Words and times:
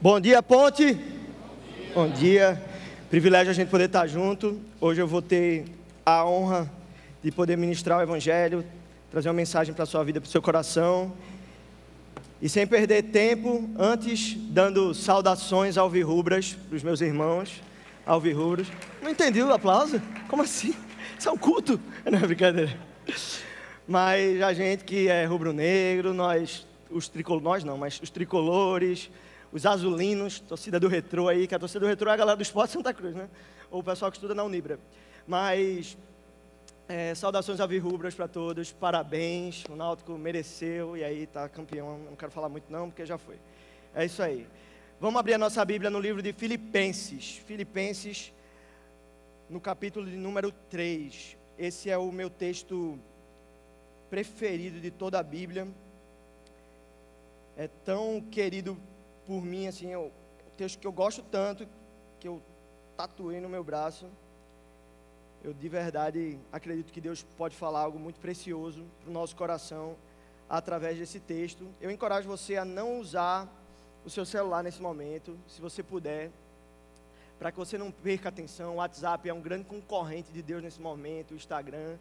Bom 0.00 0.20
dia, 0.20 0.42
Ponte. 0.42 0.92
Bom 0.92 1.00
dia. 1.00 1.94
Bom 1.94 2.10
dia. 2.10 2.62
Privilégio 3.08 3.50
a 3.50 3.54
gente 3.54 3.68
poder 3.68 3.84
estar 3.84 4.06
junto. 4.06 4.60
Hoje 4.80 5.00
eu 5.00 5.06
vou 5.06 5.22
ter 5.22 5.64
a 6.04 6.26
honra 6.26 6.70
de 7.22 7.30
poder 7.30 7.56
ministrar 7.56 7.98
o 7.98 8.02
Evangelho, 8.02 8.64
trazer 9.10 9.28
uma 9.28 9.34
mensagem 9.34 9.72
para 9.72 9.84
a 9.84 9.86
sua 9.86 10.04
vida, 10.04 10.20
para 10.20 10.28
o 10.28 10.30
seu 10.30 10.42
coração. 10.42 11.12
E 12.42 12.48
sem 12.48 12.66
perder 12.66 13.04
tempo, 13.04 13.70
antes 13.78 14.34
dando 14.34 14.92
saudações 14.92 15.78
alvirrubras 15.78 16.54
para 16.68 16.76
os 16.76 16.82
meus 16.82 17.00
irmãos 17.00 17.62
alvirrubras. 18.04 18.66
Não 19.00 19.10
entendi 19.10 19.40
o 19.42 19.52
aplauso? 19.52 20.02
Como 20.28 20.42
assim? 20.42 20.74
Isso 21.18 21.28
é 21.28 21.32
um 21.32 21.38
culto? 21.38 21.80
Não 22.04 22.18
é 22.18 22.26
brincadeira. 22.26 22.76
Mas 23.86 24.42
a 24.42 24.52
gente 24.52 24.84
que 24.84 25.08
é 25.08 25.24
rubro-negro, 25.24 26.12
nós, 26.12 26.66
os 26.90 27.08
tricolores, 27.08 27.44
nós 27.44 27.64
não, 27.64 27.78
mas 27.78 28.00
os 28.02 28.10
tricolores, 28.10 29.10
os 29.54 29.64
azulinos, 29.64 30.40
torcida 30.40 30.80
do 30.80 30.88
retrô 30.88 31.28
aí, 31.28 31.46
que 31.46 31.54
a 31.54 31.58
torcida 31.60 31.78
do 31.78 31.86
retrô 31.86 32.10
é 32.10 32.14
a 32.14 32.16
galera 32.16 32.36
do 32.36 32.42
esporte 32.42 32.72
Santa 32.72 32.92
Cruz, 32.92 33.14
né? 33.14 33.30
Ou 33.70 33.80
o 33.80 33.84
pessoal 33.84 34.10
que 34.10 34.16
estuda 34.16 34.34
na 34.34 34.42
Unibra. 34.42 34.80
Mas 35.28 35.96
é, 36.88 37.14
saudações 37.14 37.60
alvirrubras 37.60 38.16
para 38.16 38.26
todos, 38.26 38.72
parabéns, 38.72 39.64
o 39.70 39.76
Náutico 39.76 40.18
mereceu 40.18 40.96
e 40.96 41.04
aí 41.04 41.28
tá 41.28 41.48
campeão. 41.48 41.98
Não 41.98 42.16
quero 42.16 42.32
falar 42.32 42.48
muito 42.48 42.64
não, 42.68 42.90
porque 42.90 43.06
já 43.06 43.16
foi. 43.16 43.36
É 43.94 44.04
isso 44.04 44.24
aí. 44.24 44.44
Vamos 45.00 45.20
abrir 45.20 45.34
a 45.34 45.38
nossa 45.38 45.64
Bíblia 45.64 45.88
no 45.88 46.00
livro 46.00 46.20
de 46.20 46.32
Filipenses. 46.32 47.36
Filipenses, 47.46 48.32
no 49.48 49.60
capítulo 49.60 50.04
de 50.04 50.16
número 50.16 50.50
3. 50.68 51.36
Esse 51.56 51.90
é 51.90 51.96
o 51.96 52.10
meu 52.10 52.28
texto 52.28 52.98
preferido 54.10 54.80
de 54.80 54.90
toda 54.90 55.20
a 55.20 55.22
Bíblia. 55.22 55.68
É 57.56 57.68
tão 57.68 58.20
querido 58.20 58.76
por 59.26 59.42
mim, 59.42 59.66
assim, 59.66 59.94
o 59.94 60.10
texto 60.56 60.78
que 60.78 60.86
eu 60.86 60.92
gosto 60.92 61.22
tanto, 61.22 61.66
que 62.20 62.28
eu 62.28 62.42
tatuei 62.96 63.40
no 63.40 63.48
meu 63.48 63.64
braço. 63.64 64.06
Eu 65.42 65.52
de 65.52 65.68
verdade 65.68 66.38
acredito 66.50 66.92
que 66.92 67.00
Deus 67.00 67.22
pode 67.36 67.54
falar 67.54 67.80
algo 67.80 67.98
muito 67.98 68.18
precioso 68.18 68.84
para 69.00 69.10
o 69.10 69.12
nosso 69.12 69.36
coração 69.36 69.96
através 70.48 70.98
desse 70.98 71.20
texto. 71.20 71.66
Eu 71.80 71.90
encorajo 71.90 72.28
você 72.28 72.56
a 72.56 72.64
não 72.64 72.98
usar 72.98 73.48
o 74.04 74.10
seu 74.10 74.24
celular 74.24 74.62
nesse 74.62 74.80
momento, 74.80 75.36
se 75.46 75.60
você 75.60 75.82
puder, 75.82 76.30
para 77.38 77.50
que 77.50 77.58
você 77.58 77.76
não 77.76 77.90
perca 77.90 78.28
atenção. 78.28 78.74
O 78.74 78.76
WhatsApp 78.76 79.28
é 79.28 79.34
um 79.34 79.40
grande 79.40 79.64
concorrente 79.64 80.32
de 80.32 80.42
Deus 80.42 80.62
nesse 80.62 80.80
momento, 80.80 81.32
o 81.32 81.36
Instagram. 81.36 81.98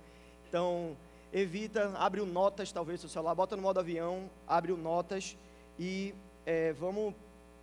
Então, 0.47 0.95
evita, 1.31 1.91
abre 1.97 2.21
o 2.21 2.25
notas, 2.25 2.71
talvez, 2.71 2.99
seu 2.99 3.09
celular, 3.09 3.33
bota 3.35 3.55
no 3.55 3.61
modo 3.61 3.79
avião, 3.79 4.29
abre 4.47 4.71
o 4.71 4.77
notas 4.77 5.35
e 5.79 6.13
é, 6.45 6.73
vamos 6.73 7.13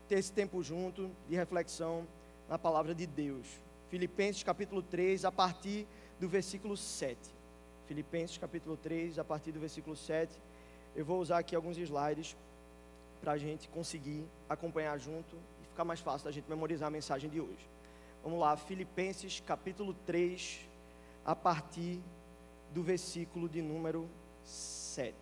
ter 0.09 0.19
esse 0.19 0.33
tempo 0.33 0.63
junto 0.63 1.11
de 1.29 1.37
reflexão 1.37 2.07
na 2.49 2.59
palavra 2.59 2.95
de 2.95 3.07
Deus. 3.07 3.47
Filipenses 3.89 4.43
capítulo 4.43 4.83
3, 4.83 5.25
a 5.25 5.33
partir 5.33 5.87
do 6.19 6.29
versículo 6.29 6.77
7. 6.77 7.19
Filipenses 7.87 8.39
capítulo 8.39 8.77
3, 8.77 9.19
a 9.19 9.25
partir 9.25 9.53
do 9.53 9.61
versículo 9.61 9.97
7. 9.97 10.41
Eu 10.95 11.05
vou 11.05 11.21
usar 11.21 11.39
aqui 11.39 11.55
alguns 11.55 11.77
slides 11.77 12.37
para 13.21 13.33
a 13.33 13.39
gente 13.39 13.69
conseguir 13.69 14.25
acompanhar 14.49 14.99
junto 14.99 15.37
e 15.63 15.67
ficar 15.67 15.85
mais 15.85 16.01
fácil 16.01 16.25
da 16.25 16.33
gente 16.33 16.49
memorizar 16.49 16.89
a 16.89 16.91
mensagem 16.91 17.29
de 17.29 17.41
hoje. 17.41 17.69
Vamos 18.23 18.39
lá, 18.39 18.57
Filipenses 18.57 19.41
capítulo 19.41 19.95
3, 20.07 20.61
a 21.25 21.35
partir 21.35 22.01
do 22.73 22.83
versículo 22.83 23.49
de 23.49 23.63
número 23.63 24.09
7. 24.45 25.15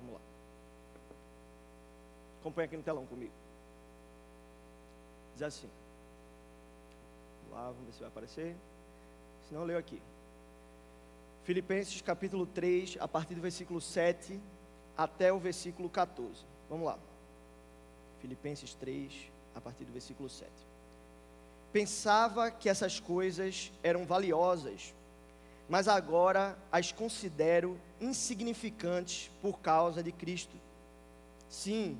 Vamos 0.00 0.14
lá. 0.14 0.20
Acompanha 2.42 2.66
aqui 2.66 2.76
no 2.76 2.82
telão 2.82 3.06
comigo. 3.06 3.32
Diz 5.34 5.42
assim. 5.42 5.70
Vamos 7.44 7.56
lá, 7.56 7.70
vamos 7.70 7.86
ver 7.86 7.92
se 7.92 8.00
vai 8.00 8.08
aparecer. 8.08 8.56
Se 9.46 9.54
não, 9.54 9.62
leio 9.62 9.78
aqui. 9.78 10.02
Filipenses 11.44 12.02
capítulo 12.02 12.44
3, 12.44 12.96
a 12.98 13.06
partir 13.06 13.36
do 13.36 13.40
versículo 13.40 13.80
7 13.80 14.40
até 14.98 15.32
o 15.32 15.38
versículo 15.38 15.88
14. 15.88 16.44
Vamos 16.68 16.84
lá. 16.84 16.98
Filipenses 18.20 18.74
3, 18.74 19.30
a 19.54 19.60
partir 19.60 19.84
do 19.84 19.92
versículo 19.92 20.28
7. 20.28 20.50
Pensava 21.72 22.50
que 22.50 22.68
essas 22.68 22.98
coisas 22.98 23.70
eram 23.84 24.04
valiosas, 24.04 24.92
mas 25.68 25.86
agora 25.86 26.58
as 26.72 26.90
considero 26.90 27.78
insignificantes 28.00 29.30
por 29.40 29.60
causa 29.60 30.02
de 30.02 30.10
Cristo. 30.10 30.56
Sim, 31.48 31.98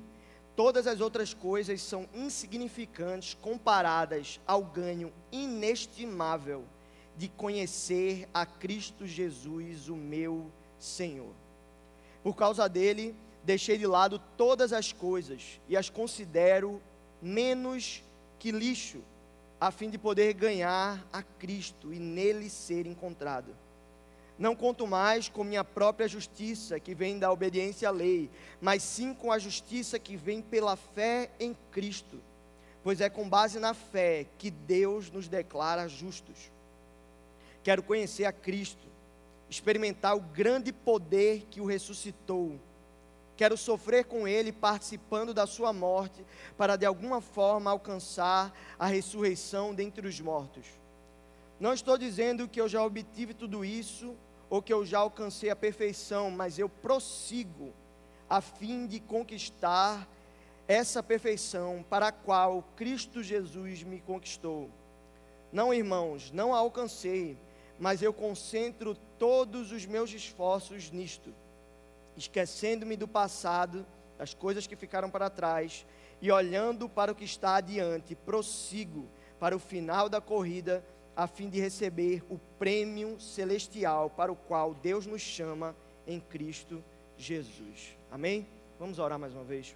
todas 0.55 0.87
as 0.87 1.01
outras 1.01 1.33
coisas 1.33 1.81
são 1.81 2.07
insignificantes 2.13 3.33
comparadas 3.33 4.39
ao 4.45 4.63
ganho 4.63 5.11
inestimável 5.31 6.63
de 7.17 7.27
conhecer 7.27 8.27
a 8.33 8.45
Cristo 8.45 9.05
Jesus, 9.05 9.89
o 9.89 9.95
meu 9.95 10.51
Senhor. 10.79 11.33
Por 12.23 12.35
causa 12.35 12.67
dele, 12.67 13.15
deixei 13.43 13.77
de 13.77 13.85
lado 13.85 14.19
todas 14.37 14.73
as 14.73 14.91
coisas 14.91 15.59
e 15.67 15.75
as 15.75 15.89
considero 15.89 16.81
menos 17.21 18.03
que 18.39 18.51
lixo, 18.51 19.01
a 19.59 19.71
fim 19.71 19.89
de 19.89 19.97
poder 19.97 20.33
ganhar 20.33 21.05
a 21.11 21.23
Cristo 21.23 21.93
e 21.93 21.99
nele 21.99 22.49
ser 22.49 22.85
encontrado. 22.85 23.55
Não 24.43 24.57
conto 24.57 24.85
mais 24.85 25.29
com 25.29 25.41
minha 25.41 25.63
própria 25.63 26.05
justiça, 26.05 26.77
que 26.77 26.93
vem 26.93 27.17
da 27.17 27.31
obediência 27.31 27.87
à 27.87 27.91
lei, 27.93 28.29
mas 28.59 28.83
sim 28.83 29.13
com 29.13 29.31
a 29.31 29.39
justiça 29.39 29.97
que 29.97 30.17
vem 30.17 30.41
pela 30.41 30.75
fé 30.75 31.29
em 31.39 31.55
Cristo, 31.71 32.19
pois 32.83 32.99
é 32.99 33.09
com 33.09 33.29
base 33.29 33.57
na 33.57 33.73
fé 33.73 34.25
que 34.37 34.51
Deus 34.51 35.09
nos 35.09 35.29
declara 35.29 35.87
justos. 35.87 36.51
Quero 37.63 37.81
conhecer 37.81 38.25
a 38.25 38.33
Cristo, 38.33 38.85
experimentar 39.49 40.13
o 40.13 40.19
grande 40.19 40.73
poder 40.73 41.47
que 41.49 41.61
o 41.61 41.65
ressuscitou 41.65 42.59
Quero 43.37 43.57
sofrer 43.57 44.05
com 44.05 44.27
ele, 44.27 44.51
participando 44.51 45.33
da 45.33 45.47
sua 45.47 45.73
morte, 45.73 46.23
para 46.55 46.75
de 46.75 46.85
alguma 46.85 47.19
forma 47.19 47.71
alcançar 47.71 48.53
a 48.77 48.85
ressurreição 48.87 49.73
dentre 49.73 50.05
os 50.05 50.19
mortos. 50.19 50.65
Não 51.59 51.73
estou 51.73 51.97
dizendo 51.97 52.47
que 52.47 52.59
eu 52.59 52.67
já 52.67 52.83
obtive 52.83 53.33
tudo 53.33 53.63
isso 53.65 54.15
ou 54.53 54.61
que 54.61 54.71
eu 54.71 54.85
já 54.85 54.99
alcancei 54.99 55.49
a 55.49 55.55
perfeição, 55.55 56.29
mas 56.29 56.59
eu 56.59 56.69
prossigo 56.69 57.73
a 58.29 58.39
fim 58.39 58.85
de 58.85 58.99
conquistar 58.99 60.07
essa 60.67 61.01
perfeição 61.01 61.83
para 61.89 62.09
a 62.09 62.11
qual 62.11 62.63
Cristo 62.75 63.23
Jesus 63.23 63.81
me 63.81 63.99
conquistou. 63.99 64.69
Não, 65.51 65.73
irmãos, 65.73 66.29
não 66.29 66.53
a 66.53 66.59
alcancei, 66.59 67.35
mas 67.79 68.03
eu 68.03 68.13
concentro 68.13 68.93
todos 69.17 69.71
os 69.71 69.87
meus 69.87 70.13
esforços 70.13 70.91
nisto 70.91 71.33
esquecendo-me 72.15 72.95
do 72.95 73.07
passado, 73.07 73.83
das 74.19 74.35
coisas 74.35 74.67
que 74.67 74.75
ficaram 74.75 75.09
para 75.09 75.31
trás, 75.31 75.83
e 76.21 76.31
olhando 76.31 76.87
para 76.87 77.11
o 77.11 77.15
que 77.15 77.25
está 77.25 77.55
adiante, 77.55 78.13
prossigo 78.13 79.09
para 79.39 79.55
o 79.55 79.59
final 79.59 80.07
da 80.07 80.21
corrida, 80.21 80.85
a 81.15 81.27
fim 81.27 81.49
de 81.49 81.59
receber 81.59 82.23
o 82.29 82.39
prêmio 82.57 83.19
celestial 83.19 84.09
para 84.09 84.31
o 84.31 84.35
qual 84.35 84.73
Deus 84.73 85.05
nos 85.05 85.21
chama 85.21 85.75
em 86.07 86.19
Cristo 86.19 86.83
Jesus. 87.17 87.95
Amém? 88.11 88.47
Vamos 88.79 88.99
orar 88.99 89.19
mais 89.19 89.33
uma 89.33 89.43
vez. 89.43 89.75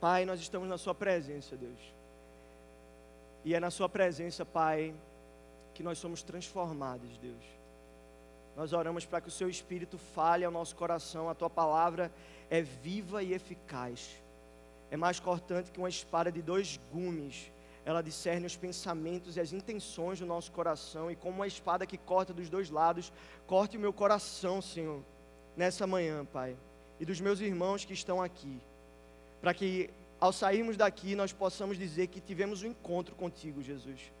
Pai, 0.00 0.24
nós 0.24 0.40
estamos 0.40 0.68
na 0.68 0.78
Sua 0.78 0.94
presença, 0.94 1.56
Deus. 1.56 1.78
E 3.44 3.54
é 3.54 3.60
na 3.60 3.70
Sua 3.70 3.88
presença, 3.88 4.44
Pai, 4.44 4.94
que 5.74 5.82
nós 5.82 5.98
somos 5.98 6.22
transformados, 6.22 7.16
Deus. 7.18 7.42
Nós 8.56 8.72
oramos 8.72 9.06
para 9.06 9.20
que 9.20 9.28
o 9.28 9.32
Seu 9.32 9.48
Espírito 9.48 9.96
fale 9.96 10.44
ao 10.44 10.50
nosso 10.50 10.74
coração, 10.74 11.28
a 11.28 11.34
Tua 11.34 11.48
palavra 11.48 12.10
é 12.50 12.60
viva 12.60 13.22
e 13.22 13.32
eficaz. 13.32 14.10
É 14.90 14.96
mais 14.96 15.20
cortante 15.20 15.70
que 15.70 15.78
uma 15.78 15.88
espada 15.88 16.32
de 16.32 16.42
dois 16.42 16.80
gumes. 16.92 17.50
Ela 17.84 18.02
discerne 18.02 18.46
os 18.46 18.56
pensamentos 18.56 19.36
e 19.36 19.40
as 19.40 19.52
intenções 19.52 20.20
do 20.20 20.26
nosso 20.26 20.52
coração, 20.52 21.10
e 21.10 21.16
como 21.16 21.36
uma 21.36 21.46
espada 21.46 21.86
que 21.86 21.96
corta 21.96 22.32
dos 22.32 22.48
dois 22.48 22.70
lados, 22.70 23.12
corte 23.46 23.76
o 23.76 23.80
meu 23.80 23.92
coração, 23.92 24.60
Senhor, 24.60 25.02
nessa 25.56 25.86
manhã, 25.86 26.24
Pai, 26.24 26.56
e 26.98 27.04
dos 27.04 27.20
meus 27.20 27.40
irmãos 27.40 27.84
que 27.84 27.94
estão 27.94 28.22
aqui, 28.22 28.60
para 29.40 29.54
que 29.54 29.90
ao 30.20 30.32
sairmos 30.32 30.76
daqui 30.76 31.14
nós 31.14 31.32
possamos 31.32 31.78
dizer 31.78 32.08
que 32.08 32.20
tivemos 32.20 32.62
um 32.62 32.66
encontro 32.66 33.14
contigo, 33.14 33.62
Jesus 33.62 34.12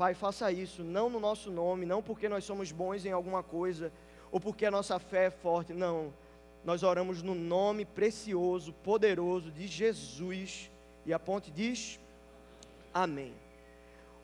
Pai, 0.00 0.14
faça 0.14 0.50
isso, 0.50 0.82
não 0.82 1.10
no 1.10 1.20
nosso 1.20 1.50
nome, 1.50 1.84
não 1.84 2.02
porque 2.02 2.26
nós 2.26 2.42
somos 2.42 2.72
bons 2.72 3.04
em 3.04 3.12
alguma 3.12 3.42
coisa, 3.42 3.92
ou 4.32 4.40
porque 4.40 4.64
a 4.64 4.70
nossa 4.70 4.98
fé 4.98 5.26
é 5.26 5.30
forte, 5.30 5.74
não. 5.74 6.10
Nós 6.64 6.82
oramos 6.82 7.22
no 7.22 7.34
nome 7.34 7.84
precioso, 7.84 8.72
poderoso 8.72 9.50
de 9.50 9.66
Jesus. 9.66 10.70
E 11.04 11.12
a 11.12 11.18
ponte 11.18 11.50
diz: 11.50 12.00
Amém. 12.92 13.34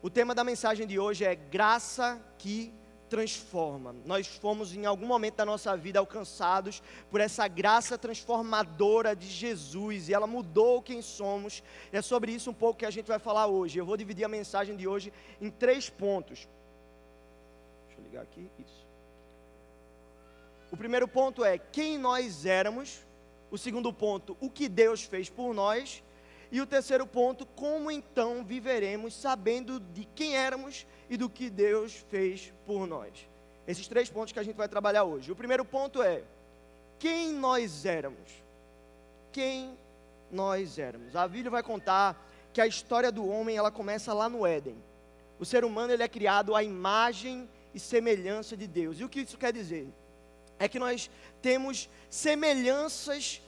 O 0.01 0.09
tema 0.09 0.35
da 0.35 0.43
mensagem 0.43 0.85
de 0.85 0.99
hoje 0.99 1.23
é 1.25 1.35
graça 1.35 2.21
que 2.37 2.73
transforma. 3.09 3.95
Nós 4.05 4.27
fomos 4.27 4.75
em 4.75 4.85
algum 4.85 5.07
momento 5.07 5.35
da 5.35 5.45
nossa 5.45 5.75
vida 5.75 5.99
alcançados 5.99 6.83
por 7.09 7.21
essa 7.21 7.47
graça 7.47 7.97
transformadora 7.97 9.15
de 9.15 9.27
Jesus 9.27 10.09
e 10.09 10.13
ela 10.13 10.27
mudou 10.27 10.81
quem 10.81 11.01
somos. 11.01 11.63
E 11.91 11.97
é 11.97 12.01
sobre 12.01 12.31
isso 12.31 12.49
um 12.49 12.53
pouco 12.53 12.79
que 12.79 12.85
a 12.85 12.91
gente 12.91 13.07
vai 13.07 13.19
falar 13.19 13.47
hoje. 13.47 13.79
Eu 13.79 13.85
vou 13.85 13.97
dividir 13.97 14.25
a 14.25 14.29
mensagem 14.29 14.75
de 14.75 14.87
hoje 14.87 15.11
em 15.41 15.49
três 15.49 15.89
pontos. 15.89 16.47
Deixa 17.87 18.01
eu 18.01 18.03
ligar 18.03 18.23
aqui. 18.23 18.49
Isso. 18.59 18.85
O 20.71 20.77
primeiro 20.77 21.07
ponto 21.07 21.43
é 21.43 21.57
quem 21.57 21.97
nós 21.97 22.45
éramos. 22.45 23.05
O 23.49 23.57
segundo 23.57 23.93
ponto, 23.93 24.35
o 24.41 24.49
que 24.49 24.67
Deus 24.67 25.03
fez 25.03 25.29
por 25.29 25.53
nós. 25.53 26.03
E 26.51 26.61
o 26.61 26.65
terceiro 26.65 27.05
ponto, 27.05 27.45
como 27.45 27.91
então 27.91 28.43
viveremos 28.43 29.13
sabendo 29.13 29.79
de 29.79 30.05
quem 30.15 30.35
éramos 30.35 30.85
e 31.09 31.17
do 31.17 31.29
que 31.29 31.49
Deus 31.49 32.05
fez 32.09 32.53
por 32.65 32.87
nós. 32.87 33.27
Esses 33.67 33.87
três 33.87 34.09
pontos 34.09 34.31
que 34.31 34.39
a 34.39 34.43
gente 34.43 34.55
vai 34.55 34.67
trabalhar 34.67 35.03
hoje. 35.03 35.31
O 35.31 35.35
primeiro 35.35 35.65
ponto 35.65 36.01
é 36.01 36.23
quem 36.97 37.33
nós 37.33 37.85
éramos. 37.85 38.31
Quem 39.31 39.77
nós 40.31 40.79
éramos. 40.79 41.15
A 41.15 41.27
Bíblia 41.27 41.51
vai 41.51 41.63
contar 41.63 42.25
que 42.53 42.61
a 42.61 42.67
história 42.67 43.11
do 43.11 43.27
homem 43.27 43.57
ela 43.57 43.69
começa 43.69 44.13
lá 44.13 44.29
no 44.29 44.45
Éden. 44.45 44.75
O 45.39 45.45
ser 45.45 45.63
humano 45.63 45.93
ele 45.93 46.03
é 46.03 46.07
criado 46.07 46.55
à 46.55 46.63
imagem 46.63 47.47
e 47.73 47.79
semelhança 47.79 48.57
de 48.57 48.67
Deus. 48.67 48.99
E 48.99 49.03
o 49.03 49.09
que 49.09 49.21
isso 49.21 49.37
quer 49.37 49.53
dizer? 49.53 49.87
É 50.57 50.67
que 50.67 50.79
nós 50.79 51.09
temos 51.41 51.89
semelhanças 52.09 53.41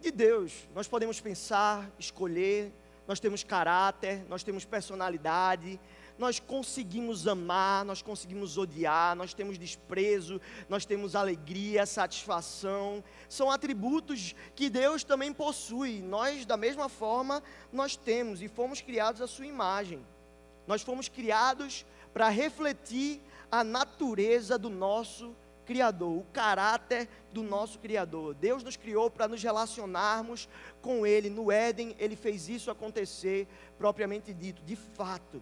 de 0.00 0.10
Deus. 0.10 0.68
Nós 0.74 0.88
podemos 0.88 1.20
pensar, 1.20 1.90
escolher, 1.98 2.72
nós 3.06 3.20
temos 3.20 3.42
caráter, 3.42 4.24
nós 4.28 4.42
temos 4.42 4.64
personalidade, 4.64 5.80
nós 6.18 6.38
conseguimos 6.38 7.26
amar, 7.26 7.84
nós 7.84 8.02
conseguimos 8.02 8.58
odiar, 8.58 9.16
nós 9.16 9.32
temos 9.32 9.56
desprezo, 9.56 10.40
nós 10.68 10.84
temos 10.84 11.16
alegria, 11.16 11.86
satisfação. 11.86 13.02
São 13.28 13.50
atributos 13.50 14.34
que 14.54 14.68
Deus 14.68 15.02
também 15.02 15.32
possui. 15.32 16.02
Nós, 16.02 16.44
da 16.44 16.56
mesma 16.56 16.88
forma, 16.88 17.42
nós 17.72 17.96
temos 17.96 18.42
e 18.42 18.48
fomos 18.48 18.80
criados 18.80 19.22
à 19.22 19.26
sua 19.26 19.46
imagem. 19.46 20.04
Nós 20.66 20.82
fomos 20.82 21.08
criados 21.08 21.86
para 22.12 22.28
refletir 22.28 23.20
a 23.50 23.64
natureza 23.64 24.58
do 24.58 24.68
nosso 24.68 25.34
Criador, 25.70 26.18
o 26.18 26.26
caráter 26.32 27.08
do 27.32 27.44
nosso 27.44 27.78
Criador. 27.78 28.34
Deus 28.34 28.64
nos 28.64 28.76
criou 28.76 29.08
para 29.08 29.28
nos 29.28 29.40
relacionarmos 29.40 30.48
com 30.82 31.06
Ele. 31.06 31.30
No 31.30 31.52
Éden, 31.52 31.94
Ele 31.96 32.16
fez 32.16 32.48
isso 32.48 32.72
acontecer, 32.72 33.46
propriamente 33.78 34.34
dito, 34.34 34.60
de 34.64 34.74
fato. 34.74 35.40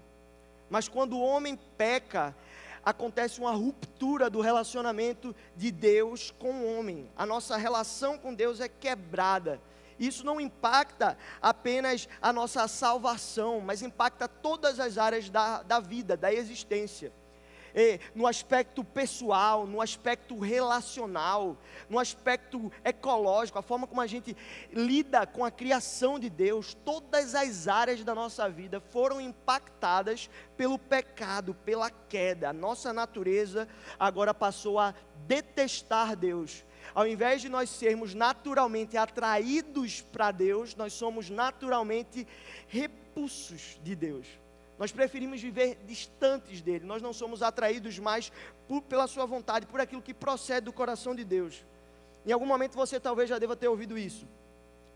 Mas 0.69 0.86
quando 0.86 1.16
o 1.16 1.22
homem 1.22 1.58
peca, 1.78 2.36
acontece 2.84 3.40
uma 3.40 3.52
ruptura 3.52 4.28
do 4.28 4.42
relacionamento 4.42 5.34
de 5.56 5.70
Deus 5.70 6.30
com 6.38 6.60
o 6.60 6.78
homem. 6.78 7.10
A 7.16 7.25
nossa 7.25 7.56
relação 7.56 8.19
com 8.19 8.34
Deus 8.34 8.60
é 8.60 8.69
quebrada. 8.69 9.58
Isso 9.98 10.26
não 10.26 10.38
impacta 10.38 11.16
apenas 11.40 12.06
a 12.20 12.34
nossa 12.34 12.69
salvação, 12.69 13.62
mas 13.62 13.80
impacta 13.80 14.28
todas 14.28 14.78
as 14.78 14.98
áreas 14.98 15.30
da, 15.30 15.62
da 15.62 15.80
vida, 15.80 16.19
da 16.19 16.30
existência 16.30 17.10
no 18.14 18.26
aspecto 18.26 18.82
pessoal, 18.82 19.66
no 19.66 19.80
aspecto 19.80 20.38
relacional, 20.38 21.56
no 21.88 21.98
aspecto 21.98 22.72
ecológico, 22.84 23.58
a 23.58 23.62
forma 23.62 23.86
como 23.86 24.00
a 24.00 24.06
gente 24.06 24.36
lida 24.72 25.26
com 25.26 25.44
a 25.44 25.50
criação 25.50 26.19
de 26.19 26.28
Deus, 26.28 26.75
todas 26.75 27.34
as 27.34 27.69
áreas 27.69 28.02
da 28.02 28.14
nossa 28.14 28.48
vida 28.48 28.80
foram 28.80 29.20
impactadas 29.20 30.28
pelo 30.56 30.78
pecado, 30.78 31.54
pela 31.54 31.90
queda. 31.90 32.50
A 32.50 32.52
nossa 32.52 32.92
natureza 32.92 33.69
agora 33.98 34.34
passou 34.34 34.78
a 34.78 34.94
detestar 35.26 36.16
Deus. 36.16 36.64
Ao 36.94 37.06
invés 37.06 37.42
de 37.42 37.48
nós 37.48 37.70
sermos 37.70 38.14
naturalmente 38.14 38.96
atraídos 38.96 40.00
para 40.00 40.30
Deus, 40.30 40.75
nós 40.75 40.92
somos 40.92 41.30
naturalmente 41.30 42.26
repulsos 42.66 43.78
de 43.82 43.94
Deus. 43.94 44.26
Nós 44.78 44.92
preferimos 44.92 45.40
viver 45.40 45.78
distantes 45.84 46.60
dele. 46.60 46.84
Nós 46.84 47.02
não 47.02 47.12
somos 47.12 47.42
atraídos 47.42 47.98
mais 47.98 48.30
por, 48.69 48.82
pela 48.82 49.06
sua 49.06 49.26
vontade, 49.26 49.66
por 49.66 49.80
aquilo 49.80 50.00
que 50.00 50.14
procede 50.14 50.66
do 50.66 50.72
coração 50.72 51.14
de 51.14 51.25
Deus. 51.25 51.64
Em 52.25 52.32
algum 52.32 52.46
momento 52.46 52.76
você 52.76 53.00
talvez 53.00 53.28
já 53.28 53.38
deva 53.38 53.56
ter 53.56 53.69
ouvido 53.69 53.98
isso. 53.98 54.26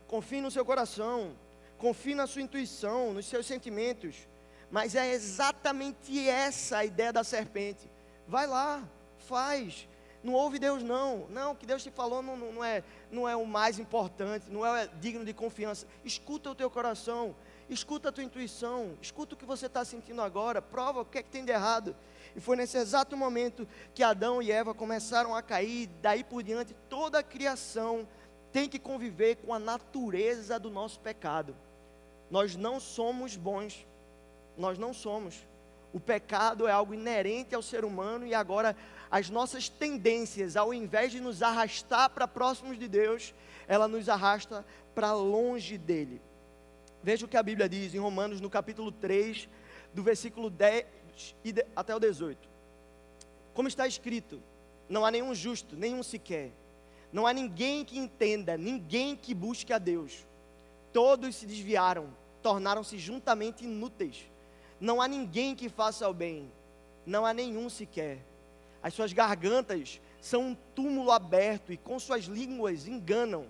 Confie 0.06 0.40
no 0.40 0.50
seu 0.50 0.64
coração, 0.64 1.36
confie 1.78 2.14
na 2.14 2.26
sua 2.26 2.42
intuição, 2.42 3.12
nos 3.12 3.26
seus 3.26 3.46
sentimentos. 3.46 4.28
Mas 4.70 4.94
é 4.94 5.12
exatamente 5.12 6.28
essa 6.28 6.78
a 6.78 6.84
ideia 6.84 7.12
da 7.12 7.24
serpente. 7.24 7.90
Vai 8.28 8.46
lá, 8.46 8.86
faz. 9.18 9.88
Não 10.22 10.34
ouve 10.34 10.58
Deus, 10.58 10.82
não. 10.82 11.26
Não, 11.28 11.52
o 11.52 11.56
que 11.56 11.66
Deus 11.66 11.82
te 11.82 11.90
falou 11.90 12.22
não, 12.22 12.36
não, 12.36 12.64
é, 12.64 12.84
não 13.10 13.28
é 13.28 13.34
o 13.34 13.44
mais 13.44 13.78
importante, 13.78 14.48
não 14.48 14.64
é 14.64 14.88
digno 15.00 15.24
de 15.24 15.34
confiança. 15.34 15.86
Escuta 16.04 16.50
o 16.50 16.54
teu 16.54 16.70
coração. 16.70 17.34
Escuta 17.72 18.10
a 18.10 18.12
tua 18.12 18.22
intuição, 18.22 18.98
escuta 19.00 19.34
o 19.34 19.36
que 19.36 19.46
você 19.46 19.64
está 19.64 19.82
sentindo 19.82 20.20
agora, 20.20 20.60
prova 20.60 21.00
o 21.00 21.04
que 21.06 21.16
é 21.16 21.22
que 21.22 21.30
tem 21.30 21.42
de 21.42 21.52
errado. 21.52 21.96
E 22.36 22.40
foi 22.40 22.54
nesse 22.54 22.76
exato 22.76 23.16
momento 23.16 23.66
que 23.94 24.02
Adão 24.02 24.42
e 24.42 24.52
Eva 24.52 24.74
começaram 24.74 25.34
a 25.34 25.40
cair, 25.40 25.88
daí 26.02 26.22
por 26.22 26.42
diante 26.42 26.74
toda 26.90 27.20
a 27.20 27.22
criação 27.22 28.06
tem 28.52 28.68
que 28.68 28.78
conviver 28.78 29.36
com 29.36 29.54
a 29.54 29.58
natureza 29.58 30.60
do 30.60 30.68
nosso 30.68 31.00
pecado. 31.00 31.56
Nós 32.30 32.54
não 32.56 32.78
somos 32.78 33.36
bons, 33.36 33.86
nós 34.54 34.76
não 34.76 34.92
somos. 34.92 35.48
O 35.94 36.00
pecado 36.00 36.68
é 36.68 36.72
algo 36.72 36.92
inerente 36.92 37.54
ao 37.54 37.62
ser 37.62 37.86
humano 37.86 38.26
e 38.26 38.34
agora 38.34 38.76
as 39.10 39.30
nossas 39.30 39.70
tendências, 39.70 40.58
ao 40.58 40.74
invés 40.74 41.10
de 41.10 41.20
nos 41.20 41.42
arrastar 41.42 42.10
para 42.10 42.28
próximos 42.28 42.78
de 42.78 42.86
Deus, 42.86 43.34
ela 43.66 43.88
nos 43.88 44.10
arrasta 44.10 44.62
para 44.94 45.14
longe 45.14 45.78
dele. 45.78 46.20
Veja 47.02 47.26
o 47.26 47.28
que 47.28 47.36
a 47.36 47.42
Bíblia 47.42 47.68
diz 47.68 47.94
em 47.94 47.98
Romanos, 47.98 48.40
no 48.40 48.48
capítulo 48.48 48.92
3, 48.92 49.48
do 49.92 50.02
versículo 50.02 50.48
10 50.48 50.86
até 51.74 51.94
o 51.94 51.98
18. 51.98 52.48
Como 53.52 53.66
está 53.66 53.86
escrito: 53.86 54.40
Não 54.88 55.04
há 55.04 55.10
nenhum 55.10 55.34
justo, 55.34 55.74
nenhum 55.74 56.02
sequer. 56.02 56.52
Não 57.12 57.26
há 57.26 57.32
ninguém 57.32 57.84
que 57.84 57.98
entenda, 57.98 58.56
ninguém 58.56 59.16
que 59.16 59.34
busque 59.34 59.72
a 59.72 59.78
Deus. 59.78 60.24
Todos 60.92 61.36
se 61.36 61.44
desviaram, 61.44 62.08
tornaram-se 62.40 62.96
juntamente 62.98 63.64
inúteis. 63.64 64.24
Não 64.80 65.02
há 65.02 65.08
ninguém 65.08 65.54
que 65.54 65.68
faça 65.68 66.08
o 66.08 66.14
bem, 66.14 66.50
não 67.04 67.26
há 67.26 67.34
nenhum 67.34 67.68
sequer. 67.68 68.18
As 68.82 68.94
suas 68.94 69.12
gargantas 69.12 70.00
são 70.20 70.48
um 70.48 70.54
túmulo 70.74 71.10
aberto 71.10 71.72
e 71.72 71.76
com 71.76 71.98
suas 71.98 72.24
línguas 72.24 72.86
enganam. 72.86 73.46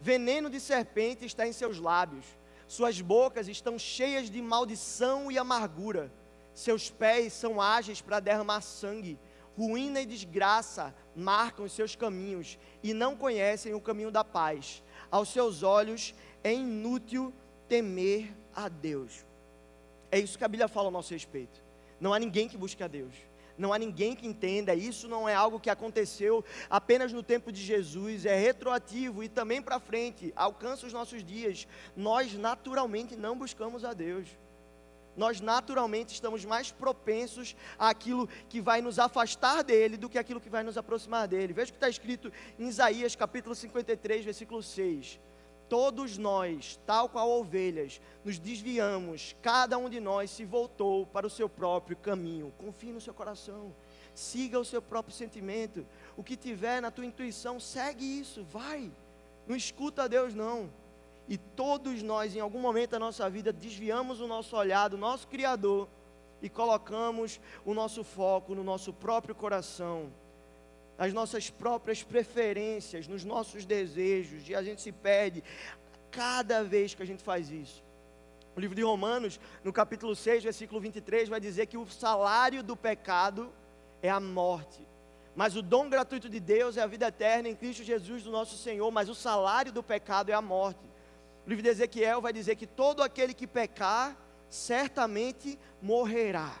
Veneno 0.00 0.48
de 0.48 0.58
serpente 0.58 1.24
está 1.24 1.46
em 1.46 1.52
seus 1.52 1.78
lábios 1.78 2.24
suas 2.72 3.02
bocas 3.02 3.48
estão 3.48 3.78
cheias 3.78 4.30
de 4.30 4.40
maldição 4.40 5.30
e 5.30 5.36
amargura. 5.36 6.10
Seus 6.54 6.90
pés 6.90 7.34
são 7.34 7.60
ágeis 7.60 8.00
para 8.00 8.18
derramar 8.18 8.62
sangue. 8.62 9.18
Ruína 9.58 10.00
e 10.00 10.06
desgraça 10.06 10.94
marcam 11.14 11.66
os 11.66 11.72
seus 11.72 11.94
caminhos 11.94 12.58
e 12.82 12.94
não 12.94 13.14
conhecem 13.14 13.74
o 13.74 13.80
caminho 13.80 14.10
da 14.10 14.24
paz. 14.24 14.82
Aos 15.10 15.28
seus 15.28 15.62
olhos 15.62 16.14
é 16.42 16.54
inútil 16.54 17.30
temer 17.68 18.34
a 18.54 18.70
Deus. 18.70 19.22
É 20.10 20.18
isso 20.18 20.38
que 20.38 20.44
a 20.44 20.48
Bíblia 20.48 20.66
fala 20.66 20.88
a 20.88 20.90
nosso 20.90 21.12
respeito. 21.12 21.62
Não 22.00 22.14
há 22.14 22.18
ninguém 22.18 22.48
que 22.48 22.56
busque 22.56 22.82
a 22.82 22.88
Deus 22.88 23.14
não 23.56 23.72
há 23.72 23.78
ninguém 23.78 24.14
que 24.14 24.26
entenda. 24.26 24.74
Isso 24.74 25.08
não 25.08 25.28
é 25.28 25.34
algo 25.34 25.60
que 25.60 25.70
aconteceu 25.70 26.44
apenas 26.68 27.12
no 27.12 27.22
tempo 27.22 27.52
de 27.52 27.62
Jesus, 27.62 28.26
é 28.26 28.36
retroativo 28.36 29.22
e 29.22 29.28
também 29.28 29.60
para 29.60 29.80
frente, 29.80 30.32
alcança 30.36 30.86
os 30.86 30.92
nossos 30.92 31.24
dias. 31.24 31.66
Nós 31.96 32.34
naturalmente 32.34 33.16
não 33.16 33.36
buscamos 33.36 33.84
a 33.84 33.92
Deus. 33.92 34.28
Nós 35.16 35.40
naturalmente 35.40 36.14
estamos 36.14 36.44
mais 36.44 36.70
propensos 36.70 37.54
àquilo 37.78 38.26
que 38.48 38.60
vai 38.60 38.80
nos 38.80 38.98
afastar 38.98 39.62
dele 39.62 39.96
do 39.96 40.08
que 40.08 40.18
aquilo 40.18 40.40
que 40.40 40.48
vai 40.48 40.62
nos 40.62 40.78
aproximar 40.78 41.28
dele. 41.28 41.52
Veja 41.52 41.70
o 41.70 41.72
que 41.72 41.76
está 41.76 41.88
escrito 41.88 42.32
em 42.58 42.66
Isaías 42.66 43.14
capítulo 43.14 43.54
53, 43.54 44.24
versículo 44.24 44.62
6 44.62 45.20
todos 45.72 46.18
nós, 46.18 46.78
tal 46.84 47.08
qual 47.08 47.30
ovelhas, 47.30 47.98
nos 48.22 48.38
desviamos, 48.38 49.34
cada 49.40 49.78
um 49.78 49.88
de 49.88 50.00
nós 50.00 50.30
se 50.30 50.44
voltou 50.44 51.06
para 51.06 51.26
o 51.26 51.30
seu 51.30 51.48
próprio 51.48 51.96
caminho. 51.96 52.52
Confie 52.58 52.92
no 52.92 53.00
seu 53.00 53.14
coração, 53.14 53.74
siga 54.14 54.60
o 54.60 54.66
seu 54.66 54.82
próprio 54.82 55.16
sentimento. 55.16 55.86
O 56.14 56.22
que 56.22 56.36
tiver 56.36 56.82
na 56.82 56.90
tua 56.90 57.06
intuição, 57.06 57.58
segue 57.58 58.04
isso, 58.04 58.44
vai. 58.44 58.92
Não 59.46 59.56
escuta 59.56 60.02
a 60.02 60.08
Deus, 60.08 60.34
não. 60.34 60.70
E 61.26 61.38
todos 61.38 62.02
nós, 62.02 62.36
em 62.36 62.40
algum 62.40 62.60
momento 62.60 62.90
da 62.90 62.98
nossa 62.98 63.30
vida, 63.30 63.50
desviamos 63.50 64.20
o 64.20 64.26
nosso 64.26 64.54
olhar 64.54 64.88
do 64.88 64.98
nosso 64.98 65.26
Criador 65.26 65.88
e 66.42 66.50
colocamos 66.50 67.40
o 67.64 67.72
nosso 67.72 68.04
foco 68.04 68.54
no 68.54 68.62
nosso 68.62 68.92
próprio 68.92 69.34
coração 69.34 70.12
as 70.98 71.12
nossas 71.12 71.50
próprias 71.50 72.02
preferências, 72.02 73.08
nos 73.08 73.24
nossos 73.24 73.64
desejos, 73.64 74.48
e 74.48 74.54
a 74.54 74.62
gente 74.62 74.82
se 74.82 74.92
perde 74.92 75.42
cada 76.10 76.62
vez 76.62 76.94
que 76.94 77.02
a 77.02 77.06
gente 77.06 77.22
faz 77.22 77.50
isso. 77.50 77.82
O 78.54 78.60
livro 78.60 78.76
de 78.76 78.82
Romanos, 78.82 79.40
no 79.64 79.72
capítulo 79.72 80.14
6, 80.14 80.44
versículo 80.44 80.80
23, 80.80 81.28
vai 81.28 81.40
dizer 81.40 81.66
que 81.66 81.78
o 81.78 81.86
salário 81.86 82.62
do 82.62 82.76
pecado 82.76 83.52
é 84.02 84.10
a 84.10 84.20
morte. 84.20 84.86
Mas 85.34 85.56
o 85.56 85.62
dom 85.62 85.88
gratuito 85.88 86.28
de 86.28 86.38
Deus 86.38 86.76
é 86.76 86.82
a 86.82 86.86
vida 86.86 87.08
eterna 87.08 87.48
em 87.48 87.56
Cristo 87.56 87.82
Jesus, 87.82 88.22
do 88.22 88.30
nosso 88.30 88.58
Senhor. 88.58 88.90
Mas 88.90 89.08
o 89.08 89.14
salário 89.14 89.72
do 89.72 89.82
pecado 89.82 90.30
é 90.30 90.34
a 90.34 90.42
morte. 90.42 90.84
O 91.46 91.48
livro 91.48 91.62
de 91.62 91.70
Ezequiel 91.70 92.20
vai 92.20 92.32
dizer 92.32 92.56
que 92.56 92.66
todo 92.66 93.02
aquele 93.02 93.32
que 93.32 93.46
pecar, 93.46 94.14
certamente 94.50 95.58
morrerá. 95.80 96.54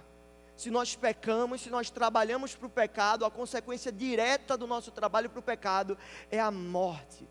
Se 0.56 0.70
nós 0.70 0.94
pecamos, 0.94 1.62
se 1.62 1.70
nós 1.70 1.90
trabalhamos 1.90 2.54
para 2.54 2.66
o 2.66 2.70
pecado, 2.70 3.24
a 3.24 3.30
consequência 3.30 3.90
direta 3.90 4.56
do 4.56 4.66
nosso 4.66 4.90
trabalho 4.90 5.30
para 5.30 5.40
o 5.40 5.42
pecado 5.42 5.96
é 6.30 6.38
a 6.38 6.50
morte. 6.50 7.28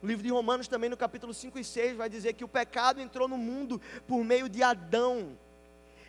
O 0.00 0.06
livro 0.06 0.22
de 0.22 0.30
Romanos, 0.30 0.68
também 0.68 0.88
no 0.88 0.96
capítulo 0.96 1.34
5 1.34 1.58
e 1.58 1.64
6, 1.64 1.96
vai 1.96 2.08
dizer 2.08 2.34
que 2.34 2.44
o 2.44 2.48
pecado 2.48 3.00
entrou 3.00 3.26
no 3.26 3.36
mundo 3.36 3.80
por 4.06 4.22
meio 4.22 4.48
de 4.48 4.62
Adão. 4.62 5.36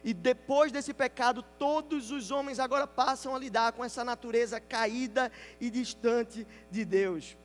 E 0.04 0.14
depois 0.14 0.72
desse 0.72 0.94
pecado, 0.94 1.44
todos 1.58 2.12
os 2.12 2.32
homens 2.32 2.60
agora 2.60 2.86
passam 2.86 3.36
a 3.36 3.40
lidar 3.40 3.74
com 3.74 3.84
essa 3.84 4.04
natureza 4.04 4.60
caída 4.60 5.32
e 5.60 5.70
distante 5.70 6.46
de 6.70 6.86
Deus. 6.86 7.36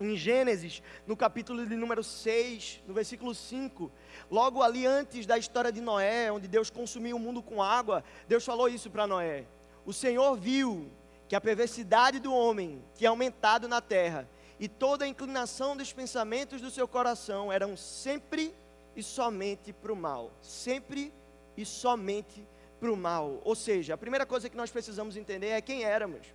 Em 0.00 0.16
Gênesis, 0.16 0.82
no 1.06 1.14
capítulo 1.14 1.66
de 1.66 1.76
número 1.76 2.02
6, 2.02 2.82
no 2.86 2.94
versículo 2.94 3.34
5, 3.34 3.92
logo 4.30 4.62
ali 4.62 4.86
antes 4.86 5.26
da 5.26 5.36
história 5.36 5.70
de 5.70 5.82
Noé, 5.82 6.32
onde 6.32 6.48
Deus 6.48 6.70
consumiu 6.70 7.16
o 7.16 7.20
mundo 7.20 7.42
com 7.42 7.62
água, 7.62 8.02
Deus 8.26 8.42
falou 8.42 8.66
isso 8.66 8.88
para 8.90 9.06
Noé: 9.06 9.44
O 9.84 9.92
Senhor 9.92 10.34
viu 10.36 10.90
que 11.28 11.36
a 11.36 11.40
perversidade 11.40 12.18
do 12.18 12.32
homem 12.32 12.82
tinha 12.94 13.10
aumentado 13.10 13.68
na 13.68 13.82
terra 13.82 14.26
e 14.58 14.68
toda 14.68 15.04
a 15.04 15.08
inclinação 15.08 15.76
dos 15.76 15.92
pensamentos 15.92 16.60
do 16.60 16.70
seu 16.70 16.88
coração 16.88 17.52
eram 17.52 17.76
sempre 17.76 18.54
e 18.96 19.02
somente 19.02 19.72
para 19.72 19.92
o 19.92 19.96
mal. 19.96 20.32
Sempre 20.42 21.12
e 21.56 21.64
somente 21.64 22.46
para 22.80 22.90
o 22.92 22.96
mal. 22.96 23.40
Ou 23.44 23.54
seja, 23.54 23.94
a 23.94 23.98
primeira 23.98 24.24
coisa 24.24 24.48
que 24.48 24.56
nós 24.56 24.70
precisamos 24.70 25.16
entender 25.16 25.48
é 25.48 25.60
quem 25.60 25.84
éramos. 25.84 26.26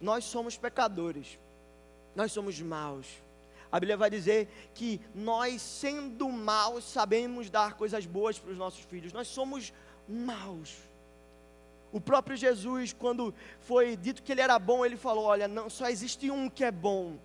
Nós 0.00 0.24
somos 0.24 0.56
pecadores. 0.56 1.38
Nós 2.20 2.32
somos 2.32 2.60
maus. 2.60 3.06
A 3.72 3.80
Bíblia 3.80 3.96
vai 3.96 4.10
dizer 4.10 4.46
que 4.74 5.00
nós, 5.14 5.62
sendo 5.62 6.28
maus, 6.28 6.84
sabemos 6.84 7.48
dar 7.48 7.72
coisas 7.78 8.04
boas 8.04 8.38
para 8.38 8.52
os 8.52 8.58
nossos 8.58 8.80
filhos. 8.80 9.10
Nós 9.10 9.26
somos 9.26 9.72
maus. 10.06 10.76
O 11.90 11.98
próprio 11.98 12.36
Jesus, 12.36 12.92
quando 12.92 13.34
foi 13.60 13.96
dito 13.96 14.22
que 14.22 14.32
ele 14.32 14.42
era 14.42 14.58
bom, 14.58 14.84
ele 14.84 14.98
falou: 14.98 15.24
Olha, 15.24 15.48
não, 15.48 15.70
só 15.70 15.88
existe 15.88 16.30
um 16.30 16.50
que 16.50 16.62
é 16.62 16.70
bom. 16.70 17.16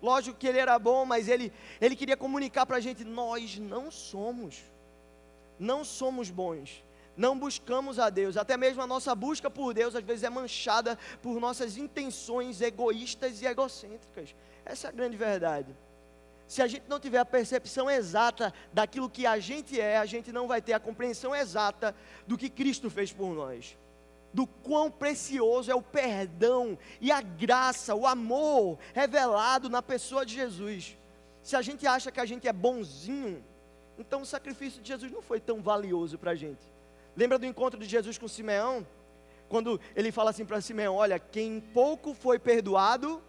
Lógico 0.00 0.38
que 0.38 0.46
ele 0.46 0.60
era 0.60 0.78
bom, 0.78 1.04
mas 1.04 1.28
ele, 1.28 1.52
ele 1.78 1.94
queria 1.94 2.16
comunicar 2.16 2.64
para 2.64 2.78
a 2.78 2.80
gente: 2.80 3.04
nós 3.04 3.58
não 3.58 3.90
somos, 3.90 4.64
não 5.58 5.84
somos 5.84 6.30
bons, 6.30 6.82
não 7.16 7.38
buscamos 7.38 7.98
a 7.98 8.10
Deus, 8.10 8.36
até 8.36 8.56
mesmo 8.56 8.82
a 8.82 8.86
nossa 8.86 9.14
busca 9.14 9.50
por 9.50 9.72
Deus 9.72 9.96
às 9.96 10.04
vezes 10.04 10.24
é 10.24 10.30
manchada 10.30 10.98
por 11.22 11.40
nossas 11.40 11.76
intenções 11.76 12.60
egoístas 12.60 13.40
e 13.40 13.46
egocêntricas. 13.46 14.34
Essa 14.64 14.88
é 14.88 14.90
a 14.90 14.92
grande 14.92 15.16
verdade. 15.16 15.74
Se 16.46 16.62
a 16.62 16.66
gente 16.66 16.84
não 16.88 17.00
tiver 17.00 17.18
a 17.18 17.24
percepção 17.24 17.90
exata 17.90 18.52
daquilo 18.72 19.10
que 19.10 19.26
a 19.26 19.38
gente 19.38 19.80
é, 19.80 19.96
a 19.96 20.06
gente 20.06 20.30
não 20.30 20.46
vai 20.46 20.62
ter 20.62 20.74
a 20.74 20.80
compreensão 20.80 21.34
exata 21.34 21.94
do 22.26 22.38
que 22.38 22.48
Cristo 22.48 22.88
fez 22.88 23.12
por 23.12 23.34
nós. 23.34 23.76
Do 24.32 24.46
quão 24.46 24.90
precioso 24.90 25.70
é 25.70 25.74
o 25.74 25.82
perdão 25.82 26.78
e 27.00 27.10
a 27.10 27.20
graça, 27.20 27.94
o 27.94 28.06
amor 28.06 28.78
revelado 28.94 29.68
na 29.68 29.82
pessoa 29.82 30.24
de 30.24 30.34
Jesus. 30.34 30.96
Se 31.42 31.56
a 31.56 31.62
gente 31.62 31.86
acha 31.86 32.12
que 32.12 32.20
a 32.20 32.26
gente 32.26 32.46
é 32.46 32.52
bonzinho, 32.52 33.42
então 33.98 34.22
o 34.22 34.26
sacrifício 34.26 34.82
de 34.82 34.88
Jesus 34.88 35.10
não 35.10 35.22
foi 35.22 35.40
tão 35.40 35.60
valioso 35.60 36.18
para 36.18 36.32
a 36.32 36.34
gente. 36.34 36.76
Lembra 37.16 37.38
do 37.38 37.46
encontro 37.46 37.80
de 37.80 37.86
Jesus 37.86 38.18
com 38.18 38.28
Simeão? 38.28 38.86
Quando 39.48 39.80
ele 39.94 40.12
fala 40.12 40.30
assim 40.30 40.44
para 40.44 40.60
Simeão: 40.60 40.96
Olha, 40.96 41.18
quem 41.18 41.60
pouco 41.60 42.12
foi 42.12 42.38
perdoado, 42.38 43.22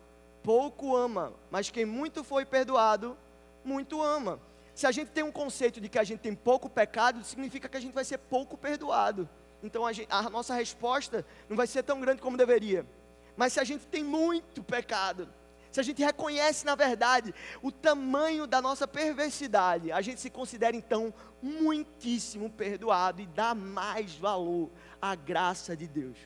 pouco 0.44 0.96
ama, 0.96 1.34
mas 1.50 1.70
quem 1.70 1.86
muito 1.86 2.24
foi 2.24 2.46
perdoado, 2.46 3.18
muito 3.64 4.02
ama. 4.02 4.40
Se 4.76 4.86
a 4.86 4.92
gente 4.92 5.10
tem 5.10 5.24
um 5.24 5.32
conceito 5.32 5.82
de 5.82 5.90
que 5.90 5.98
a 5.98 6.04
gente 6.04 6.20
tem 6.20 6.36
pouco 6.36 6.70
pecado, 6.70 7.24
significa 7.24 7.68
que 7.68 7.78
a 7.78 7.80
gente 7.80 7.94
vai 7.94 8.04
ser 8.04 8.18
pouco 8.18 8.58
perdoado. 8.58 9.28
Então 9.64 9.86
a, 9.86 9.92
gente, 9.92 10.08
a 10.12 10.30
nossa 10.30 10.54
resposta 10.54 11.26
não 11.50 11.58
vai 11.58 11.66
ser 11.66 11.82
tão 11.82 12.00
grande 12.00 12.22
como 12.22 12.38
deveria. 12.38 12.86
Mas 13.36 13.54
se 13.54 13.60
a 13.60 13.64
gente 13.64 13.88
tem 13.88 14.04
muito 14.04 14.64
pecado, 14.64 15.28
se 15.78 15.82
a 15.82 15.84
gente 15.84 16.04
reconhece 16.04 16.66
na 16.66 16.74
verdade 16.74 17.36
o 17.62 17.72
tamanho 17.72 18.48
da 18.48 18.60
nossa 18.60 18.88
perversidade, 18.88 19.92
a 19.92 20.02
gente 20.02 20.20
se 20.20 20.28
considera 20.28 20.76
então 20.76 21.14
muitíssimo 21.40 22.50
perdoado 22.50 23.22
e 23.22 23.28
dá 23.28 23.54
mais 23.54 24.16
valor 24.16 24.72
à 25.00 25.14
graça 25.14 25.78
de 25.78 25.88
Deus. 25.88 26.18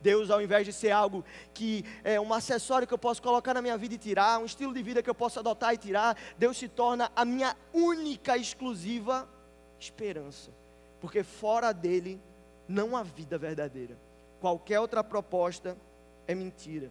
Deus, 0.00 0.30
ao 0.30 0.40
invés 0.40 0.64
de 0.64 0.72
ser 0.72 0.90
algo 0.90 1.22
que 1.52 1.84
é 2.02 2.18
um 2.18 2.32
acessório 2.32 2.88
que 2.88 2.94
eu 2.94 2.98
posso 2.98 3.20
colocar 3.20 3.52
na 3.52 3.60
minha 3.60 3.76
vida 3.76 3.94
e 3.94 3.98
tirar, 3.98 4.40
um 4.40 4.46
estilo 4.46 4.72
de 4.72 4.82
vida 4.82 5.02
que 5.02 5.10
eu 5.10 5.14
posso 5.14 5.38
adotar 5.38 5.74
e 5.74 5.76
tirar, 5.76 6.16
Deus 6.38 6.56
se 6.56 6.66
torna 6.66 7.12
a 7.14 7.26
minha 7.26 7.54
única, 7.74 8.38
exclusiva 8.38 9.28
esperança. 9.78 10.50
Porque 10.98 11.22
fora 11.22 11.72
dele 11.72 12.18
não 12.66 12.96
há 12.96 13.02
vida 13.02 13.36
verdadeira. 13.36 14.00
Qualquer 14.40 14.80
outra 14.80 15.04
proposta 15.04 15.76
é 16.26 16.34
mentira. 16.34 16.90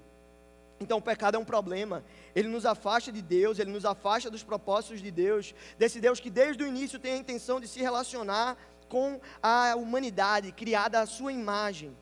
Então 0.79 0.97
o 0.97 1.01
pecado 1.01 1.35
é 1.35 1.39
um 1.39 1.45
problema, 1.45 2.03
ele 2.33 2.47
nos 2.47 2.65
afasta 2.65 3.11
de 3.11 3.21
Deus, 3.21 3.59
ele 3.59 3.71
nos 3.71 3.83
afasta 3.83 4.29
dos 4.29 4.43
propósitos 4.43 5.01
de 5.01 5.11
Deus, 5.11 5.53
desse 5.77 5.99
Deus 5.99 6.19
que 6.19 6.29
desde 6.29 6.63
o 6.63 6.67
início 6.67 6.97
tem 6.97 7.13
a 7.13 7.17
intenção 7.17 7.59
de 7.59 7.67
se 7.67 7.81
relacionar 7.81 8.57
com 8.87 9.19
a 9.43 9.75
humanidade, 9.75 10.51
criada 10.51 11.01
à 11.01 11.05
sua 11.05 11.33
imagem. 11.33 11.95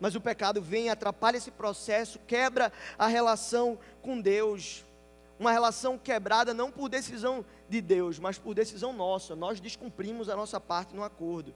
Mas 0.00 0.14
o 0.14 0.20
pecado 0.20 0.60
vem, 0.60 0.90
atrapalha 0.90 1.36
esse 1.36 1.50
processo, 1.50 2.18
quebra 2.26 2.72
a 2.98 3.06
relação 3.06 3.78
com 4.02 4.20
Deus. 4.20 4.84
Uma 5.38 5.52
relação 5.52 5.96
quebrada 5.96 6.52
não 6.52 6.70
por 6.70 6.88
decisão 6.88 7.44
de 7.68 7.80
Deus, 7.80 8.18
mas 8.18 8.38
por 8.38 8.54
decisão 8.54 8.92
nossa. 8.92 9.34
Nós 9.34 9.60
descumprimos 9.60 10.28
a 10.28 10.36
nossa 10.36 10.60
parte 10.60 10.94
no 10.94 11.02
acordo. 11.02 11.54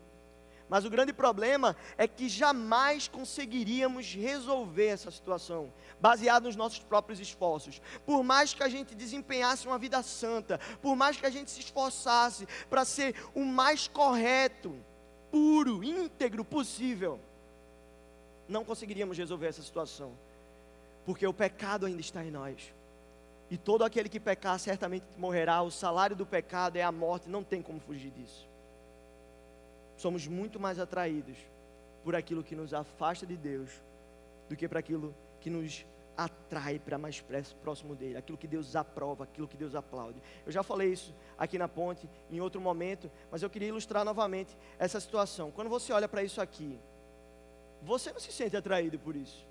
Mas 0.72 0.86
o 0.86 0.90
grande 0.90 1.12
problema 1.12 1.76
é 1.98 2.08
que 2.08 2.30
jamais 2.30 3.06
conseguiríamos 3.06 4.14
resolver 4.14 4.86
essa 4.86 5.10
situação, 5.10 5.70
baseado 6.00 6.44
nos 6.44 6.56
nossos 6.56 6.78
próprios 6.78 7.20
esforços. 7.20 7.82
Por 8.06 8.22
mais 8.22 8.54
que 8.54 8.62
a 8.62 8.70
gente 8.70 8.94
desempenhasse 8.94 9.66
uma 9.66 9.76
vida 9.76 10.02
santa, 10.02 10.58
por 10.80 10.96
mais 10.96 11.18
que 11.18 11.26
a 11.26 11.30
gente 11.30 11.50
se 11.50 11.60
esforçasse 11.60 12.48
para 12.70 12.86
ser 12.86 13.14
o 13.34 13.44
mais 13.44 13.86
correto, 13.86 14.74
puro, 15.30 15.84
íntegro 15.84 16.42
possível, 16.42 17.20
não 18.48 18.64
conseguiríamos 18.64 19.18
resolver 19.18 19.48
essa 19.48 19.60
situação, 19.60 20.16
porque 21.04 21.26
o 21.26 21.34
pecado 21.34 21.84
ainda 21.84 22.00
está 22.00 22.24
em 22.24 22.30
nós. 22.30 22.72
E 23.50 23.58
todo 23.58 23.84
aquele 23.84 24.08
que 24.08 24.18
pecar 24.18 24.58
certamente 24.58 25.04
morrerá. 25.18 25.60
O 25.60 25.70
salário 25.70 26.16
do 26.16 26.24
pecado 26.24 26.78
é 26.78 26.82
a 26.82 26.90
morte, 26.90 27.28
não 27.28 27.44
tem 27.44 27.60
como 27.60 27.78
fugir 27.78 28.10
disso. 28.10 28.50
Somos 30.02 30.26
muito 30.26 30.58
mais 30.58 30.80
atraídos 30.80 31.36
por 32.02 32.16
aquilo 32.16 32.42
que 32.42 32.56
nos 32.56 32.74
afasta 32.74 33.24
de 33.24 33.36
Deus 33.36 33.70
do 34.48 34.56
que 34.56 34.66
para 34.66 34.80
aquilo 34.80 35.14
que 35.40 35.48
nos 35.48 35.86
atrai 36.16 36.80
para 36.80 36.98
mais 36.98 37.24
próximo 37.62 37.94
dele, 37.94 38.16
aquilo 38.16 38.36
que 38.36 38.48
Deus 38.48 38.74
aprova, 38.74 39.22
aquilo 39.22 39.46
que 39.46 39.56
Deus 39.56 39.76
aplaude. 39.76 40.20
Eu 40.44 40.50
já 40.50 40.64
falei 40.64 40.92
isso 40.92 41.14
aqui 41.38 41.56
na 41.56 41.68
ponte 41.68 42.10
em 42.28 42.40
outro 42.40 42.60
momento, 42.60 43.08
mas 43.30 43.44
eu 43.44 43.48
queria 43.48 43.68
ilustrar 43.68 44.04
novamente 44.04 44.58
essa 44.76 44.98
situação. 44.98 45.52
Quando 45.52 45.70
você 45.70 45.92
olha 45.92 46.08
para 46.08 46.24
isso 46.24 46.40
aqui, 46.40 46.76
você 47.80 48.10
não 48.10 48.18
se 48.18 48.32
sente 48.32 48.56
atraído 48.56 48.98
por 48.98 49.14
isso. 49.14 49.46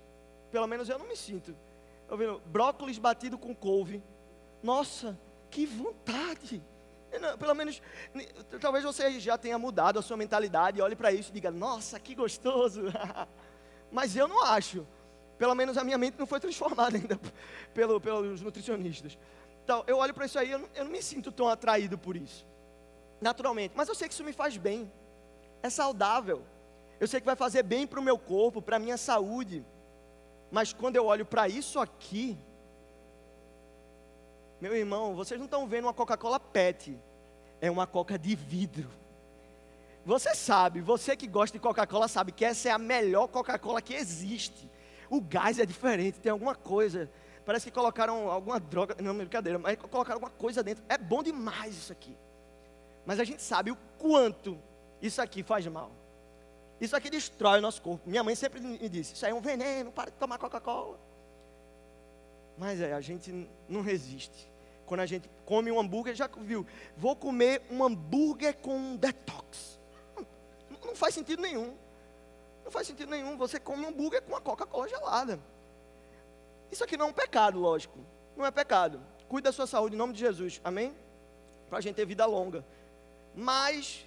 Pelo 0.50 0.66
menos 0.66 0.86
eu 0.86 0.98
não 0.98 1.08
me 1.08 1.16
sinto. 1.16 1.56
Eu 2.10 2.18
vendo 2.18 2.42
brócolis 2.44 2.98
batido 2.98 3.38
com 3.38 3.54
couve. 3.54 4.02
Nossa, 4.62 5.18
que 5.50 5.64
vontade! 5.64 6.62
Não, 7.20 7.36
pelo 7.36 7.54
menos, 7.54 7.82
talvez 8.60 8.84
você 8.84 9.20
já 9.20 9.36
tenha 9.36 9.58
mudado 9.58 9.98
a 9.98 10.02
sua 10.02 10.16
mentalidade, 10.16 10.80
olhe 10.80 10.96
para 10.96 11.12
isso 11.12 11.30
e 11.30 11.32
diga: 11.32 11.50
Nossa, 11.50 11.98
que 12.00 12.14
gostoso! 12.14 12.82
Mas 13.90 14.16
eu 14.16 14.26
não 14.26 14.42
acho. 14.44 14.86
Pelo 15.38 15.54
menos 15.54 15.76
a 15.76 15.84
minha 15.84 15.98
mente 15.98 16.18
não 16.18 16.26
foi 16.26 16.38
transformada 16.38 16.96
ainda 16.98 17.18
pelo, 17.74 18.00
pelos 18.00 18.40
nutricionistas. 18.40 19.18
Então, 19.64 19.84
eu 19.86 19.98
olho 19.98 20.14
para 20.14 20.26
isso 20.26 20.38
aí, 20.38 20.50
eu 20.50 20.58
não, 20.58 20.68
eu 20.74 20.84
não 20.84 20.90
me 20.90 21.02
sinto 21.02 21.30
tão 21.30 21.48
atraído 21.48 21.98
por 21.98 22.16
isso. 22.16 22.46
Naturalmente. 23.20 23.72
Mas 23.76 23.88
eu 23.88 23.94
sei 23.94 24.08
que 24.08 24.14
isso 24.14 24.24
me 24.24 24.32
faz 24.32 24.56
bem. 24.56 24.90
É 25.62 25.70
saudável 25.70 26.44
eu 27.02 27.08
sei 27.08 27.18
que 27.18 27.26
vai 27.26 27.34
fazer 27.34 27.64
bem 27.64 27.84
para 27.84 27.98
o 27.98 28.02
meu 28.02 28.16
corpo, 28.16 28.62
para 28.62 28.76
a 28.76 28.78
minha 28.78 28.96
saúde, 28.96 29.66
mas 30.52 30.72
quando 30.72 30.94
eu 30.94 31.06
olho 31.06 31.26
para 31.26 31.48
isso 31.48 31.80
aqui, 31.80 32.38
meu 34.62 34.76
irmão, 34.76 35.12
vocês 35.16 35.40
não 35.40 35.46
estão 35.46 35.66
vendo 35.66 35.86
uma 35.86 35.92
Coca-Cola 35.92 36.38
PET, 36.38 36.96
é 37.60 37.68
uma 37.68 37.84
Coca 37.84 38.16
de 38.16 38.36
vidro. 38.36 38.88
Você 40.06 40.36
sabe, 40.36 40.80
você 40.80 41.16
que 41.16 41.26
gosta 41.26 41.58
de 41.58 41.60
Coca-Cola 41.60 42.06
sabe 42.06 42.30
que 42.30 42.44
essa 42.44 42.68
é 42.68 42.70
a 42.70 42.78
melhor 42.78 43.26
Coca-Cola 43.26 43.82
que 43.82 43.92
existe. 43.92 44.70
O 45.10 45.20
gás 45.20 45.58
é 45.58 45.66
diferente, 45.66 46.20
tem 46.20 46.30
alguma 46.30 46.54
coisa. 46.54 47.10
Parece 47.44 47.64
que 47.66 47.72
colocaram 47.72 48.30
alguma 48.30 48.60
droga, 48.60 48.94
não, 49.02 49.16
brincadeira, 49.16 49.58
mas 49.58 49.76
colocaram 49.76 50.18
alguma 50.18 50.30
coisa 50.30 50.62
dentro. 50.62 50.84
É 50.88 50.96
bom 50.96 51.24
demais 51.24 51.74
isso 51.74 51.90
aqui. 51.90 52.16
Mas 53.04 53.18
a 53.18 53.24
gente 53.24 53.42
sabe 53.42 53.72
o 53.72 53.76
quanto 53.98 54.56
isso 55.00 55.20
aqui 55.20 55.42
faz 55.42 55.66
mal. 55.66 55.90
Isso 56.80 56.94
aqui 56.94 57.10
destrói 57.10 57.58
o 57.58 57.62
nosso 57.62 57.82
corpo. 57.82 58.08
Minha 58.08 58.22
mãe 58.22 58.36
sempre 58.36 58.60
me 58.60 58.88
disse: 58.88 59.14
Isso 59.14 59.26
aí 59.26 59.32
é 59.32 59.34
um 59.34 59.40
veneno, 59.40 59.90
para 59.90 60.12
de 60.12 60.16
tomar 60.18 60.38
Coca-Cola. 60.38 61.00
Mas 62.56 62.80
é, 62.80 62.92
a 62.92 63.00
gente 63.00 63.48
não 63.68 63.82
resiste. 63.82 64.51
Quando 64.92 65.00
a 65.00 65.06
gente 65.06 65.26
come 65.46 65.72
um 65.72 65.80
hambúrguer, 65.80 66.14
já 66.14 66.26
viu? 66.26 66.66
Vou 66.98 67.16
comer 67.16 67.62
um 67.70 67.82
hambúrguer 67.82 68.54
com 68.58 68.94
detox. 68.94 69.80
Não, 70.14 70.26
não 70.84 70.94
faz 70.94 71.14
sentido 71.14 71.40
nenhum. 71.40 71.74
Não 72.62 72.70
faz 72.70 72.88
sentido 72.88 73.08
nenhum. 73.08 73.38
Você 73.38 73.58
come 73.58 73.86
um 73.86 73.88
hambúrguer 73.88 74.20
com 74.20 74.32
uma 74.32 74.40
Coca-Cola 74.42 74.86
gelada. 74.86 75.40
Isso 76.70 76.84
aqui 76.84 76.94
não 76.94 77.06
é 77.06 77.08
um 77.08 77.12
pecado, 77.14 77.58
lógico. 77.58 77.98
Não 78.36 78.44
é 78.44 78.50
pecado. 78.50 79.00
Cuide 79.30 79.44
da 79.44 79.52
sua 79.52 79.66
saúde 79.66 79.94
em 79.94 79.98
nome 79.98 80.12
de 80.12 80.18
Jesus. 80.18 80.60
Amém? 80.62 80.94
Para 81.70 81.78
a 81.78 81.80
gente 81.80 81.94
ter 81.94 82.04
vida 82.04 82.26
longa. 82.26 82.62
Mas 83.34 84.06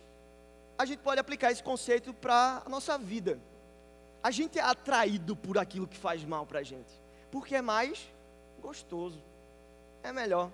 a 0.78 0.86
gente 0.86 1.00
pode 1.00 1.20
aplicar 1.20 1.52
esse 1.52 1.64
conceito 1.64 2.14
para 2.14 2.62
a 2.64 2.70
nossa 2.70 2.96
vida. 2.96 3.40
A 4.22 4.30
gente 4.30 4.60
é 4.60 4.62
atraído 4.62 5.36
por 5.36 5.58
aquilo 5.58 5.88
que 5.88 5.98
faz 5.98 6.24
mal 6.24 6.46
para 6.46 6.60
a 6.60 6.64
gente, 6.64 6.94
porque 7.32 7.56
é 7.56 7.62
mais 7.64 8.08
gostoso, 8.62 9.20
é 10.04 10.14
melhor. 10.14 10.52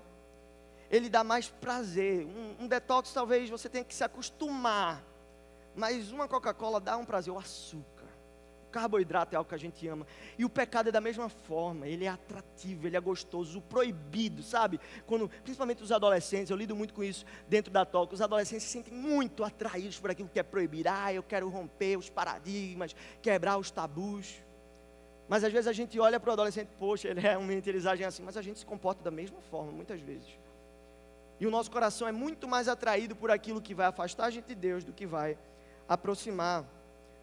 Ele 0.91 1.09
dá 1.09 1.23
mais 1.23 1.49
prazer. 1.49 2.25
Um, 2.25 2.65
um 2.65 2.67
detox 2.67 3.11
talvez 3.11 3.49
você 3.49 3.67
tenha 3.67 3.83
que 3.83 3.95
se 3.95 4.03
acostumar, 4.03 5.03
mas 5.75 6.11
uma 6.11 6.27
Coca-Cola 6.27 6.79
dá 6.79 6.97
um 6.97 7.05
prazer, 7.05 7.33
o 7.33 7.39
açúcar 7.39 8.01
carboidrato 8.71 9.35
é 9.35 9.37
algo 9.37 9.47
que 9.47 9.53
a 9.53 9.59
gente 9.59 9.87
ama. 9.87 10.07
E 10.37 10.45
o 10.45 10.49
pecado 10.49 10.89
é 10.89 10.91
da 10.91 11.01
mesma 11.01 11.29
forma, 11.29 11.87
ele 11.87 12.05
é 12.05 12.07
atrativo, 12.07 12.87
ele 12.87 12.97
é 12.97 12.99
gostoso, 12.99 13.59
o 13.59 13.61
proibido, 13.61 14.41
sabe? 14.41 14.79
Quando, 15.05 15.29
principalmente 15.43 15.83
os 15.83 15.91
adolescentes, 15.91 16.49
eu 16.49 16.57
lido 16.57 16.75
muito 16.75 16.93
com 16.93 17.03
isso 17.03 17.25
dentro 17.47 17.71
da 17.71 17.85
toca, 17.85 18.15
os 18.15 18.21
adolescentes 18.21 18.65
se 18.65 18.71
sentem 18.71 18.93
muito 18.93 19.43
atraídos 19.43 19.99
por 19.99 20.09
aquilo 20.09 20.29
que 20.29 20.39
é 20.39 20.43
proibido. 20.43 20.89
Ah, 20.89 21.13
eu 21.13 21.21
quero 21.21 21.47
romper 21.49 21.97
os 21.97 22.09
paradigmas, 22.09 22.95
quebrar 23.21 23.57
os 23.57 23.69
tabus. 23.69 24.41
Mas 25.27 25.43
às 25.43 25.51
vezes 25.51 25.67
a 25.67 25.73
gente 25.73 25.99
olha 25.99 26.19
para 26.19 26.29
o 26.29 26.33
adolescente, 26.33 26.69
poxa, 26.79 27.07
ele 27.07 27.19
realmente 27.19 27.69
eles 27.69 27.85
agem 27.85 28.05
assim, 28.05 28.23
mas 28.23 28.35
a 28.35 28.41
gente 28.41 28.59
se 28.59 28.65
comporta 28.65 29.03
da 29.03 29.11
mesma 29.11 29.39
forma, 29.41 29.71
muitas 29.71 30.01
vezes. 30.01 30.27
E 31.41 31.47
o 31.47 31.49
nosso 31.49 31.71
coração 31.71 32.07
é 32.07 32.11
muito 32.11 32.47
mais 32.47 32.67
atraído 32.67 33.15
por 33.15 33.31
aquilo 33.31 33.59
que 33.59 33.73
vai 33.73 33.87
afastar 33.87 34.25
a 34.25 34.29
gente 34.29 34.45
de 34.45 34.53
Deus 34.53 34.83
do 34.83 34.93
que 34.93 35.07
vai 35.07 35.35
aproximar. 35.89 36.63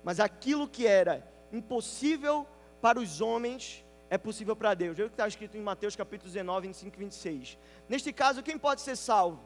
Mas 0.03 0.19
aquilo 0.19 0.67
que 0.67 0.89
era 0.89 1.25
impossível 1.53 2.45
para 2.81 2.99
os 2.99 3.21
homens 3.21 3.85
é 4.11 4.19
possível 4.19 4.57
para 4.57 4.75
Deus. 4.75 4.97
Veja 4.97 5.07
o 5.07 5.11
que 5.11 5.15
está 5.15 5.29
escrito 5.29 5.57
em 5.57 5.61
Mateus 5.61 5.95
capítulo 5.95 6.29
19, 6.33 6.67
25 6.67 6.97
e 6.97 6.99
26. 6.99 7.59
Neste 7.89 8.13
caso, 8.13 8.43
quem 8.43 8.59
pode 8.59 8.81
ser 8.81 8.97
salvo? 8.97 9.41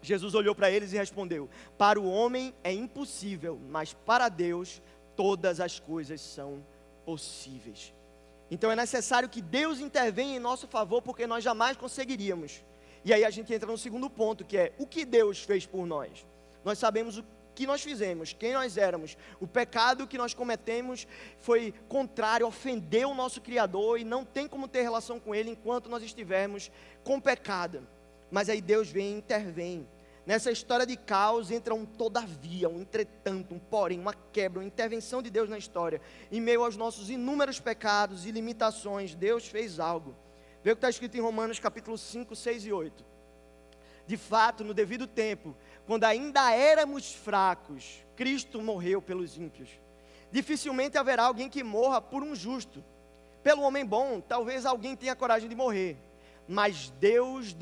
Jesus 0.00 0.36
olhou 0.36 0.54
para 0.54 0.70
eles 0.70 0.92
e 0.92 0.96
respondeu: 0.96 1.50
Para 1.76 1.98
o 1.98 2.08
homem 2.08 2.54
é 2.62 2.72
impossível, 2.72 3.58
mas 3.68 3.92
para 3.92 4.28
Deus 4.28 4.80
todas 5.16 5.58
as 5.58 5.80
coisas 5.80 6.20
são 6.20 6.64
possíveis. 7.04 7.92
Então 8.52 8.70
é 8.70 8.76
necessário 8.76 9.28
que 9.28 9.42
Deus 9.42 9.80
intervenha 9.80 10.36
em 10.36 10.38
nosso 10.38 10.68
favor, 10.68 11.02
porque 11.02 11.26
nós 11.26 11.42
jamais 11.42 11.76
conseguiríamos. 11.76 12.62
E 13.06 13.12
aí 13.14 13.24
a 13.24 13.30
gente 13.30 13.54
entra 13.54 13.70
no 13.70 13.78
segundo 13.78 14.10
ponto, 14.10 14.44
que 14.44 14.58
é 14.58 14.72
o 14.78 14.84
que 14.84 15.04
Deus 15.04 15.38
fez 15.44 15.64
por 15.64 15.86
nós. 15.86 16.26
Nós 16.64 16.76
sabemos 16.76 17.18
o 17.18 17.24
que 17.54 17.64
nós 17.64 17.80
fizemos, 17.80 18.32
quem 18.32 18.52
nós 18.52 18.76
éramos. 18.76 19.16
O 19.38 19.46
pecado 19.46 20.08
que 20.08 20.18
nós 20.18 20.34
cometemos 20.34 21.06
foi 21.38 21.72
contrário, 21.88 22.48
ofendeu 22.48 23.10
o 23.10 23.14
nosso 23.14 23.40
Criador 23.40 24.00
e 24.00 24.04
não 24.04 24.24
tem 24.24 24.48
como 24.48 24.66
ter 24.66 24.82
relação 24.82 25.20
com 25.20 25.32
Ele 25.32 25.50
enquanto 25.50 25.88
nós 25.88 26.02
estivermos 26.02 26.68
com 27.04 27.20
pecado. 27.20 27.86
Mas 28.28 28.48
aí 28.48 28.60
Deus 28.60 28.90
vem 28.90 29.14
e 29.14 29.18
intervém. 29.18 29.86
Nessa 30.26 30.50
história 30.50 30.84
de 30.84 30.96
caos 30.96 31.52
entra 31.52 31.76
um 31.76 31.86
todavia, 31.86 32.68
um 32.68 32.80
entretanto, 32.80 33.54
um 33.54 33.60
porém, 33.60 34.00
uma 34.00 34.14
quebra, 34.32 34.58
uma 34.58 34.66
intervenção 34.66 35.22
de 35.22 35.30
Deus 35.30 35.48
na 35.48 35.58
história. 35.58 36.00
Em 36.32 36.40
meio 36.40 36.64
aos 36.64 36.76
nossos 36.76 37.08
inúmeros 37.08 37.60
pecados 37.60 38.26
e 38.26 38.32
limitações, 38.32 39.14
Deus 39.14 39.46
fez 39.46 39.78
algo. 39.78 40.25
Vê 40.66 40.72
o 40.72 40.74
que 40.74 40.78
está 40.78 40.90
escrito 40.90 41.16
em 41.16 41.20
Romanos 41.20 41.60
capítulo 41.60 41.96
5, 41.96 42.34
6 42.34 42.66
e 42.66 42.72
8. 42.72 43.04
De 44.04 44.16
fato, 44.16 44.64
no 44.64 44.74
devido 44.74 45.06
tempo, 45.06 45.54
quando 45.86 46.02
ainda 46.02 46.52
éramos 46.52 47.14
fracos, 47.14 48.04
Cristo 48.16 48.60
morreu 48.60 49.00
pelos 49.00 49.38
ímpios. 49.38 49.68
Dificilmente 50.32 50.98
haverá 50.98 51.22
alguém 51.22 51.48
que 51.48 51.62
morra 51.62 52.00
por 52.00 52.24
um 52.24 52.34
justo. 52.34 52.82
Pelo 53.44 53.62
homem 53.62 53.86
bom, 53.86 54.20
talvez 54.20 54.66
alguém 54.66 54.96
tenha 54.96 55.14
coragem 55.14 55.48
de 55.48 55.54
morrer. 55.54 55.96
Mas 56.48 56.90
Deus 56.98 57.54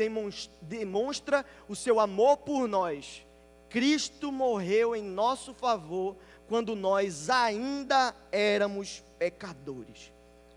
demonstra 0.63 1.45
o 1.69 1.77
seu 1.77 2.01
amor 2.01 2.39
por 2.39 2.67
nós. 2.67 3.23
Cristo 3.69 4.33
morreu 4.33 4.97
em 4.97 5.03
nosso 5.03 5.53
favor 5.53 6.17
quando 6.49 6.75
nós 6.75 7.29
ainda 7.29 8.17
éramos 8.33 9.05
pecadores. 9.19 10.14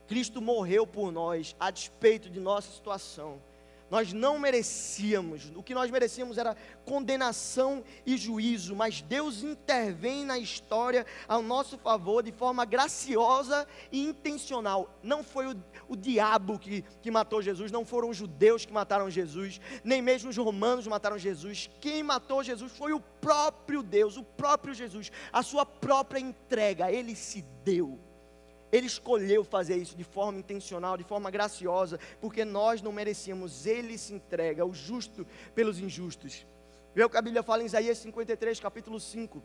Cristo 0.08 0.42
morreu 0.42 0.88
por 0.88 1.12
nós 1.12 1.56
a 1.60 1.70
despeito 1.70 2.30
de 2.30 2.40
nossa 2.40 2.72
situação. 2.72 3.42
Nós 3.90 4.12
não 4.12 4.38
merecíamos, 4.38 5.50
o 5.56 5.64
que 5.64 5.74
nós 5.74 5.90
merecíamos 5.90 6.38
era 6.38 6.58
condenação 6.84 7.82
e 8.06 8.18
juízo, 8.18 8.76
mas 8.76 9.02
Deus 9.02 9.44
intervém 9.44 10.26
na 10.26 10.38
história 10.38 11.06
ao 11.26 11.42
nosso 11.42 11.78
favor 11.78 12.22
de 12.22 12.34
forma 12.34 12.66
graciosa 12.66 13.66
e 13.90 14.04
intencional. 14.04 14.94
Não 15.02 15.24
foi 15.24 15.54
o, 15.54 15.64
o 15.88 15.96
diabo 15.96 16.60
que, 16.60 16.84
que 17.02 17.10
matou 17.10 17.42
Jesus, 17.42 17.72
não 17.72 17.86
foram 17.86 18.10
os 18.10 18.18
judeus 18.18 18.66
que 18.66 18.74
mataram 18.74 19.10
Jesus, 19.10 19.62
nem 19.86 20.02
mesmo 20.02 20.30
os 20.30 20.38
romanos 20.38 20.86
mataram 20.86 21.18
Jesus. 21.18 21.70
Quem 21.80 22.04
matou 22.04 22.44
Jesus 22.44 22.74
foi 22.74 22.92
o 22.92 23.00
próprio 23.00 23.82
Deus, 23.82 24.18
o 24.18 24.24
próprio 24.24 24.74
Jesus, 24.74 25.10
a 25.32 25.42
sua 25.42 25.66
própria 25.66 26.20
entrega, 26.20 26.92
ele 26.92 27.16
se 27.16 27.42
deu. 27.64 27.98
Ele 28.72 28.88
escolheu 28.88 29.44
fazer 29.44 29.78
isso 29.78 29.96
de 29.96 30.04
forma 30.04 30.40
intencional, 30.40 30.98
de 30.98 31.04
forma 31.04 31.32
graciosa, 31.32 32.00
porque 32.20 32.44
nós 32.44 32.82
não 32.82 32.92
merecíamos. 32.92 33.66
Ele 33.66 33.98
se 33.98 34.14
entrega, 34.14 34.66
o 34.66 34.74
justo 34.74 35.26
pelos 35.56 35.80
injustos. 35.80 36.46
Vê 36.94 37.04
o 37.04 37.10
que 37.10 37.18
a 37.18 37.22
Bíblia 37.22 37.44
fala 37.44 37.64
em 37.64 37.66
Isaías 37.66 37.98
53, 38.00 38.60
capítulo 38.60 39.00
5. 39.00 39.42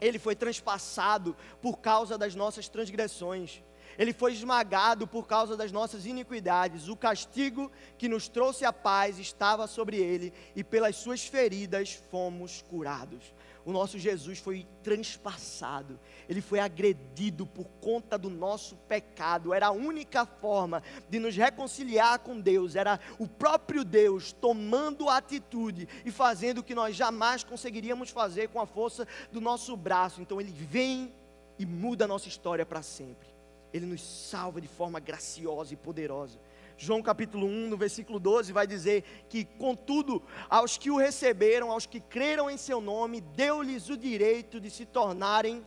Ele 0.00 0.18
foi 0.18 0.36
transpassado 0.36 1.36
por 1.60 1.78
causa 1.78 2.16
das 2.16 2.34
nossas 2.34 2.68
transgressões. 2.68 3.62
Ele 3.98 4.12
foi 4.12 4.32
esmagado 4.32 5.06
por 5.06 5.26
causa 5.26 5.56
das 5.56 5.72
nossas 5.72 6.06
iniquidades. 6.06 6.88
O 6.88 6.96
castigo 6.96 7.70
que 7.96 8.08
nos 8.08 8.28
trouxe 8.28 8.64
a 8.64 8.72
paz 8.72 9.18
estava 9.18 9.66
sobre 9.66 9.96
ele, 9.96 10.32
e 10.54 10.62
pelas 10.62 10.96
suas 10.96 11.26
feridas 11.26 11.94
fomos 12.10 12.62
curados 12.62 13.32
o 13.64 13.72
nosso 13.72 13.98
Jesus 13.98 14.38
foi 14.38 14.66
transpassado, 14.82 15.98
ele 16.28 16.40
foi 16.40 16.58
agredido 16.58 17.46
por 17.46 17.66
conta 17.80 18.18
do 18.18 18.28
nosso 18.28 18.76
pecado. 18.88 19.54
Era 19.54 19.68
a 19.68 19.72
única 19.72 20.26
forma 20.26 20.82
de 21.08 21.18
nos 21.18 21.34
reconciliar 21.36 22.18
com 22.18 22.38
Deus, 22.38 22.76
era 22.76 23.00
o 23.18 23.26
próprio 23.26 23.84
Deus 23.84 24.32
tomando 24.32 25.08
atitude 25.08 25.88
e 26.04 26.10
fazendo 26.10 26.58
o 26.58 26.62
que 26.62 26.74
nós 26.74 26.94
jamais 26.94 27.42
conseguiríamos 27.42 28.10
fazer 28.10 28.48
com 28.48 28.60
a 28.60 28.66
força 28.66 29.06
do 29.32 29.40
nosso 29.40 29.76
braço. 29.76 30.20
Então 30.20 30.40
ele 30.40 30.52
vem 30.52 31.12
e 31.58 31.64
muda 31.64 32.04
a 32.04 32.08
nossa 32.08 32.28
história 32.28 32.66
para 32.66 32.82
sempre. 32.82 33.28
Ele 33.72 33.86
nos 33.86 34.02
salva 34.02 34.60
de 34.60 34.68
forma 34.68 35.00
graciosa 35.00 35.74
e 35.74 35.76
poderosa. 35.76 36.38
João 36.76 37.02
capítulo 37.02 37.46
1, 37.46 37.68
no 37.68 37.76
versículo 37.76 38.18
12, 38.18 38.52
vai 38.52 38.66
dizer 38.66 39.04
que, 39.28 39.44
contudo, 39.44 40.22
aos 40.48 40.76
que 40.76 40.90
o 40.90 40.96
receberam, 40.96 41.70
aos 41.70 41.86
que 41.86 42.00
creram 42.00 42.50
em 42.50 42.56
seu 42.56 42.80
nome, 42.80 43.20
deu-lhes 43.20 43.88
o 43.88 43.96
direito 43.96 44.60
de 44.60 44.70
se 44.70 44.84
tornarem 44.84 45.64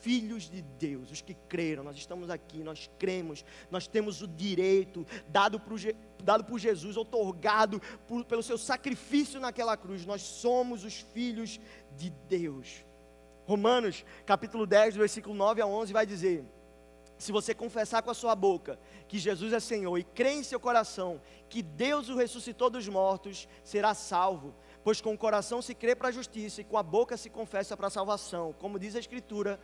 filhos 0.00 0.48
de 0.48 0.62
Deus, 0.62 1.10
os 1.10 1.20
que 1.20 1.34
creram, 1.48 1.82
nós 1.82 1.96
estamos 1.96 2.30
aqui, 2.30 2.58
nós 2.58 2.88
cremos, 2.98 3.44
nós 3.70 3.88
temos 3.88 4.22
o 4.22 4.28
direito 4.28 5.04
dado 5.28 5.58
por, 5.58 5.78
dado 6.22 6.44
por 6.44 6.58
Jesus, 6.58 6.96
otorgado 6.96 7.80
por, 8.06 8.24
pelo 8.24 8.42
seu 8.42 8.56
sacrifício 8.56 9.40
naquela 9.40 9.76
cruz, 9.76 10.06
nós 10.06 10.22
somos 10.22 10.84
os 10.84 11.00
filhos 11.00 11.58
de 11.96 12.10
Deus. 12.28 12.84
Romanos 13.46 14.04
capítulo 14.24 14.66
10, 14.66 14.96
versículo 14.96 15.34
9 15.34 15.60
a 15.62 15.66
11 15.66 15.92
vai 15.92 16.06
dizer: 16.06 16.44
se 17.18 17.32
você 17.32 17.54
confessar 17.54 18.02
com 18.02 18.10
a 18.10 18.14
sua 18.14 18.34
boca 18.34 18.78
que 19.08 19.18
Jesus 19.18 19.52
é 19.52 19.60
Senhor 19.60 19.96
e 19.98 20.04
crer 20.04 20.34
em 20.34 20.42
seu 20.42 20.60
coração 20.60 21.20
que 21.48 21.62
Deus 21.62 22.08
o 22.08 22.16
ressuscitou 22.16 22.68
dos 22.68 22.88
mortos, 22.88 23.48
será 23.64 23.94
salvo. 23.94 24.54
Pois 24.84 25.00
com 25.00 25.14
o 25.14 25.18
coração 25.18 25.62
se 25.62 25.74
crê 25.74 25.94
para 25.94 26.08
a 26.08 26.12
justiça 26.12 26.60
e 26.60 26.64
com 26.64 26.76
a 26.76 26.82
boca 26.82 27.16
se 27.16 27.30
confessa 27.30 27.76
para 27.76 27.86
a 27.86 27.90
salvação. 27.90 28.54
Como 28.58 28.78
diz 28.78 28.94
a 28.94 29.00
Escritura, 29.00 29.58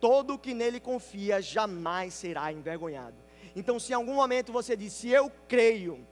todo 0.00 0.34
o 0.34 0.38
que 0.38 0.54
nele 0.54 0.80
confia 0.80 1.40
jamais 1.40 2.14
será 2.14 2.52
envergonhado. 2.52 3.16
Então, 3.54 3.78
se 3.78 3.92
em 3.92 3.94
algum 3.94 4.14
momento 4.14 4.52
você 4.52 4.76
disse, 4.76 5.08
eu 5.08 5.30
creio, 5.48 6.06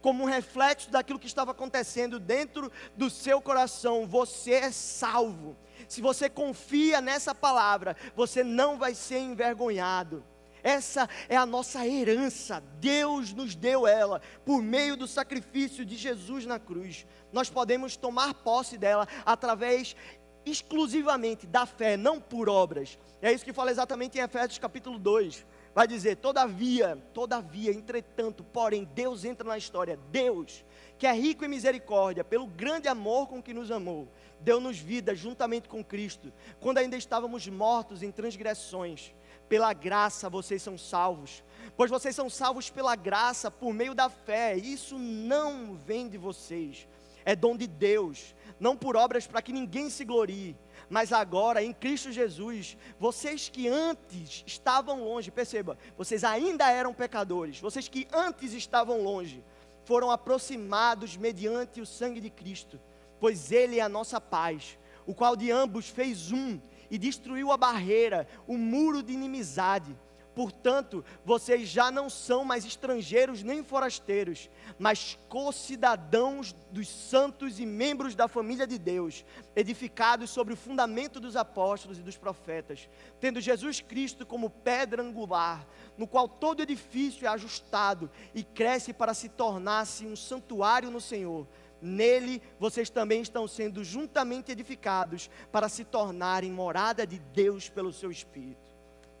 como 0.00 0.22
um 0.22 0.26
reflexo 0.26 0.90
daquilo 0.90 1.18
que 1.18 1.26
estava 1.26 1.50
acontecendo 1.50 2.18
dentro 2.18 2.70
do 2.96 3.10
seu 3.10 3.40
coração, 3.40 4.06
você 4.06 4.52
é 4.52 4.70
salvo. 4.70 5.56
Se 5.88 6.00
você 6.00 6.28
confia 6.28 7.00
nessa 7.00 7.34
palavra, 7.34 7.96
você 8.14 8.42
não 8.44 8.78
vai 8.78 8.94
ser 8.94 9.18
envergonhado. 9.18 10.24
Essa 10.62 11.08
é 11.28 11.36
a 11.36 11.46
nossa 11.46 11.86
herança, 11.86 12.62
Deus 12.78 13.32
nos 13.32 13.54
deu 13.54 13.86
ela 13.86 14.20
por 14.44 14.62
meio 14.62 14.96
do 14.96 15.06
sacrifício 15.06 15.84
de 15.84 15.96
Jesus 15.96 16.44
na 16.44 16.58
cruz. 16.58 17.06
Nós 17.32 17.48
podemos 17.48 17.96
tomar 17.96 18.34
posse 18.34 18.76
dela 18.76 19.08
através 19.24 19.96
exclusivamente 20.44 21.46
da 21.46 21.66
fé, 21.66 21.96
não 21.96 22.20
por 22.20 22.48
obras. 22.48 22.98
É 23.22 23.32
isso 23.32 23.44
que 23.44 23.52
fala 23.52 23.70
exatamente 23.70 24.18
em 24.18 24.22
Efésios 24.22 24.58
capítulo 24.58 24.98
2. 24.98 25.46
Vai 25.74 25.86
dizer: 25.86 26.16
todavia, 26.16 26.96
todavia, 27.14 27.70
entretanto, 27.70 28.42
porém, 28.42 28.84
Deus 28.94 29.24
entra 29.24 29.46
na 29.46 29.56
história. 29.56 29.98
Deus, 30.10 30.64
que 30.98 31.06
é 31.06 31.12
rico 31.12 31.44
em 31.44 31.48
misericórdia, 31.48 32.24
pelo 32.24 32.46
grande 32.46 32.88
amor 32.88 33.28
com 33.28 33.42
que 33.42 33.54
nos 33.54 33.70
amou, 33.70 34.08
deu-nos 34.40 34.78
vida 34.78 35.14
juntamente 35.14 35.68
com 35.68 35.84
Cristo, 35.84 36.32
quando 36.60 36.78
ainda 36.78 36.96
estávamos 36.96 37.46
mortos 37.46 38.02
em 38.02 38.10
transgressões. 38.10 39.12
Pela 39.48 39.72
graça 39.72 40.30
vocês 40.30 40.62
são 40.62 40.78
salvos, 40.78 41.42
pois 41.76 41.90
vocês 41.90 42.14
são 42.14 42.30
salvos 42.30 42.70
pela 42.70 42.94
graça, 42.94 43.50
por 43.50 43.74
meio 43.74 43.94
da 43.94 44.08
fé. 44.08 44.56
Isso 44.56 44.96
não 44.96 45.74
vem 45.74 46.08
de 46.08 46.16
vocês, 46.16 46.86
é 47.30 47.36
dom 47.36 47.56
de 47.56 47.66
Deus, 47.66 48.34
não 48.58 48.76
por 48.76 48.96
obras 48.96 49.26
para 49.26 49.42
que 49.42 49.52
ninguém 49.52 49.88
se 49.90 50.04
glorie. 50.04 50.56
Mas 50.88 51.12
agora, 51.12 51.62
em 51.62 51.72
Cristo 51.72 52.10
Jesus, 52.10 52.76
vocês 52.98 53.48
que 53.48 53.68
antes 53.68 54.42
estavam 54.46 55.04
longe, 55.04 55.30
perceba, 55.30 55.78
vocês 55.96 56.24
ainda 56.24 56.70
eram 56.70 56.92
pecadores, 56.92 57.60
vocês 57.60 57.88
que 57.88 58.08
antes 58.12 58.52
estavam 58.52 59.02
longe, 59.02 59.44
foram 59.84 60.10
aproximados 60.10 61.16
mediante 61.16 61.80
o 61.80 61.86
sangue 61.86 62.20
de 62.20 62.30
Cristo 62.30 62.80
pois 63.20 63.52
Ele 63.52 63.78
é 63.78 63.82
a 63.82 63.88
nossa 63.88 64.20
paz, 64.20 64.78
o 65.06 65.14
qual 65.14 65.36
de 65.36 65.52
ambos 65.52 65.88
fez 65.88 66.32
um 66.32 66.58
e 66.90 66.98
destruiu 66.98 67.52
a 67.52 67.56
barreira, 67.56 68.26
o 68.48 68.56
muro 68.56 69.02
de 69.02 69.12
inimizade. 69.12 69.96
Portanto, 70.40 71.04
vocês 71.22 71.68
já 71.68 71.90
não 71.90 72.08
são 72.08 72.46
mais 72.46 72.64
estrangeiros 72.64 73.42
nem 73.42 73.62
forasteiros, 73.62 74.48
mas 74.78 75.18
co-cidadãos 75.28 76.54
dos 76.70 76.88
santos 76.88 77.60
e 77.60 77.66
membros 77.66 78.14
da 78.14 78.26
família 78.26 78.66
de 78.66 78.78
Deus, 78.78 79.22
edificados 79.54 80.30
sobre 80.30 80.54
o 80.54 80.56
fundamento 80.56 81.20
dos 81.20 81.36
apóstolos 81.36 81.98
e 81.98 82.02
dos 82.02 82.16
profetas, 82.16 82.88
tendo 83.20 83.38
Jesus 83.38 83.82
Cristo 83.82 84.24
como 84.24 84.48
pedra 84.48 85.02
angular, 85.02 85.66
no 85.98 86.06
qual 86.06 86.26
todo 86.26 86.62
edifício 86.62 87.26
é 87.26 87.28
ajustado 87.28 88.10
e 88.34 88.42
cresce 88.42 88.94
para 88.94 89.12
se 89.12 89.28
tornar-se 89.28 90.06
um 90.06 90.16
santuário 90.16 90.90
no 90.90 91.02
Senhor 91.02 91.46
Nele 91.82 92.42
vocês 92.58 92.90
também 92.90 93.22
estão 93.22 93.48
sendo 93.48 93.82
juntamente 93.82 94.52
edificados 94.52 95.30
para 95.50 95.68
se 95.68 95.82
tornarem 95.82 96.52
morada 96.52 97.06
de 97.06 97.18
Deus 97.18 97.70
pelo 97.70 97.90
seu 97.90 98.10
Espírito. 98.10 98.59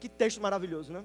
Que 0.00 0.08
texto 0.08 0.40
maravilhoso, 0.40 0.92
né? 0.92 1.04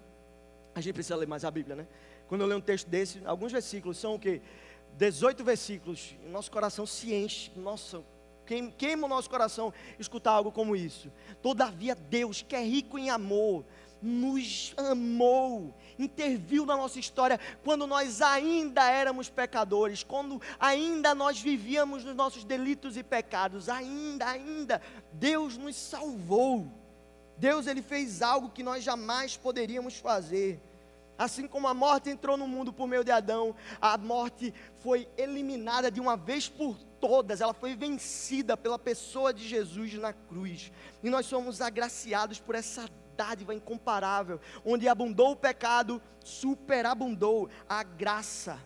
A 0.74 0.82
gente 0.82 0.94
precisa 0.94 1.16
ler 1.16 1.28
mais 1.28 1.46
a 1.46 1.52
Bíblia, 1.52 1.76
né? 1.76 1.88
Quando 2.28 2.42
eu 2.42 2.48
leio 2.48 2.58
um 2.58 2.62
texto 2.62 2.88
desse, 2.88 3.22
alguns 3.26 3.52
versículos 3.52 3.98
são 3.98 4.16
o 4.16 4.20
quê? 4.20 4.42
18 4.98 5.44
versículos, 5.44 6.16
nosso 6.32 6.50
coração 6.50 6.86
se 6.86 7.14
enche, 7.14 7.52
nossa, 7.56 8.02
queima 8.78 9.06
o 9.06 9.10
nosso 9.10 9.30
coração 9.30 9.74
escutar 10.00 10.32
algo 10.32 10.52
como 10.52 10.76
isso. 10.76 11.12
Todavia, 11.42 11.94
Deus, 11.94 12.42
que 12.42 12.56
é 12.56 12.64
rico 12.64 12.98
em 12.98 13.10
amor, 13.10 13.66
nos 14.02 14.74
amou, 14.78 15.76
interviu 15.98 16.66
na 16.66 16.78
nossa 16.78 17.00
história 17.00 17.40
quando 17.64 17.86
nós 17.86 18.22
ainda 18.22 18.90
éramos 18.90 19.30
pecadores, 19.30 20.04
quando 20.04 20.42
ainda 20.60 21.14
nós 21.14 21.40
vivíamos 21.40 22.04
nos 22.04 22.16
nossos 22.16 22.44
delitos 22.44 22.96
e 22.96 23.04
pecados, 23.04 23.68
ainda, 23.68 24.28
ainda, 24.28 24.82
Deus 25.12 25.58
nos 25.58 25.76
salvou. 25.76 26.85
Deus 27.38 27.68
ele 27.68 27.82
fez 27.82 28.22
algo 28.22 28.50
que 28.50 28.64
nós 28.64 28.84
jamais 28.84 29.36
poderíamos 29.36 29.98
fazer. 29.98 30.60
Assim 31.18 31.48
como 31.48 31.68
a 31.68 31.74
morte 31.74 32.10
entrou 32.10 32.36
no 32.36 32.48
mundo 32.48 32.74
por 32.74 32.88
meio 32.88 33.04
de 33.04 33.12
Adão, 33.12 33.56
a 33.80 33.98
morte 33.98 34.54
foi 34.80 35.08
eliminada 35.18 35.90
de 35.90 36.02
uma 36.02 36.18
vez 36.18 36.50
por 36.50 36.78
todas, 37.00 37.40
ela 37.40 37.54
foi 37.54 37.76
vencida 37.76 38.58
pela 38.58 38.78
pessoa 38.78 39.34
de 39.34 39.48
Jesus 39.48 39.94
na 39.94 40.12
cruz. 40.12 40.72
E 41.02 41.10
nós 41.10 41.26
somos 41.26 41.62
agraciados 41.62 42.40
por 42.40 42.56
essa 42.56 42.90
dádiva 43.16 43.54
incomparável, 43.54 44.42
onde 44.66 44.90
abundou 44.90 45.32
o 45.32 45.36
pecado, 45.38 46.02
superabundou 46.24 47.50
a 47.68 47.82
graça. 47.82 48.60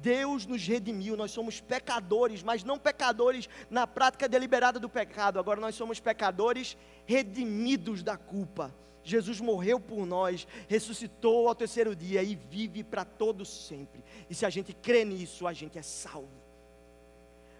Deus 0.00 0.46
nos 0.46 0.66
redimiu, 0.66 1.16
nós 1.16 1.30
somos 1.30 1.60
pecadores, 1.60 2.42
mas 2.42 2.64
não 2.64 2.78
pecadores 2.78 3.48
na 3.68 3.86
prática 3.86 4.28
deliberada 4.28 4.78
do 4.78 4.88
pecado, 4.88 5.38
agora 5.38 5.60
nós 5.60 5.74
somos 5.74 6.00
pecadores 6.00 6.76
redimidos 7.06 8.02
da 8.02 8.16
culpa. 8.16 8.74
Jesus 9.02 9.40
morreu 9.40 9.80
por 9.80 10.04
nós, 10.04 10.46
ressuscitou 10.68 11.48
ao 11.48 11.54
terceiro 11.54 11.96
dia 11.96 12.22
e 12.22 12.34
vive 12.34 12.84
para 12.84 13.04
todo 13.04 13.44
sempre. 13.44 14.04
E 14.28 14.34
se 14.34 14.44
a 14.44 14.50
gente 14.50 14.72
crê 14.74 15.04
nisso, 15.04 15.46
a 15.46 15.52
gente 15.52 15.78
é 15.78 15.82
salvo. 15.82 16.28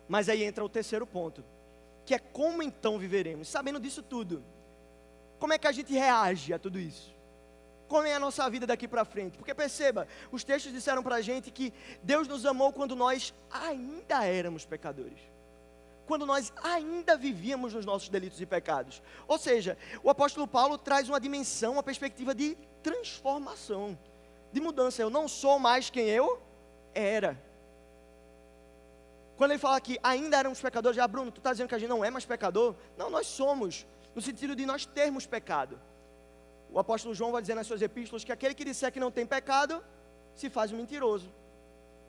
Mas 0.07 0.29
aí 0.29 0.44
entra 0.44 0.64
o 0.64 0.68
terceiro 0.68 1.07
ponto, 1.07 1.44
que 2.05 2.14
é 2.14 2.18
como 2.18 2.62
então 2.62 2.98
viveremos, 2.98 3.48
sabendo 3.48 3.81
disso 3.81 4.03
tudo. 4.03 4.44
Como 5.38 5.53
é 5.53 5.59
que 5.59 5.66
a 5.66 5.72
gente 5.72 5.92
reage 5.92 6.53
a 6.53 6.59
tudo 6.59 6.79
isso? 6.79 7.17
Como 7.88 8.07
é 8.07 8.14
a 8.14 8.20
nossa 8.20 8.48
vida 8.51 8.66
daqui 8.66 8.87
para 8.87 9.05
frente? 9.05 9.38
Porque 9.38 9.55
perceba, 9.55 10.07
os 10.31 10.44
textos 10.44 10.72
disseram 10.72 11.03
para 11.03 11.16
a 11.16 11.20
gente 11.22 11.51
que 11.51 11.72
Deus 12.03 12.29
nos 12.29 12.44
amou 12.44 12.70
quando 12.72 12.94
nós 12.94 13.35
ainda 13.51 14.24
éramos 14.24 14.66
pecadores. 14.66 15.18
Quando 16.07 16.27
nós 16.27 16.53
ainda 16.62 17.16
vivíamos 17.16 17.72
nos 17.72 17.87
nossos 17.87 18.09
delitos 18.09 18.40
e 18.40 18.46
pecados. 18.46 19.03
Ou 19.27 19.38
seja, 19.38 19.77
o 20.03 20.11
apóstolo 20.11 20.46
Paulo 20.46 20.77
traz 20.77 21.09
uma 21.09 21.18
dimensão, 21.18 21.72
uma 21.72 21.83
perspectiva 21.83 22.35
de 22.35 22.57
transformação, 22.83 23.98
de 24.53 24.61
mudança. 24.61 25.01
Eu 25.01 25.11
não 25.11 25.27
sou 25.27 25.59
mais 25.59 25.88
quem 25.88 26.09
eu 26.09 26.42
era. 26.94 27.42
Quando 29.37 29.53
ele 29.53 29.59
fala 29.59 29.81
que 29.81 29.98
ainda 30.03 30.37
éramos 30.37 30.61
pecadores, 30.61 30.96
já 30.96 31.07
Bruno, 31.07 31.31
tu 31.31 31.38
está 31.38 31.53
dizendo 31.53 31.68
que 31.68 31.74
a 31.74 31.79
gente 31.79 31.88
não 31.88 32.05
é 32.05 32.11
mais 32.11 32.27
pecador? 32.27 32.74
Não, 32.96 33.09
nós 33.09 33.27
somos 33.27 33.87
no 34.14 34.20
sentido 34.20 34.55
de 34.55 34.66
nós 34.66 34.85
termos 34.85 35.27
pecado. 35.27 35.81
O 36.70 36.78
apóstolo 36.78 37.14
João 37.14 37.33
vai 37.33 37.40
dizer 37.40 37.54
nas 37.54 37.66
suas 37.66 37.83
epístolas 37.83 38.24
que 38.24 38.33
aquele 38.33 38.54
que 38.54 38.64
disser 38.64 38.92
que 38.92 39.00
não 39.00 39.11
tem 39.11 39.26
pecado, 39.26 39.83
se 40.35 40.48
faz 40.50 40.72
um 40.72 40.76
mentiroso. 40.76 41.28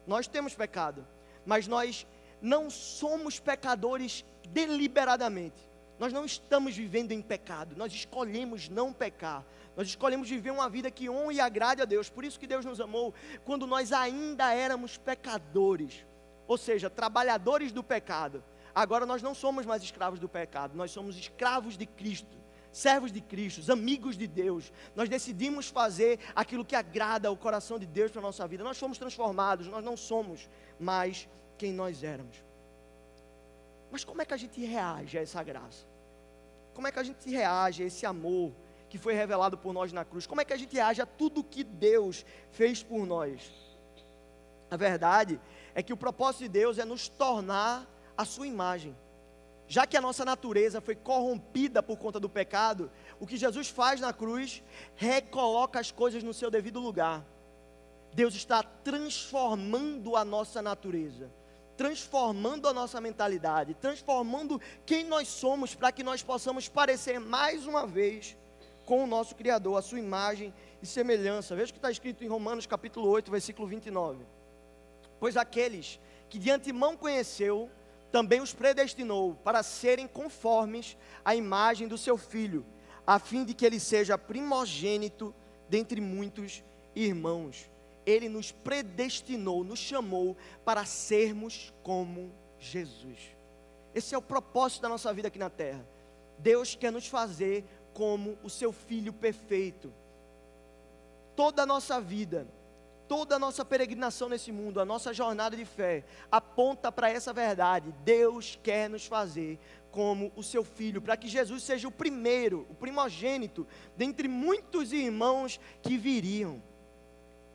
Nós 0.06 0.28
temos 0.28 0.54
pecado, 0.54 1.06
mas 1.46 1.68
nós 1.68 2.06
não 2.42 2.70
somos 2.70 3.40
pecadores 3.40 4.26
deliberadamente. 4.50 5.70
Nós 5.98 6.14
não 6.14 6.24
estamos 6.24 6.76
vivendo 6.76 7.12
em 7.12 7.22
pecado, 7.22 7.76
nós 7.76 7.92
escolhemos 7.92 8.70
não 8.70 8.94
pecar. 8.94 9.46
Nós 9.76 9.88
escolhemos 9.88 10.30
viver 10.30 10.52
uma 10.52 10.70
vida 10.70 10.90
que 10.90 11.10
honre 11.10 11.36
e 11.36 11.42
agrade 11.42 11.82
a 11.82 11.86
Deus. 11.86 12.10
Por 12.10 12.24
isso 12.24 12.40
que 12.40 12.48
Deus 12.48 12.66
nos 12.66 12.82
amou 12.82 13.14
quando 13.46 13.68
nós 13.68 13.92
ainda 13.92 14.54
éramos 14.54 14.98
pecadores, 14.98 16.06
ou 16.48 16.58
seja, 16.58 16.90
trabalhadores 16.90 17.72
do 17.72 17.84
pecado. 17.84 18.44
Agora 18.74 19.06
nós 19.06 19.22
não 19.22 19.34
somos 19.34 19.66
mais 19.66 19.84
escravos 19.84 20.20
do 20.20 20.30
pecado, 20.30 20.76
nós 20.76 20.92
somos 20.92 21.18
escravos 21.18 21.78
de 21.78 21.86
Cristo, 21.86 22.38
servos 22.72 23.12
de 23.12 23.22
Cristo, 23.22 23.72
amigos 23.72 24.18
de 24.18 24.28
Deus. 24.28 24.72
Nós 24.96 25.10
decidimos 25.10 25.68
fazer 25.68 26.20
aquilo 26.36 26.66
que 26.66 26.76
agrada 26.76 27.32
o 27.32 27.38
coração 27.38 27.80
de 27.80 27.86
Deus 27.86 28.12
para 28.12 28.20
a 28.20 28.24
nossa 28.24 28.48
vida. 28.48 28.64
Nós 28.64 28.78
somos 28.78 28.98
transformados, 28.98 29.68
nós 29.68 29.84
não 29.84 29.98
somos 29.98 30.50
mais 30.80 31.28
quem 31.58 31.74
nós 31.74 32.04
éramos. 32.04 32.44
Mas 33.92 34.04
como 34.04 34.22
é 34.22 34.26
que 34.26 34.34
a 34.34 34.38
gente 34.38 34.64
reage 34.64 35.18
a 35.18 35.22
essa 35.22 35.42
graça? 35.42 35.86
Como 36.74 36.88
é 36.88 36.92
que 36.92 37.00
a 37.00 37.04
gente 37.04 37.30
reage 37.30 37.84
a 37.84 37.86
esse 37.88 38.06
amor 38.06 38.54
que 38.90 38.98
foi 38.98 39.14
revelado 39.14 39.58
por 39.58 39.74
nós 39.74 39.92
na 39.92 40.06
cruz? 40.06 40.26
Como 40.26 40.42
é 40.42 40.46
que 40.46 40.54
a 40.54 40.58
gente 40.58 40.74
reage 40.74 41.02
a 41.02 41.06
tudo 41.06 41.44
que 41.44 41.64
Deus 41.64 42.26
fez 42.52 42.84
por 42.84 43.06
nós? 43.06 43.52
A 44.70 44.78
verdade 44.78 45.40
é 45.74 45.82
que 45.82 45.92
o 45.92 45.98
propósito 45.98 46.44
de 46.44 46.50
Deus 46.50 46.78
é 46.78 46.86
nos 46.86 47.10
tornar 47.10 47.88
a 48.16 48.24
sua 48.26 48.48
imagem. 48.48 48.96
Já 49.70 49.86
que 49.86 49.96
a 49.96 50.02
nossa 50.02 50.26
natureza 50.26 50.82
foi 50.82 50.96
corrompida 50.96 51.84
por 51.84 51.96
conta 51.98 52.20
do 52.20 52.28
pecado, 52.28 52.92
o 53.20 53.28
que 53.28 53.38
Jesus 53.38 53.70
faz 53.70 54.02
na 54.02 54.12
cruz 54.12 54.64
recoloca 54.96 55.80
as 55.80 55.92
coisas 55.92 56.24
no 56.24 56.34
seu 56.34 56.50
devido 56.50 56.80
lugar. 56.80 57.24
Deus 58.12 58.34
está 58.34 58.64
transformando 58.64 60.16
a 60.16 60.26
nossa 60.26 60.60
natureza, 60.60 61.32
transformando 61.78 62.68
a 62.68 62.74
nossa 62.74 63.00
mentalidade, 63.00 63.76
transformando 63.76 64.60
quem 64.88 65.04
nós 65.06 65.28
somos 65.28 65.76
para 65.76 65.92
que 65.92 66.02
nós 66.02 66.24
possamos 66.24 66.68
parecer 66.68 67.20
mais 67.20 67.68
uma 67.68 67.86
vez 67.86 68.36
com 68.88 69.04
o 69.04 69.08
nosso 69.08 69.36
Criador, 69.36 69.78
a 69.78 69.84
sua 69.84 70.00
imagem 70.00 70.52
e 70.82 70.88
semelhança. 70.88 71.56
Veja 71.56 71.70
o 71.70 71.74
que 71.74 71.78
está 71.78 71.92
escrito 71.92 72.24
em 72.24 72.28
Romanos 72.28 72.66
capítulo 72.66 73.08
8, 73.08 73.30
versículo 73.30 73.68
29. 73.68 74.26
Pois 75.20 75.38
aqueles 75.38 76.00
que 76.28 76.40
de 76.40 76.50
antemão 76.50 76.98
conheceu, 76.98 77.70
também 78.12 78.42
os 78.42 78.54
predestinou 78.54 79.36
para 79.36 79.64
serem 79.64 80.08
conformes 80.08 80.98
à 81.24 81.36
imagem 81.36 81.88
do 81.88 81.98
seu 81.98 82.18
filho, 82.18 82.66
a 83.06 83.20
fim 83.20 83.44
de 83.44 83.54
que 83.54 83.66
ele 83.66 83.80
seja 83.80 84.18
primogênito 84.18 85.34
dentre 85.70 86.02
muitos 86.02 86.64
irmãos. 86.96 87.70
Ele 88.06 88.28
nos 88.28 88.52
predestinou, 88.52 89.64
nos 89.64 89.80
chamou 89.80 90.36
para 90.66 90.86
sermos 90.86 91.74
como 91.84 92.32
Jesus. 92.60 93.20
Esse 93.94 94.16
é 94.16 94.18
o 94.18 94.22
propósito 94.22 94.82
da 94.82 94.90
nossa 94.90 95.14
vida 95.14 95.28
aqui 95.28 95.40
na 95.40 95.50
terra. 95.50 95.86
Deus 96.38 96.76
quer 96.76 96.92
nos 96.92 97.08
fazer 97.08 97.64
como 97.94 98.38
o 98.44 98.50
seu 98.50 98.72
filho 98.72 99.14
perfeito. 99.14 99.94
Toda 101.36 101.64
a 101.64 101.66
nossa 101.66 102.00
vida 102.00 102.48
toda 103.10 103.38
a 103.38 103.40
nossa 103.40 103.66
peregrinação 103.66 104.30
nesse 104.30 104.52
mundo, 104.52 104.80
a 104.80 104.86
nossa 104.86 105.12
jornada 105.12 105.58
de 105.58 105.66
fé, 105.66 106.06
aponta 106.32 106.92
para 106.92 107.10
essa 107.10 107.34
verdade. 107.34 107.92
Deus 108.06 108.60
quer 108.62 108.88
nos 108.88 109.08
fazer 109.08 109.58
como 109.90 110.32
o 110.36 110.44
seu 110.44 110.64
filho, 110.64 111.02
para 111.02 111.18
que 111.18 111.28
Jesus 111.28 111.64
seja 111.64 111.88
o 111.88 111.92
primeiro, 111.92 112.68
o 112.70 112.76
primogênito, 112.76 113.66
dentre 113.98 114.28
muitos 114.28 114.94
irmãos 114.94 115.60
que 115.82 115.98
viriam. 115.98 116.62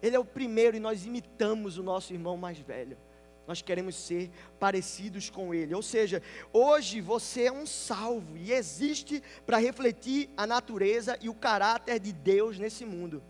Ele 0.02 0.16
é 0.16 0.18
o 0.18 0.24
primeiro 0.24 0.76
e 0.76 0.80
nós 0.80 1.06
imitamos 1.06 1.78
o 1.78 1.84
nosso 1.84 2.12
irmão 2.12 2.36
mais 2.36 2.58
velho. 2.58 2.98
Nós 3.46 3.62
queremos 3.62 3.94
ser 3.94 4.32
parecidos 4.58 5.30
com 5.30 5.54
ele. 5.54 5.72
Ou 5.72 5.82
seja, 5.82 6.20
hoje 6.52 7.00
você 7.00 7.44
é 7.44 7.52
um 7.52 7.64
salvo 7.64 8.36
e 8.36 8.52
existe 8.52 9.22
para 9.46 9.58
refletir 9.58 10.30
a 10.36 10.48
natureza 10.48 11.16
e 11.22 11.28
o 11.28 11.34
caráter 11.34 12.00
de 12.00 12.12
Deus 12.12 12.58
nesse 12.58 12.84
mundo. 12.84 13.22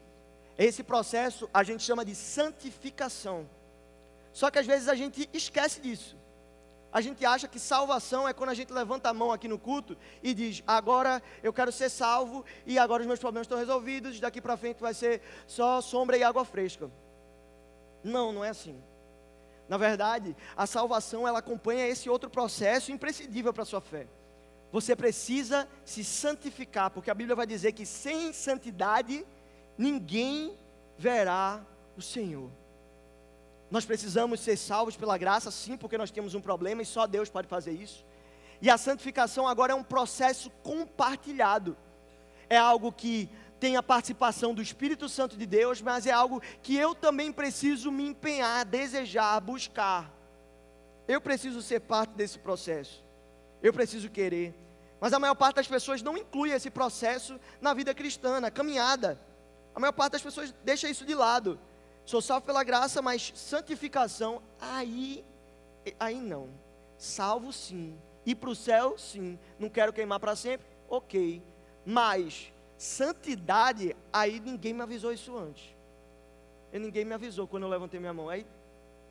Esse 0.56 0.82
processo 0.82 1.48
a 1.52 1.62
gente 1.62 1.82
chama 1.82 2.04
de 2.04 2.14
santificação. 2.14 3.48
Só 4.32 4.50
que 4.50 4.58
às 4.58 4.66
vezes 4.66 4.88
a 4.88 4.94
gente 4.94 5.28
esquece 5.32 5.80
disso. 5.80 6.16
A 6.92 7.00
gente 7.00 7.26
acha 7.26 7.48
que 7.48 7.58
salvação 7.58 8.28
é 8.28 8.32
quando 8.32 8.50
a 8.50 8.54
gente 8.54 8.72
levanta 8.72 9.08
a 9.08 9.14
mão 9.14 9.32
aqui 9.32 9.48
no 9.48 9.58
culto 9.58 9.96
e 10.22 10.32
diz: 10.32 10.62
agora 10.64 11.20
eu 11.42 11.52
quero 11.52 11.72
ser 11.72 11.88
salvo 11.88 12.44
e 12.64 12.78
agora 12.78 13.02
os 13.02 13.06
meus 13.06 13.18
problemas 13.18 13.46
estão 13.46 13.58
resolvidos, 13.58 14.20
daqui 14.20 14.40
para 14.40 14.56
frente 14.56 14.80
vai 14.80 14.94
ser 14.94 15.20
só 15.46 15.80
sombra 15.80 16.16
e 16.16 16.22
água 16.22 16.44
fresca. 16.44 16.88
Não, 18.04 18.32
não 18.32 18.44
é 18.44 18.50
assim. 18.50 18.80
Na 19.68 19.76
verdade, 19.76 20.36
a 20.56 20.66
salvação 20.66 21.26
ela 21.26 21.40
acompanha 21.40 21.88
esse 21.88 22.08
outro 22.08 22.30
processo 22.30 22.92
imprescindível 22.92 23.52
para 23.52 23.62
a 23.62 23.66
sua 23.66 23.80
fé. 23.80 24.06
Você 24.70 24.94
precisa 24.94 25.68
se 25.84 26.04
santificar, 26.04 26.90
porque 26.90 27.10
a 27.10 27.14
Bíblia 27.14 27.34
vai 27.34 27.46
dizer 27.46 27.72
que 27.72 27.86
sem 27.86 28.32
santidade 28.32 29.26
ninguém 29.76 30.56
verá 30.98 31.60
o 31.96 32.02
Senhor. 32.02 32.50
Nós 33.70 33.84
precisamos 33.84 34.40
ser 34.40 34.56
salvos 34.56 34.96
pela 34.96 35.18
graça, 35.18 35.50
sim, 35.50 35.76
porque 35.76 35.98
nós 35.98 36.10
temos 36.10 36.34
um 36.34 36.40
problema 36.40 36.82
e 36.82 36.86
só 36.86 37.06
Deus 37.06 37.28
pode 37.28 37.48
fazer 37.48 37.72
isso. 37.72 38.04
E 38.60 38.70
a 38.70 38.78
santificação 38.78 39.48
agora 39.48 39.72
é 39.72 39.74
um 39.74 39.82
processo 39.82 40.50
compartilhado. 40.62 41.76
É 42.48 42.56
algo 42.56 42.92
que 42.92 43.28
tem 43.58 43.76
a 43.76 43.82
participação 43.82 44.54
do 44.54 44.62
Espírito 44.62 45.08
Santo 45.08 45.36
de 45.36 45.46
Deus, 45.46 45.80
mas 45.80 46.06
é 46.06 46.12
algo 46.12 46.40
que 46.62 46.76
eu 46.76 46.94
também 46.94 47.32
preciso 47.32 47.90
me 47.90 48.06
empenhar, 48.06 48.64
desejar, 48.64 49.40
buscar. 49.40 50.12
Eu 51.08 51.20
preciso 51.20 51.60
ser 51.62 51.80
parte 51.80 52.10
desse 52.10 52.38
processo. 52.38 53.02
Eu 53.62 53.72
preciso 53.72 54.10
querer. 54.10 54.54
Mas 55.00 55.12
a 55.12 55.18
maior 55.18 55.34
parte 55.34 55.56
das 55.56 55.66
pessoas 55.66 56.02
não 56.02 56.16
inclui 56.16 56.50
esse 56.50 56.70
processo 56.70 57.40
na 57.60 57.74
vida 57.74 57.94
cristã, 57.94 58.40
na 58.40 58.50
caminhada. 58.50 59.20
A 59.74 59.80
maior 59.80 59.92
parte 59.92 60.12
das 60.12 60.22
pessoas 60.22 60.54
deixa 60.64 60.88
isso 60.88 61.04
de 61.04 61.14
lado. 61.14 61.58
Sou 62.04 62.20
salvo 62.20 62.46
pela 62.46 62.62
graça, 62.62 63.00
mas 63.00 63.32
santificação, 63.34 64.42
aí, 64.60 65.24
aí 65.98 66.20
não. 66.20 66.48
Salvo 66.98 67.52
sim. 67.52 67.98
Ir 68.26 68.36
para 68.36 68.50
o 68.50 68.54
céu, 68.54 68.96
sim. 68.98 69.38
Não 69.58 69.68
quero 69.68 69.92
queimar 69.92 70.20
para 70.20 70.36
sempre? 70.36 70.66
Ok. 70.88 71.42
Mas 71.84 72.52
santidade, 72.76 73.96
aí 74.12 74.40
ninguém 74.40 74.72
me 74.72 74.82
avisou 74.82 75.12
isso 75.12 75.36
antes. 75.36 75.74
E 76.72 76.78
ninguém 76.78 77.04
me 77.04 77.14
avisou 77.14 77.46
quando 77.46 77.64
eu 77.64 77.68
levantei 77.68 77.98
minha 77.98 78.12
mão. 78.12 78.28
Aí 78.28 78.46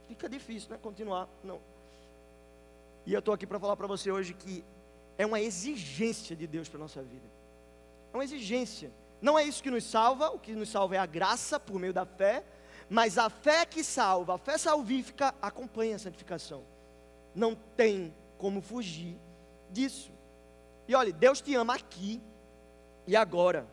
fica 0.07 0.29
difícil, 0.29 0.69
né? 0.69 0.77
Continuar. 0.81 1.27
Não. 1.43 1.59
E 3.05 3.13
eu 3.13 3.19
estou 3.19 3.33
aqui 3.33 3.45
para 3.45 3.59
falar 3.59 3.75
para 3.75 3.87
você 3.87 4.11
hoje 4.11 4.33
que 4.33 4.63
é 5.17 5.25
uma 5.25 5.41
exigência 5.41 6.35
de 6.35 6.47
Deus 6.47 6.69
para 6.69 6.77
a 6.77 6.81
nossa 6.81 7.01
vida. 7.01 7.25
É 8.11 8.17
uma 8.17 8.23
exigência. 8.23 8.91
Não 9.23 9.39
é 9.39 9.43
isso 9.45 9.63
que 9.63 9.71
nos 9.71 9.85
salva, 9.85 10.31
o 10.31 10.37
que 10.37 10.51
nos 10.51 10.67
salva 10.67 10.97
é 10.97 10.99
a 10.99 11.05
graça 11.05 11.57
por 11.57 11.79
meio 11.79 11.93
da 11.93 12.05
fé, 12.05 12.43
mas 12.89 13.17
a 13.17 13.29
fé 13.29 13.65
que 13.65 13.81
salva, 13.81 14.35
a 14.35 14.37
fé 14.37 14.57
salvífica, 14.57 15.33
acompanha 15.41 15.95
a 15.95 15.99
santificação. 15.99 16.65
Não 17.33 17.55
tem 17.55 18.13
como 18.37 18.61
fugir 18.61 19.17
disso. 19.71 20.11
E 20.89 20.93
olha, 20.93 21.13
Deus 21.13 21.39
te 21.39 21.55
ama 21.55 21.73
aqui 21.73 22.21
e 23.07 23.15
agora, 23.15 23.65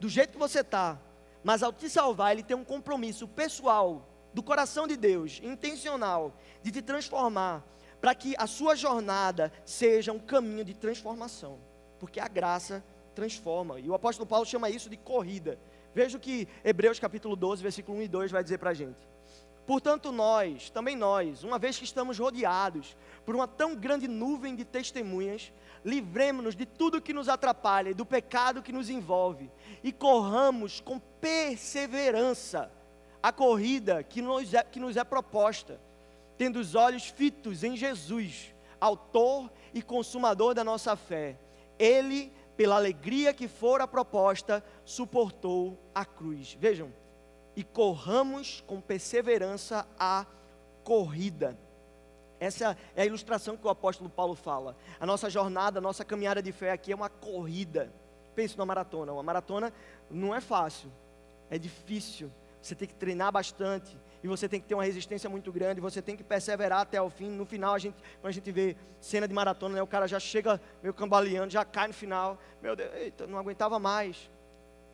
do 0.00 0.08
jeito 0.08 0.32
que 0.32 0.38
você 0.38 0.60
está, 0.60 0.98
mas 1.44 1.62
ao 1.62 1.74
te 1.74 1.90
salvar, 1.90 2.32
Ele 2.32 2.42
tem 2.42 2.56
um 2.56 2.64
compromisso 2.64 3.28
pessoal, 3.28 4.08
do 4.32 4.42
coração 4.42 4.86
de 4.86 4.96
Deus, 4.96 5.40
intencional, 5.42 6.32
de 6.62 6.70
te 6.70 6.80
transformar, 6.80 7.62
para 8.00 8.14
que 8.14 8.34
a 8.38 8.46
sua 8.46 8.74
jornada 8.74 9.52
seja 9.62 10.10
um 10.10 10.18
caminho 10.18 10.64
de 10.64 10.72
transformação, 10.72 11.58
porque 11.98 12.18
a 12.18 12.28
graça 12.28 12.82
transforma, 13.14 13.78
e 13.80 13.88
o 13.88 13.94
apóstolo 13.94 14.26
Paulo 14.26 14.46
chama 14.46 14.70
isso 14.70 14.88
de 14.88 14.96
corrida. 14.96 15.58
Veja 15.94 16.16
o 16.16 16.20
que 16.20 16.46
Hebreus 16.64 16.98
capítulo 16.98 17.34
12, 17.34 17.62
versículo 17.62 17.98
1 17.98 18.02
e 18.02 18.08
2 18.08 18.30
vai 18.30 18.42
dizer 18.42 18.58
para 18.58 18.70
a 18.70 18.74
gente. 18.74 19.00
Portanto, 19.66 20.10
nós, 20.10 20.70
também 20.70 20.96
nós, 20.96 21.44
uma 21.44 21.58
vez 21.58 21.78
que 21.78 21.84
estamos 21.84 22.18
rodeados 22.18 22.96
por 23.24 23.36
uma 23.36 23.46
tão 23.46 23.76
grande 23.76 24.08
nuvem 24.08 24.56
de 24.56 24.64
testemunhas, 24.64 25.52
livremos-nos 25.84 26.56
de 26.56 26.66
tudo 26.66 27.00
que 27.00 27.12
nos 27.12 27.28
atrapalha 27.28 27.90
e 27.90 27.94
do 27.94 28.04
pecado 28.04 28.62
que 28.62 28.72
nos 28.72 28.90
envolve, 28.90 29.50
e 29.82 29.92
corramos 29.92 30.80
com 30.80 30.98
perseverança 30.98 32.70
a 33.22 33.32
corrida 33.32 34.02
que 34.02 34.22
nos 34.22 34.52
é, 34.54 34.62
que 34.62 34.80
nos 34.80 34.96
é 34.96 35.04
proposta, 35.04 35.80
tendo 36.36 36.58
os 36.58 36.74
olhos 36.74 37.06
fitos 37.06 37.62
em 37.62 37.76
Jesus, 37.76 38.54
Autor 38.80 39.50
e 39.74 39.82
Consumador 39.82 40.54
da 40.54 40.64
nossa 40.64 40.96
fé. 40.96 41.38
Ele 41.78 42.32
pela 42.60 42.76
alegria 42.76 43.32
que 43.32 43.48
fora 43.48 43.88
proposta, 43.88 44.62
suportou 44.84 45.78
a 45.94 46.04
cruz. 46.04 46.58
Vejam, 46.60 46.92
e 47.56 47.64
corramos 47.64 48.62
com 48.66 48.82
perseverança 48.82 49.88
a 49.98 50.26
corrida. 50.84 51.58
Essa 52.38 52.76
é 52.94 53.00
a 53.00 53.06
ilustração 53.06 53.56
que 53.56 53.66
o 53.66 53.70
apóstolo 53.70 54.10
Paulo 54.10 54.34
fala. 54.34 54.76
A 55.00 55.06
nossa 55.06 55.30
jornada, 55.30 55.78
a 55.78 55.80
nossa 55.80 56.04
caminhada 56.04 56.42
de 56.42 56.52
fé 56.52 56.72
aqui 56.72 56.92
é 56.92 56.94
uma 56.94 57.08
corrida. 57.08 57.90
Pense 58.34 58.58
numa 58.58 58.66
maratona. 58.66 59.10
Uma 59.10 59.22
maratona 59.22 59.72
não 60.10 60.34
é 60.34 60.40
fácil, 60.42 60.92
é 61.48 61.56
difícil. 61.56 62.30
Você 62.60 62.74
tem 62.74 62.86
que 62.86 62.94
treinar 62.94 63.32
bastante 63.32 63.96
e 64.22 64.28
você 64.28 64.48
tem 64.48 64.60
que 64.60 64.66
ter 64.66 64.74
uma 64.74 64.84
resistência 64.84 65.30
muito 65.30 65.50
grande, 65.50 65.80
você 65.80 66.02
tem 66.02 66.16
que 66.16 66.22
perseverar 66.22 66.80
até 66.80 67.00
o 67.00 67.08
fim. 67.08 67.30
No 67.30 67.46
final, 67.46 67.74
a 67.74 67.78
gente, 67.78 67.96
quando 68.20 68.30
a 68.30 68.32
gente 68.32 68.52
vê 68.52 68.76
cena 69.00 69.26
de 69.26 69.32
maratona, 69.32 69.76
né, 69.76 69.82
o 69.82 69.86
cara 69.86 70.06
já 70.06 70.20
chega 70.20 70.60
meio 70.82 70.92
cambaleando, 70.92 71.50
já 71.50 71.64
cai 71.64 71.88
no 71.88 71.94
final. 71.94 72.38
Meu 72.60 72.76
Deus, 72.76 72.90
eita, 72.94 73.26
não 73.26 73.38
aguentava 73.38 73.78
mais. 73.78 74.30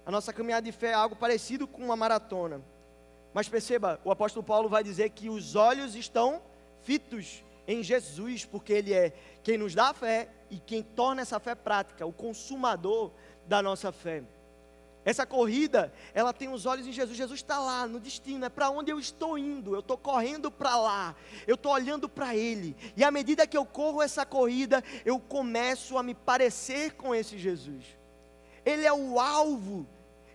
A 0.05 0.11
nossa 0.11 0.33
caminhada 0.33 0.65
de 0.65 0.73
fé 0.73 0.89
é 0.89 0.95
algo 0.95 1.17
parecido 1.17 1.67
com 1.67 1.83
uma 1.83 1.97
maratona. 1.97 2.63
Mas 3.35 3.49
perceba, 3.49 4.01
o 4.05 4.11
apóstolo 4.11 4.45
Paulo 4.45 4.69
vai 4.69 4.85
dizer 4.85 5.11
que 5.11 5.29
os 5.29 5.57
olhos 5.57 5.97
estão 5.97 6.41
fitos 6.83 7.45
em 7.67 7.83
Jesus, 7.83 8.45
porque 8.45 8.73
Ele 8.73 8.95
é 8.95 9.13
quem 9.43 9.59
nos 9.59 9.75
dá 9.75 9.89
a 9.89 9.95
fé 9.95 10.29
e 10.49 10.59
quem 10.59 10.83
torna 10.83 11.23
essa 11.23 11.41
fé 11.41 11.55
prática, 11.57 12.07
o 12.07 12.13
consumador 12.13 13.13
da 13.47 13.61
nossa 13.61 13.91
fé. 13.91 14.23
Essa 15.07 15.25
corrida, 15.25 15.93
ela 16.13 16.33
tem 16.33 16.49
os 16.49 16.67
olhos 16.67 16.85
em 16.85 16.91
Jesus. 16.91 17.17
Jesus 17.17 17.39
está 17.39 17.61
lá 17.61 17.87
no 17.87 18.01
destino, 18.01 18.45
é 18.45 18.49
para 18.49 18.71
onde 18.71 18.91
eu 18.91 18.99
estou 18.99 19.39
indo. 19.39 19.73
Eu 19.73 19.79
estou 19.79 19.97
correndo 19.97 20.51
para 20.51 20.77
lá, 20.77 21.15
eu 21.47 21.55
estou 21.55 21.71
olhando 21.71 22.09
para 22.09 22.35
Ele. 22.35 22.77
E 22.97 23.05
à 23.05 23.11
medida 23.13 23.47
que 23.47 23.57
eu 23.57 23.65
corro 23.65 24.03
essa 24.03 24.27
corrida, 24.27 24.83
eu 25.05 25.21
começo 25.21 25.97
a 25.97 26.03
me 26.03 26.13
parecer 26.13 26.95
com 26.95 27.15
esse 27.15 27.39
Jesus. 27.39 27.85
Ele 28.65 28.85
é 28.85 28.93
o 28.93 29.21
alvo, 29.21 29.87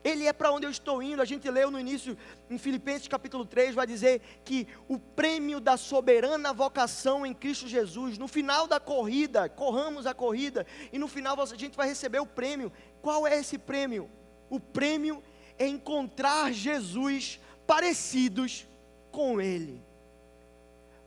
Ele 0.05 0.25
é 0.25 0.31
para 0.31 0.53
onde 0.53 0.65
eu 0.65 0.71
estou 0.71 1.03
indo. 1.03 1.21
A 1.21 1.25
gente 1.25 1.51
leu 1.51 1.69
no 1.69 1.77
início, 1.77 2.17
em 2.49 2.57
Filipenses 2.57 3.09
capítulo 3.09 3.45
3, 3.45 3.75
vai 3.75 3.85
dizer 3.85 4.21
que 4.45 4.69
o 4.87 4.97
prêmio 4.97 5.59
da 5.59 5.75
soberana 5.75 6.53
vocação 6.53 7.25
em 7.25 7.33
Cristo 7.33 7.67
Jesus, 7.67 8.17
no 8.17 8.25
final 8.25 8.67
da 8.67 8.79
corrida, 8.79 9.49
corramos 9.49 10.07
a 10.07 10.13
corrida, 10.13 10.65
e 10.93 10.97
no 10.97 11.09
final 11.09 11.37
a 11.41 11.45
gente 11.57 11.75
vai 11.75 11.89
receber 11.89 12.21
o 12.21 12.25
prêmio. 12.25 12.71
Qual 13.01 13.27
é 13.27 13.37
esse 13.37 13.57
prêmio? 13.57 14.09
O 14.51 14.59
prêmio 14.59 15.23
é 15.57 15.65
encontrar 15.65 16.51
Jesus 16.51 17.39
parecidos 17.65 18.67
com 19.09 19.39
Ele. 19.39 19.81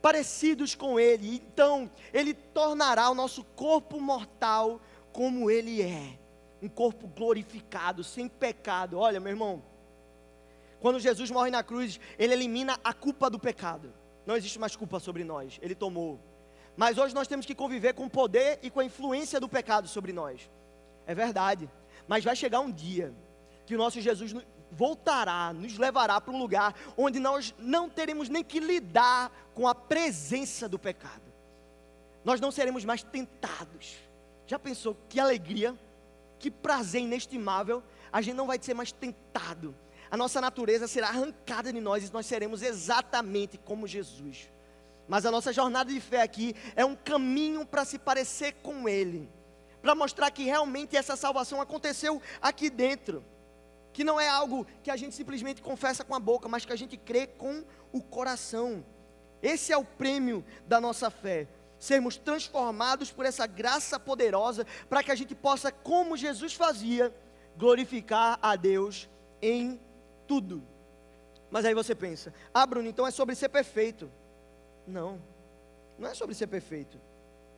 Parecidos 0.00 0.74
com 0.74 0.98
Ele. 0.98 1.36
Então, 1.36 1.90
Ele 2.12 2.32
tornará 2.32 3.10
o 3.10 3.14
nosso 3.14 3.44
corpo 3.44 4.00
mortal 4.00 4.80
como 5.12 5.50
Ele 5.50 5.82
é. 5.82 6.18
Um 6.62 6.68
corpo 6.68 7.06
glorificado, 7.06 8.02
sem 8.02 8.26
pecado. 8.28 8.98
Olha, 8.98 9.20
meu 9.20 9.30
irmão, 9.30 9.62
quando 10.80 10.98
Jesus 10.98 11.30
morre 11.30 11.50
na 11.50 11.62
cruz, 11.62 12.00
Ele 12.18 12.32
elimina 12.32 12.80
a 12.82 12.94
culpa 12.94 13.28
do 13.28 13.38
pecado. 13.38 13.92
Não 14.24 14.36
existe 14.36 14.58
mais 14.58 14.74
culpa 14.74 14.98
sobre 14.98 15.22
nós. 15.22 15.58
Ele 15.60 15.74
tomou. 15.74 16.18
Mas 16.78 16.96
hoje 16.96 17.14
nós 17.14 17.28
temos 17.28 17.44
que 17.44 17.54
conviver 17.54 17.92
com 17.92 18.06
o 18.06 18.10
poder 18.10 18.58
e 18.62 18.70
com 18.70 18.80
a 18.80 18.84
influência 18.86 19.38
do 19.38 19.50
pecado 19.50 19.86
sobre 19.86 20.14
nós. 20.14 20.50
É 21.06 21.14
verdade. 21.14 21.68
Mas 22.08 22.24
vai 22.24 22.34
chegar 22.34 22.60
um 22.60 22.72
dia 22.72 23.14
que 23.66 23.74
o 23.74 23.78
nosso 23.78 24.00
Jesus 24.00 24.34
voltará, 24.70 25.52
nos 25.52 25.78
levará 25.78 26.20
para 26.20 26.32
um 26.32 26.38
lugar 26.38 26.74
onde 26.96 27.18
nós 27.18 27.54
não 27.58 27.88
teremos 27.88 28.28
nem 28.28 28.42
que 28.42 28.60
lidar 28.60 29.30
com 29.54 29.66
a 29.68 29.74
presença 29.74 30.68
do 30.68 30.78
pecado. 30.78 31.22
Nós 32.24 32.40
não 32.40 32.50
seremos 32.50 32.84
mais 32.84 33.02
tentados. 33.02 33.96
Já 34.46 34.58
pensou 34.58 34.96
que 35.08 35.20
alegria, 35.20 35.74
que 36.38 36.50
prazer 36.50 37.02
inestimável, 37.02 37.82
a 38.12 38.20
gente 38.20 38.34
não 38.34 38.46
vai 38.46 38.58
ser 38.60 38.74
mais 38.74 38.92
tentado. 38.92 39.74
A 40.10 40.16
nossa 40.16 40.40
natureza 40.40 40.86
será 40.86 41.08
arrancada 41.08 41.72
de 41.72 41.80
nós 41.80 42.08
e 42.08 42.12
nós 42.12 42.26
seremos 42.26 42.62
exatamente 42.62 43.58
como 43.58 43.86
Jesus. 43.86 44.48
Mas 45.08 45.26
a 45.26 45.30
nossa 45.30 45.52
jornada 45.52 45.92
de 45.92 46.00
fé 46.00 46.22
aqui 46.22 46.54
é 46.74 46.84
um 46.84 46.94
caminho 46.94 47.66
para 47.66 47.84
se 47.84 47.98
parecer 47.98 48.52
com 48.62 48.88
Ele, 48.88 49.28
para 49.82 49.94
mostrar 49.94 50.30
que 50.30 50.44
realmente 50.44 50.96
essa 50.96 51.16
salvação 51.16 51.60
aconteceu 51.60 52.22
aqui 52.40 52.70
dentro, 52.70 53.24
que 53.94 54.04
não 54.04 54.20
é 54.20 54.28
algo 54.28 54.66
que 54.82 54.90
a 54.90 54.96
gente 54.96 55.14
simplesmente 55.14 55.62
confessa 55.62 56.04
com 56.04 56.14
a 56.14 56.20
boca, 56.20 56.48
mas 56.48 56.66
que 56.66 56.72
a 56.72 56.76
gente 56.76 56.96
crê 56.96 57.28
com 57.28 57.64
o 57.92 58.02
coração. 58.02 58.84
Esse 59.40 59.72
é 59.72 59.76
o 59.76 59.84
prêmio 59.84 60.44
da 60.66 60.80
nossa 60.80 61.10
fé. 61.10 61.46
Sermos 61.78 62.16
transformados 62.16 63.12
por 63.12 63.24
essa 63.24 63.46
graça 63.46 63.98
poderosa, 63.98 64.66
para 64.88 65.02
que 65.02 65.12
a 65.12 65.14
gente 65.14 65.34
possa, 65.34 65.70
como 65.70 66.16
Jesus 66.16 66.54
fazia, 66.54 67.14
glorificar 67.56 68.38
a 68.42 68.56
Deus 68.56 69.08
em 69.40 69.80
tudo. 70.26 70.62
Mas 71.48 71.64
aí 71.64 71.72
você 71.72 71.94
pensa, 71.94 72.34
ah, 72.52 72.66
Bruno, 72.66 72.88
então 72.88 73.06
é 73.06 73.12
sobre 73.12 73.36
ser 73.36 73.48
perfeito. 73.48 74.10
Não, 74.86 75.22
não 75.96 76.08
é 76.08 76.14
sobre 76.14 76.34
ser 76.34 76.48
perfeito. 76.48 77.00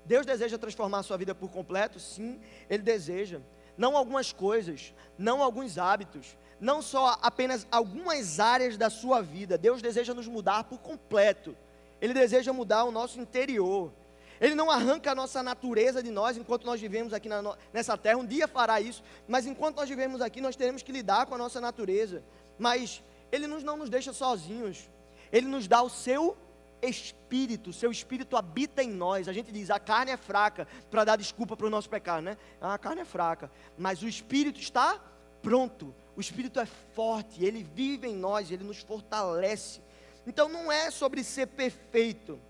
Deus 0.05 0.27
deseja 0.27 0.59
transformar 0.59 0.99
a 0.99 1.03
sua 1.03 1.17
vida 1.17 1.35
por 1.35 1.51
completo? 1.51 1.99
Sim, 1.99 2.41
Ele 2.69 2.83
deseja. 2.83 3.41
Não 3.77 3.97
algumas 3.97 4.33
coisas, 4.33 4.95
não 5.19 5.43
alguns 5.43 5.79
hábitos, 5.79 6.37
não 6.61 6.81
só 6.81 7.19
apenas 7.23 7.67
algumas 7.71 8.41
áreas 8.41 8.77
da 8.77 8.89
sua 8.89 9.21
vida. 9.21 9.59
Deus 9.59 9.83
deseja 9.83 10.15
nos 10.15 10.27
mudar 10.27 10.65
por 10.65 10.79
completo. 10.79 11.57
Ele 12.01 12.15
deseja 12.15 12.53
mudar 12.53 12.85
o 12.85 12.91
nosso 12.91 13.21
interior. 13.21 13.93
Ele 14.41 14.55
não 14.55 14.71
arranca 14.71 15.13
a 15.13 15.15
nossa 15.15 15.43
natureza 15.43 16.03
de 16.03 16.11
nós 16.11 16.37
enquanto 16.37 16.65
nós 16.65 16.81
vivemos 16.81 17.13
aqui 17.13 17.29
na, 17.29 17.57
nessa 17.73 17.97
terra. 17.97 18.19
Um 18.19 18.27
dia 18.27 18.47
fará 18.47 18.81
isso, 18.81 19.03
mas 19.27 19.47
enquanto 19.47 19.77
nós 19.77 19.89
vivemos 19.89 20.21
aqui, 20.21 20.41
nós 20.41 20.57
teremos 20.57 20.83
que 20.83 20.93
lidar 20.93 21.27
com 21.27 21.35
a 21.35 21.39
nossa 21.39 21.61
natureza. 21.61 22.23
Mas 22.59 23.03
Ele 23.33 23.47
nos, 23.47 23.63
não 23.63 23.77
nos 23.77 23.89
deixa 23.89 24.13
sozinhos. 24.13 24.89
Ele 25.33 25.47
nos 25.47 25.67
dá 25.67 25.83
o 25.83 25.89
seu 25.89 26.37
espírito, 26.83 27.73
seu 27.73 27.91
espírito 27.91 28.37
habita 28.37 28.83
em 28.83 28.91
nós. 28.91 29.29
A 29.29 29.33
gente 29.33 29.51
diz, 29.53 29.71
a 29.71 29.79
carne 29.79 30.13
é 30.13 30.17
fraca, 30.17 30.67
para 30.91 31.05
dar 31.05 31.17
desculpa 31.17 31.57
para 31.57 31.67
o 31.67 31.71
nosso 31.71 31.89
pecado, 31.89 32.23
né? 32.23 32.37
Ah, 32.61 32.75
a 32.75 32.79
carne 32.79 33.03
é 33.03 33.05
fraca, 33.05 33.51
mas 33.77 34.03
o 34.03 34.09
espírito 34.09 34.61
está 34.61 35.01
pronto. 35.43 35.95
O 36.17 36.21
espírito 36.21 36.59
é 36.59 36.67
forte, 36.67 37.45
ele 37.45 37.63
vive 37.63 38.09
em 38.09 38.17
nós, 38.17 38.51
ele 38.51 38.65
nos 38.65 38.81
fortalece. 38.81 39.81
Então 40.27 40.49
não 40.49 40.73
é 40.73 40.91
sobre 40.91 41.23
ser 41.23 41.47
perfeito, 41.47 42.41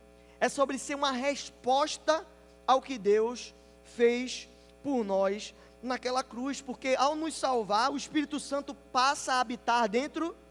é 0.40 0.48
sobre 0.48 0.78
ser 0.78 0.94
uma 0.94 1.12
resposta 1.12 2.26
ao 2.66 2.80
que 2.80 2.96
Deus 2.96 3.54
fez 3.82 4.48
por 4.82 5.04
nós 5.04 5.54
naquela 5.82 6.22
cruz, 6.22 6.60
porque 6.60 6.94
ao 6.98 7.14
nos 7.14 7.34
salvar, 7.34 7.90
o 7.90 7.96
Espírito 7.96 8.40
Santo 8.40 8.74
passa 8.74 9.34
a 9.34 9.40
habitar 9.40 9.88
dentro 9.88 10.30
de 10.30 10.45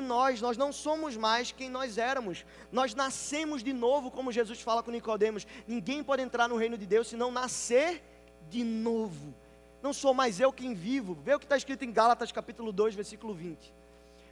nós, 0.00 0.40
nós 0.42 0.56
não 0.56 0.70
somos 0.70 1.16
mais 1.16 1.50
quem 1.50 1.70
nós 1.70 1.96
éramos. 1.96 2.44
Nós 2.70 2.94
nascemos 2.94 3.62
de 3.62 3.72
novo, 3.72 4.10
como 4.10 4.30
Jesus 4.30 4.60
fala 4.60 4.82
com 4.82 4.90
Nicodemos. 4.90 5.46
Ninguém 5.66 6.04
pode 6.04 6.22
entrar 6.22 6.48
no 6.48 6.56
reino 6.56 6.76
de 6.76 6.84
Deus 6.84 7.08
se 7.08 7.16
não 7.16 7.32
nascer 7.32 8.02
de 8.50 8.62
novo. 8.62 9.34
Não 9.82 9.92
sou 9.92 10.12
mais 10.12 10.40
eu 10.40 10.52
quem 10.52 10.74
vivo. 10.74 11.14
Vê 11.14 11.34
o 11.34 11.38
que 11.38 11.46
está 11.46 11.56
escrito 11.56 11.84
em 11.84 11.92
Gálatas 11.92 12.30
capítulo 12.30 12.70
2, 12.70 12.94
versículo 12.94 13.32
20. 13.32 13.72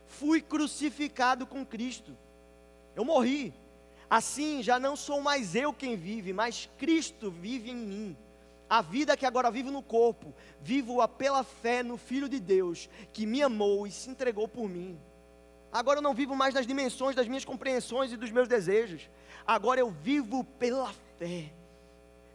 Fui 0.06 0.42
crucificado 0.42 1.46
com 1.46 1.64
Cristo. 1.64 2.16
Eu 2.94 3.04
morri. 3.04 3.54
Assim 4.08 4.62
já 4.62 4.78
não 4.78 4.94
sou 4.94 5.20
mais 5.20 5.54
eu 5.54 5.72
quem 5.72 5.96
vive, 5.96 6.32
mas 6.32 6.68
Cristo 6.78 7.30
vive 7.30 7.70
em 7.70 7.76
mim. 7.76 8.16
A 8.68 8.82
vida 8.82 9.16
que 9.16 9.24
agora 9.24 9.50
vivo 9.50 9.70
no 9.70 9.82
corpo, 9.82 10.34
vivo-a 10.60 11.06
pela 11.06 11.44
fé 11.44 11.82
no 11.82 11.96
Filho 11.96 12.28
de 12.28 12.40
Deus, 12.40 12.88
que 13.12 13.24
me 13.24 13.42
amou 13.42 13.86
e 13.86 13.92
se 13.92 14.10
entregou 14.10 14.48
por 14.48 14.68
mim. 14.68 14.98
Agora 15.72 15.98
eu 15.98 16.02
não 16.02 16.14
vivo 16.14 16.34
mais 16.34 16.54
nas 16.54 16.66
dimensões 16.66 17.14
das 17.14 17.28
minhas 17.28 17.44
compreensões 17.44 18.12
e 18.12 18.16
dos 18.16 18.30
meus 18.30 18.48
desejos. 18.48 19.10
Agora 19.46 19.80
eu 19.80 19.90
vivo 19.90 20.44
pela 20.44 20.92
fé. 21.18 21.52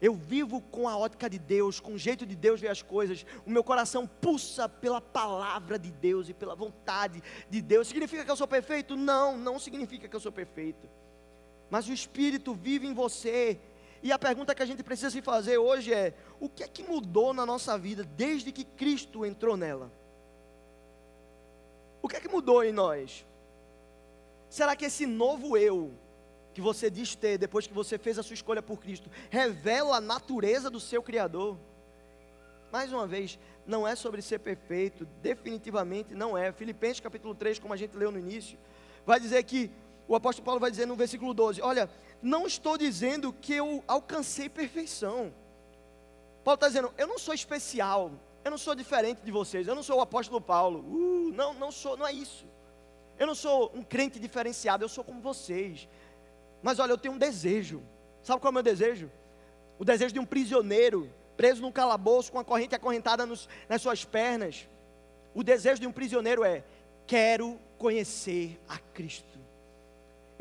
Eu 0.02 0.16
vivo 0.16 0.60
com 0.62 0.90
a 0.90 0.98
ótica 0.98 1.30
de 1.30 1.38
Deus, 1.38 1.80
com 1.80 1.94
o 1.94 1.98
jeito 1.98 2.26
de 2.26 2.36
Deus 2.36 2.60
ver 2.60 2.70
as 2.70 2.82
coisas. 2.82 3.24
O 3.46 3.52
meu 3.52 3.64
coração 3.64 4.08
pulsa 4.08 4.68
pela 4.68 5.00
palavra 5.00 5.78
de 5.78 5.92
Deus 5.92 6.28
e 6.28 6.34
pela 6.34 6.56
vontade 6.56 7.22
de 7.48 7.62
Deus. 7.62 7.88
Significa 7.88 8.26
que 8.26 8.32
eu 8.32 8.36
sou 8.36 8.48
perfeito? 8.48 8.96
Não, 8.96 9.38
não 9.38 9.60
significa 9.60 10.08
que 10.08 10.16
eu 10.16 10.20
sou 10.20 10.32
perfeito. 10.32 10.90
Mas 11.70 11.88
o 11.88 11.94
Espírito 11.94 12.54
vive 12.56 12.88
em 12.88 12.94
você. 12.96 13.60
E 14.02 14.12
a 14.12 14.18
pergunta 14.18 14.56
que 14.56 14.64
a 14.64 14.66
gente 14.66 14.82
precisa 14.82 15.12
se 15.12 15.22
fazer 15.22 15.60
hoje 15.60 15.94
é: 15.94 16.16
o 16.40 16.50
que 16.50 16.64
é 16.64 16.68
que 16.68 16.82
mudou 16.82 17.32
na 17.32 17.46
nossa 17.46 17.78
vida 17.78 18.04
desde 18.04 18.52
que 18.52 18.64
Cristo 18.64 19.24
entrou 19.24 19.56
nela? 19.56 19.92
O 22.02 22.08
que 22.08 22.16
é 22.16 22.20
que 22.20 22.28
mudou 22.28 22.64
em 22.64 22.72
nós? 22.72 23.26
Será 24.50 24.76
que 24.76 24.86
esse 24.86 25.06
novo 25.06 25.56
eu 25.56 25.94
que 26.54 26.60
você 26.60 26.90
diz 26.90 27.16
ter 27.16 27.38
depois 27.38 27.68
que 27.68 27.74
você 27.74 27.98
fez 27.98 28.20
a 28.20 28.24
sua 28.24 28.34
escolha 28.34 28.62
por 28.62 28.80
Cristo 28.80 29.10
revela 29.30 29.98
a 29.98 30.02
natureza 30.02 30.70
do 30.70 30.80
seu 30.80 31.02
Criador? 31.02 31.58
Mais 32.72 32.92
uma 32.92 33.06
vez, 33.06 33.38
não 33.66 33.88
é 33.88 33.96
sobre 33.96 34.22
ser 34.22 34.40
perfeito, 34.40 35.06
definitivamente 35.22 36.16
não 36.16 36.38
é. 36.38 36.52
Filipenses 36.52 37.00
capítulo 37.00 37.36
3, 37.36 37.60
como 37.60 37.74
a 37.74 37.78
gente 37.78 37.96
leu 37.96 38.12
no 38.12 38.20
início, 38.20 38.58
vai 39.06 39.20
dizer 39.20 39.44
que 39.44 39.70
o 40.08 40.16
apóstolo 40.16 40.46
Paulo 40.46 40.60
vai 40.60 40.72
dizer 40.72 40.86
no 40.86 40.96
versículo 40.96 41.34
12: 41.34 41.62
Olha, 41.62 41.90
não 42.22 42.46
estou 42.46 42.78
dizendo 42.78 43.34
que 43.34 43.54
eu 43.54 43.84
alcancei 43.88 44.50
perfeição. 44.50 45.34
Paulo 46.44 46.56
está 46.56 46.68
dizendo: 46.68 46.94
Eu 46.98 47.08
não 47.08 47.20
sou 47.20 47.34
especial, 47.34 48.12
eu 48.44 48.52
não 48.52 48.58
sou 48.58 48.74
diferente 48.74 49.22
de 49.22 49.32
vocês, 49.32 49.68
eu 49.68 49.76
não 49.76 49.84
sou 49.84 49.98
o 49.98 50.02
apóstolo 50.02 50.42
Paulo. 50.42 50.80
Uh, 50.80 51.32
não, 51.34 51.54
não 51.54 51.72
sou, 51.72 51.96
não 51.96 52.08
é 52.08 52.14
isso. 52.14 52.46
Eu 53.20 53.28
não 53.28 53.36
sou 53.36 53.72
um 53.76 53.84
crente 53.84 54.20
diferenciado, 54.20 54.84
eu 54.84 54.90
sou 54.90 55.04
como 55.04 55.22
vocês. 55.22 55.88
Mas 56.64 56.80
olha, 56.80 56.92
eu 56.92 56.98
tenho 56.98 57.14
um 57.14 57.18
desejo. 57.18 57.82
Sabe 58.24 58.40
qual 58.40 58.50
é 58.50 58.52
o 58.52 58.54
meu 58.54 58.64
desejo? 58.64 59.12
O 59.78 59.86
desejo 59.86 60.14
de 60.14 60.20
um 60.20 60.26
prisioneiro 60.26 61.12
preso 61.38 61.62
num 61.62 61.72
calabouço 61.72 62.32
com 62.32 62.40
a 62.40 62.44
corrente 62.44 62.76
acorrentada 62.76 63.26
nos, 63.26 63.48
nas 63.68 63.82
suas 63.82 64.06
pernas. 64.06 64.68
O 65.34 65.44
desejo 65.44 65.80
de 65.80 65.88
um 65.88 65.92
prisioneiro 65.92 66.44
é: 66.44 66.64
quero 67.08 67.60
conhecer 67.78 68.60
a 68.68 68.78
Cristo. 68.78 69.31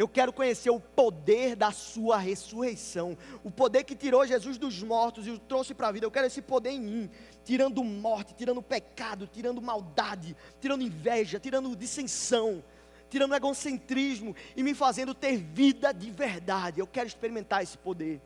Eu 0.00 0.08
quero 0.08 0.32
conhecer 0.32 0.70
o 0.70 0.80
poder 0.80 1.54
da 1.54 1.70
sua 1.72 2.16
ressurreição, 2.16 3.18
o 3.44 3.50
poder 3.50 3.84
que 3.84 3.94
tirou 3.94 4.26
Jesus 4.26 4.56
dos 4.56 4.82
mortos 4.82 5.26
e 5.26 5.30
o 5.30 5.38
trouxe 5.38 5.74
para 5.74 5.88
a 5.88 5.92
vida. 5.92 6.06
Eu 6.06 6.10
quero 6.10 6.26
esse 6.26 6.40
poder 6.40 6.70
em 6.70 6.80
mim, 6.80 7.10
tirando 7.44 7.84
morte, 7.84 8.32
tirando 8.32 8.62
pecado, 8.62 9.26
tirando 9.26 9.60
maldade, 9.60 10.34
tirando 10.58 10.80
inveja, 10.80 11.38
tirando 11.38 11.76
dissensão, 11.76 12.64
tirando 13.10 13.34
egocentrismo 13.34 14.34
e 14.56 14.62
me 14.62 14.72
fazendo 14.72 15.12
ter 15.12 15.36
vida 15.36 15.92
de 15.92 16.10
verdade. 16.10 16.80
Eu 16.80 16.86
quero 16.86 17.06
experimentar 17.06 17.62
esse 17.62 17.76
poder. 17.76 18.22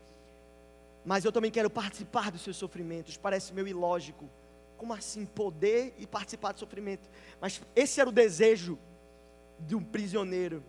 Mas 1.03 1.25
eu 1.25 1.31
também 1.33 1.51
quero 1.51 1.69
participar 1.69 2.31
dos 2.31 2.41
seus 2.41 2.55
sofrimentos. 2.55 3.17
Parece 3.17 3.53
meio 3.53 3.67
ilógico. 3.67 4.29
Como 4.77 4.93
assim 4.93 5.25
poder 5.25 5.93
e 5.97 6.07
participar 6.07 6.53
do 6.53 6.59
sofrimento? 6.61 7.09
Mas 7.41 7.61
esse 7.75 7.99
era 7.99 8.09
o 8.09 8.13
desejo 8.13 8.79
de 9.59 9.75
um 9.75 9.83
prisioneiro. 9.83 10.63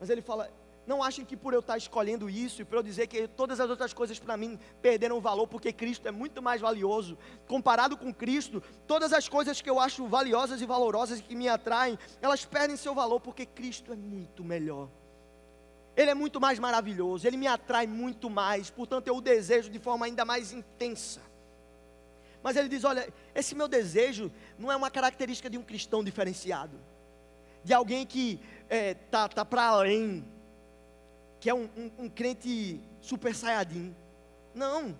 Mas 0.00 0.10
ele 0.10 0.22
fala: 0.22 0.50
não 0.86 1.02
achem 1.04 1.24
que 1.24 1.36
por 1.36 1.52
eu 1.52 1.60
estar 1.60 1.76
escolhendo 1.76 2.28
isso 2.28 2.62
e 2.62 2.64
por 2.64 2.76
eu 2.76 2.82
dizer 2.82 3.06
que 3.06 3.28
todas 3.28 3.60
as 3.60 3.70
outras 3.70 3.92
coisas 3.92 4.18
para 4.18 4.36
mim 4.36 4.58
perderam 4.82 5.20
valor, 5.20 5.46
porque 5.46 5.72
Cristo 5.72 6.08
é 6.08 6.10
muito 6.10 6.42
mais 6.42 6.60
valioso. 6.60 7.16
Comparado 7.46 7.96
com 7.96 8.12
Cristo, 8.12 8.62
todas 8.86 9.12
as 9.12 9.28
coisas 9.28 9.60
que 9.60 9.70
eu 9.70 9.78
acho 9.78 10.06
valiosas 10.08 10.60
e 10.60 10.66
valorosas 10.66 11.20
e 11.20 11.22
que 11.22 11.36
me 11.36 11.48
atraem, 11.48 11.98
elas 12.20 12.44
perdem 12.44 12.76
seu 12.76 12.94
valor, 12.94 13.20
porque 13.20 13.46
Cristo 13.46 13.92
é 13.92 13.96
muito 13.96 14.42
melhor. 14.42 14.88
Ele 15.96 16.10
é 16.10 16.14
muito 16.14 16.40
mais 16.40 16.58
maravilhoso, 16.58 17.26
ele 17.26 17.36
me 17.36 17.46
atrai 17.46 17.86
muito 17.86 18.30
mais, 18.30 18.70
portanto 18.70 19.06
eu 19.06 19.16
o 19.16 19.20
desejo 19.20 19.70
de 19.70 19.78
forma 19.78 20.06
ainda 20.06 20.24
mais 20.24 20.52
intensa. 20.52 21.20
Mas 22.42 22.56
ele 22.56 22.68
diz: 22.68 22.84
olha, 22.84 23.12
esse 23.34 23.54
meu 23.54 23.68
desejo 23.68 24.32
não 24.58 24.72
é 24.72 24.76
uma 24.76 24.90
característica 24.90 25.50
de 25.50 25.58
um 25.58 25.62
cristão 25.62 26.02
diferenciado, 26.02 26.76
de 27.62 27.74
alguém 27.74 28.06
que 28.06 28.40
é, 28.70 28.94
tá, 28.94 29.28
tá 29.28 29.44
para 29.44 29.64
além, 29.64 30.24
que 31.40 31.50
é 31.50 31.54
um, 31.54 31.68
um, 31.76 32.04
um 32.04 32.08
crente 32.08 32.80
super 33.00 33.34
saiyajin. 33.34 33.94
Não, 34.54 34.96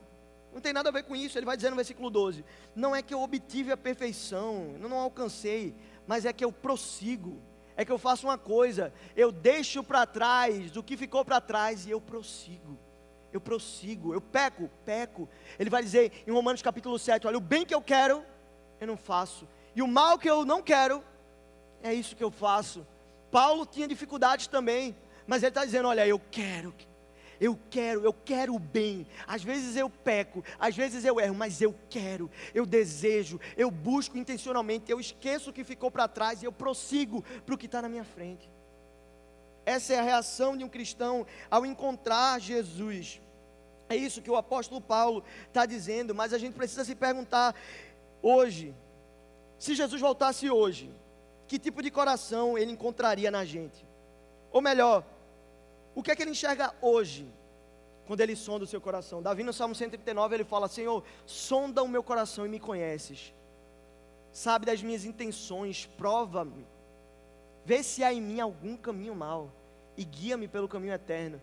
não 0.53 0.61
tem 0.61 0.73
nada 0.73 0.89
a 0.89 0.93
ver 0.93 1.05
com 1.05 1.15
isso. 1.15 1.39
Ele 1.39 1.47
vai 1.47 1.57
dizer 1.57 1.71
no 1.71 1.77
versículo 1.77 2.11
12: 2.11 2.45
Não 2.75 2.95
é 2.95 3.01
que 3.01 3.15
eu 3.15 3.23
obtive 3.23 3.71
a 3.71 3.77
perfeição, 3.77 4.77
eu 4.83 4.89
não 4.89 4.99
alcancei, 4.99 5.73
mas 6.05 6.27
é 6.27 6.33
que 6.33 6.45
eu 6.45 6.51
prossigo. 6.51 7.41
É 7.77 7.85
que 7.85 7.93
eu 7.93 7.99
faço 7.99 8.27
uma 8.27 8.37
coisa, 8.37 8.93
eu 9.17 9.33
deixo 9.33 9.83
para 9.83 10.05
trás 10.05 10.77
o 10.77 10.83
que 10.83 10.99
ficou 10.99 11.25
para 11.25 11.41
trás 11.41 11.87
e 11.87 11.91
eu 11.91 12.01
prossigo. 12.01 12.77
Eu 13.33 13.41
prossigo, 13.41 14.13
eu 14.13 14.21
peco, 14.21 14.69
peco. 14.85 15.29
Ele 15.59 15.71
vai 15.71 15.83
dizer 15.83 16.25
em 16.27 16.33
Romanos 16.33 16.61
capítulo 16.61 16.99
7: 16.99 17.29
Olha, 17.29 17.39
o 17.39 17.41
bem 17.41 17.65
que 17.65 17.75
eu 17.75 17.81
quero, 17.81 18.25
eu 18.81 18.87
não 18.89 18.97
faço, 18.97 19.47
e 19.77 19.81
o 19.81 19.87
mal 19.87 20.19
que 20.19 20.29
eu 20.29 20.45
não 20.45 20.61
quero, 20.61 21.03
é 21.83 21.95
isso 21.95 22.17
que 22.17 22.25
eu 22.25 22.33
faço. 22.33 22.85
Paulo 23.31 23.65
tinha 23.65 23.89
dificuldades 23.89 24.47
também, 24.47 24.97
mas 25.27 25.43
ele 25.43 25.51
está 25.51 25.65
dizendo: 25.65 25.89
olha, 25.89 26.07
eu 26.07 26.21
quero, 26.31 26.75
eu 27.41 27.59
quero, 27.71 28.05
eu 28.05 28.13
quero 28.13 28.55
o 28.55 28.59
bem. 28.59 29.07
Às 29.27 29.43
vezes 29.43 29.75
eu 29.77 29.89
peco, 29.89 30.45
às 30.59 30.77
vezes 30.77 31.05
eu 31.05 31.19
erro, 31.19 31.35
mas 31.35 31.63
eu 31.63 31.75
quero, 31.89 32.31
eu 32.55 32.67
desejo, 32.67 33.41
eu 33.57 33.71
busco 33.71 34.19
intencionalmente, 34.19 34.91
eu 34.91 35.01
esqueço 35.01 35.51
o 35.51 35.53
que 35.53 35.65
ficou 35.65 35.91
para 35.91 36.07
trás 36.07 36.43
e 36.43 36.45
eu 36.45 36.53
prossigo 36.53 37.23
para 37.47 37.55
o 37.55 37.59
que 37.59 37.67
está 37.67 37.81
na 37.81 37.89
minha 37.89 38.05
frente. 38.05 38.51
Essa 39.65 39.95
é 39.95 39.99
a 39.99 40.03
reação 40.03 40.57
de 40.57 40.65
um 40.65 40.69
cristão 40.69 41.27
ao 41.51 41.65
encontrar 41.65 42.41
Jesus. 42.41 43.21
É 43.89 43.97
isso 43.97 44.23
que 44.23 44.31
o 44.31 44.37
apóstolo 44.37 44.81
Paulo 44.81 45.25
está 45.47 45.65
dizendo, 45.65 46.15
mas 46.15 46.33
a 46.33 46.39
gente 46.39 46.55
precisa 46.55 46.85
se 46.85 46.95
perguntar 46.95 47.55
hoje: 48.23 48.75
se 49.59 49.75
Jesus 49.75 50.01
voltasse 50.01 50.51
hoje, 50.51 50.91
que 51.51 51.59
tipo 51.59 51.83
de 51.83 51.91
coração 51.91 52.57
ele 52.57 52.71
encontraria 52.71 53.29
na 53.29 53.45
gente? 53.45 53.85
Ou 54.53 54.63
melhor, 54.63 55.05
o 55.97 56.01
que 56.01 56.13
é 56.13 56.15
que 56.15 56.23
ele 56.23 56.31
enxerga 56.31 56.73
hoje, 56.81 57.29
quando 58.07 58.21
ele 58.21 58.37
sonda 58.37 58.63
o 58.65 58.69
seu 58.69 58.81
coração? 58.81 59.21
Davi 59.21 59.43
no 59.43 59.53
Salmo 59.53 59.75
139 59.75 60.37
ele 60.37 60.45
fala: 60.45 60.69
Senhor, 60.69 61.03
sonda 61.27 61.83
o 61.83 61.89
meu 61.89 62.05
coração 62.05 62.47
e 62.47 62.49
me 62.49 62.61
conheces, 62.61 63.35
sabe 64.31 64.65
das 64.65 64.81
minhas 64.81 65.05
intenções, 65.05 65.87
prova-me, 65.99 66.65
vê 67.65 67.83
se 67.83 68.05
há 68.05 68.13
em 68.13 68.21
mim 68.21 68.39
algum 68.39 68.77
caminho 68.77 69.17
mau 69.17 69.51
e 69.97 70.05
guia-me 70.05 70.47
pelo 70.47 70.69
caminho 70.69 70.95
eterno. 70.95 71.43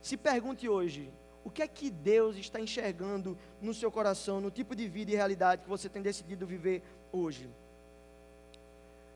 Se 0.00 0.16
pergunte 0.16 0.68
hoje: 0.68 1.12
o 1.42 1.50
que 1.50 1.60
é 1.60 1.66
que 1.66 1.90
Deus 1.90 2.36
está 2.36 2.60
enxergando 2.60 3.36
no 3.60 3.74
seu 3.74 3.90
coração, 3.90 4.40
no 4.40 4.52
tipo 4.52 4.76
de 4.76 4.86
vida 4.86 5.10
e 5.10 5.16
realidade 5.16 5.62
que 5.62 5.68
você 5.68 5.88
tem 5.88 6.02
decidido 6.02 6.46
viver 6.46 6.84
hoje? 7.10 7.50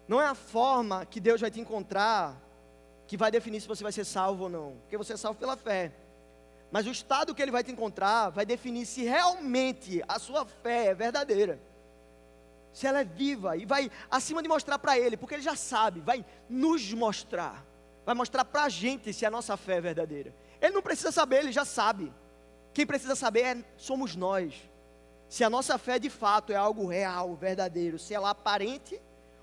Não 0.08 0.20
é 0.20 0.26
a 0.26 0.34
forma 0.34 1.04
que 1.04 1.20
Deus 1.20 1.40
vai 1.40 1.50
te 1.50 1.60
encontrar 1.60 2.34
que 3.06 3.16
vai 3.16 3.30
definir 3.30 3.60
se 3.60 3.68
você 3.68 3.82
vai 3.82 3.92
ser 3.92 4.04
salvo 4.04 4.44
ou 4.44 4.50
não, 4.50 4.76
porque 4.80 4.96
você 4.96 5.12
é 5.12 5.16
salvo 5.16 5.38
pela 5.38 5.56
fé. 5.56 5.92
Mas 6.70 6.86
o 6.86 6.90
estado 6.90 7.34
que 7.34 7.40
ele 7.40 7.50
vai 7.50 7.62
te 7.62 7.70
encontrar 7.70 8.30
vai 8.30 8.44
definir 8.44 8.84
se 8.86 9.02
realmente 9.02 10.02
a 10.08 10.18
sua 10.18 10.44
fé 10.44 10.86
é 10.86 10.94
verdadeira. 10.94 11.60
Se 12.72 12.86
ela 12.86 13.00
é 13.00 13.04
viva 13.04 13.56
e 13.56 13.64
vai 13.64 13.90
acima 14.10 14.42
de 14.42 14.48
mostrar 14.48 14.78
para 14.78 14.98
ele, 14.98 15.16
porque 15.16 15.34
ele 15.34 15.42
já 15.42 15.56
sabe, 15.56 16.00
vai 16.00 16.24
nos 16.48 16.92
mostrar, 16.92 17.64
vai 18.04 18.14
mostrar 18.14 18.44
para 18.44 18.64
a 18.64 18.68
gente 18.68 19.12
se 19.12 19.24
a 19.24 19.30
nossa 19.30 19.56
fé 19.56 19.76
é 19.76 19.80
verdadeira. 19.80 20.34
Ele 20.60 20.74
não 20.74 20.82
precisa 20.82 21.10
saber, 21.10 21.38
ele 21.38 21.52
já 21.52 21.64
sabe. 21.64 22.12
Quem 22.74 22.86
precisa 22.86 23.14
saber 23.14 23.40
é, 23.40 23.64
somos 23.76 24.14
nós. 24.14 24.54
Se 25.28 25.44
a 25.44 25.50
nossa 25.50 25.78
fé 25.78 25.98
de 25.98 26.10
fato 26.10 26.52
é 26.52 26.56
algo 26.56 26.86
real, 26.86 27.34
verdadeiro, 27.34 27.98
se 27.98 28.14
ela 28.14 28.28
é 28.28 28.30
aparente 28.30 29.00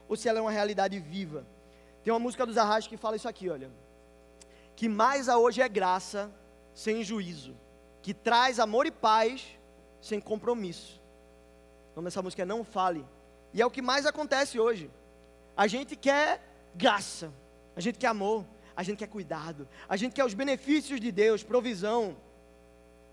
ou 0.07 0.15
se 0.15 0.27
ela 0.29 0.39
é 0.39 0.41
uma 0.41 0.51
realidade 0.51 0.99
viva. 0.99 1.45
Tem 2.03 2.13
uma 2.13 2.19
música 2.19 2.45
dos 2.45 2.57
Arrastos 2.57 2.87
que 2.87 2.97
fala 2.97 3.15
isso 3.15 3.27
aqui, 3.27 3.49
olha. 3.49 3.69
Que 4.75 4.87
mais 4.87 5.29
a 5.29 5.37
hoje 5.37 5.61
é 5.61 5.69
graça 5.69 6.31
sem 6.73 7.03
juízo, 7.03 7.55
que 8.01 8.13
traz 8.13 8.59
amor 8.59 8.85
e 8.85 8.91
paz 8.91 9.57
sem 10.01 10.19
compromisso. 10.19 11.01
O 11.93 11.95
nome 11.95 12.07
dessa 12.07 12.21
música 12.21 12.41
é 12.41 12.45
Não 12.45 12.63
Fale. 12.63 13.05
E 13.53 13.61
é 13.61 13.65
o 13.65 13.71
que 13.71 13.81
mais 13.81 14.05
acontece 14.05 14.59
hoje. 14.59 14.91
A 15.55 15.65
gente 15.65 15.95
quer 15.95 16.41
graça, 16.75 17.31
a 17.75 17.79
gente 17.79 17.97
quer 17.97 18.07
amor, 18.07 18.45
a 18.75 18.83
gente 18.83 18.97
quer 18.97 19.07
cuidado, 19.07 19.67
a 19.87 19.95
gente 19.95 20.13
quer 20.13 20.25
os 20.25 20.33
benefícios 20.33 20.99
de 20.99 21.11
Deus, 21.11 21.41
provisão, 21.41 22.17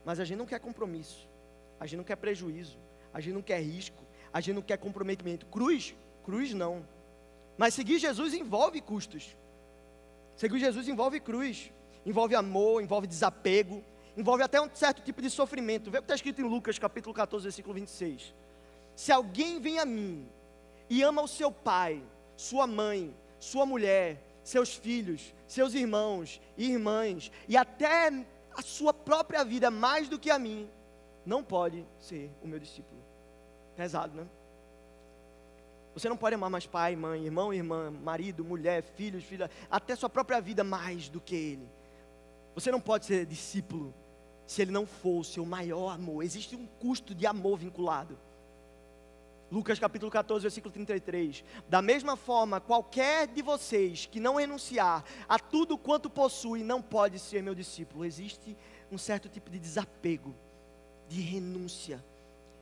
mas 0.05 0.19
a 0.19 0.25
gente 0.25 0.39
não 0.39 0.47
quer 0.47 0.59
compromisso, 0.59 1.29
a 1.79 1.87
gente 1.87 1.99
não 1.99 2.05
quer 2.05 2.17
prejuízo, 2.17 2.77
a 3.15 3.21
gente 3.21 3.35
não 3.35 3.43
quer 3.43 3.61
risco, 3.61 4.03
a 4.33 4.41
gente 4.41 4.57
não 4.57 4.63
quer 4.63 4.77
comprometimento. 4.79 5.47
Cruz, 5.47 5.95
cruz 6.25 6.53
não. 6.55 6.87
Mas 7.57 7.75
seguir 7.75 7.99
Jesus 7.99 8.35
envolve 8.35 8.81
custos. 8.81 9.37
Seguir 10.37 10.59
Jesus 10.59 10.89
envolve 10.89 11.21
cruz, 11.21 11.71
envolve 12.05 12.35
amor, 12.35 12.83
envolve 12.83 13.07
desapego, 13.07 13.85
envolve 14.17 14.43
até 14.43 14.61
um 14.61 14.69
certo 14.73 15.03
tipo 15.03 15.21
de 15.21 15.31
sofrimento. 15.31 15.91
Vê 15.91 15.99
o 15.99 16.01
que 16.01 16.07
está 16.07 16.15
escrito 16.15 16.41
em 16.41 16.49
Lucas 16.49 16.79
capítulo 16.79 17.15
14, 17.15 17.45
versículo 17.45 17.75
26. 17.75 18.35
Se 18.97 19.13
alguém 19.13 19.61
vem 19.61 19.79
a 19.79 19.85
mim 19.85 20.27
e 20.89 21.03
ama 21.03 21.23
o 21.23 21.29
seu 21.29 21.51
pai, 21.51 22.03
sua 22.37 22.67
mãe, 22.67 23.15
sua 23.39 23.65
mulher, 23.65 24.23
seus 24.43 24.75
filhos, 24.75 25.35
seus 25.47 25.75
irmãos 25.75 26.41
e 26.57 26.71
irmãs, 26.71 27.31
e 27.49 27.57
até 27.57 28.09
a 28.55 28.63
sua 28.63 28.93
própria 28.93 29.45
vida 29.45 29.71
mais 29.71 30.09
do 30.09 30.19
que 30.19 30.31
a 30.31 30.39
mim, 30.39 30.69
não 31.25 31.43
pode 31.43 31.87
ser 31.99 32.31
o 32.43 32.49
meu 32.49 32.59
discípulo. 32.59 33.01
Pesado, 33.77 34.15
né? 34.17 34.27
Você 35.95 36.09
não 36.09 36.17
pode 36.17 36.35
amar 36.35 36.49
mais 36.49 36.67
pai, 36.67 36.97
mãe, 36.97 37.25
irmão, 37.25 37.53
irmã, 37.53 37.91
marido, 37.91 38.45
mulher, 38.45 38.83
filhos, 38.83 39.25
filha, 39.25 39.51
até 39.71 39.95
sua 39.95 40.09
própria 40.09 40.41
vida 40.41 40.65
mais 40.65 41.09
do 41.09 41.21
que 41.21 41.35
ele. 41.35 41.69
Você 42.55 42.71
não 42.71 42.81
pode 42.81 43.07
ser 43.07 43.27
discípulo 43.27 43.95
se 44.47 44.63
ele 44.63 44.71
não 44.71 44.87
for 44.87 45.21
o 45.21 45.25
seu 45.25 45.45
maior 45.45 45.91
amor. 45.91 46.23
Existe 46.23 46.57
um 46.57 46.67
custo 46.67 47.15
de 47.15 47.27
amor 47.27 47.59
vinculado. 47.59 48.19
Lucas 49.51 49.79
capítulo 49.79 50.11
14, 50.11 50.43
versículo 50.43 50.73
33. 50.73 51.45
Da 51.69 51.83
mesma 51.83 52.17
forma, 52.17 52.59
qualquer 52.59 53.27
de 53.27 53.43
vocês 53.43 54.07
que 54.07 54.19
não 54.19 54.37
renunciar 54.37 55.05
a 55.29 55.39
tudo 55.39 55.77
quanto 55.77 56.09
possui, 56.09 56.63
não 56.63 56.81
pode 56.81 57.19
ser 57.19 57.43
meu 57.43 57.55
discípulo. 57.55 58.05
Existe 58.05 58.57
um 58.91 58.97
certo 58.97 59.29
tipo 59.29 59.51
de 59.51 59.59
desapego, 59.59 60.35
de 61.07 61.21
renúncia. 61.21 62.03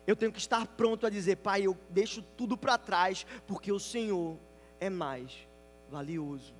Eu 0.06 0.16
tenho 0.16 0.32
que 0.32 0.38
estar 0.38 0.66
pronto 0.66 1.06
a 1.06 1.10
dizer, 1.10 1.36
Pai, 1.36 1.62
eu 1.66 1.76
deixo 1.90 2.22
tudo 2.22 2.56
para 2.56 2.78
trás, 2.78 3.26
porque 3.46 3.70
o 3.70 3.78
Senhor 3.78 4.36
é 4.78 4.88
mais 4.88 5.46
valioso. 5.90 6.54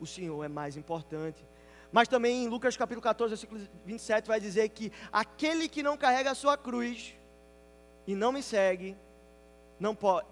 O 0.00 0.06
Senhor 0.06 0.42
é 0.44 0.48
mais 0.48 0.76
importante. 0.76 1.44
Mas 1.90 2.06
também 2.06 2.44
em 2.44 2.48
Lucas 2.48 2.76
capítulo 2.76 3.02
14, 3.02 3.30
versículo 3.30 3.60
27, 3.84 4.28
vai 4.28 4.40
dizer 4.40 4.68
que 4.68 4.92
aquele 5.10 5.68
que 5.68 5.82
não 5.82 5.96
carrega 5.96 6.30
a 6.30 6.34
sua 6.34 6.56
cruz 6.56 7.14
e 8.06 8.14
não 8.14 8.30
me 8.30 8.42
segue, 8.42 8.96
não 9.80 9.94
pode 9.94 10.28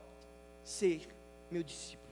ser 0.62 1.09
meu 1.51 1.62
discípulo. 1.62 2.07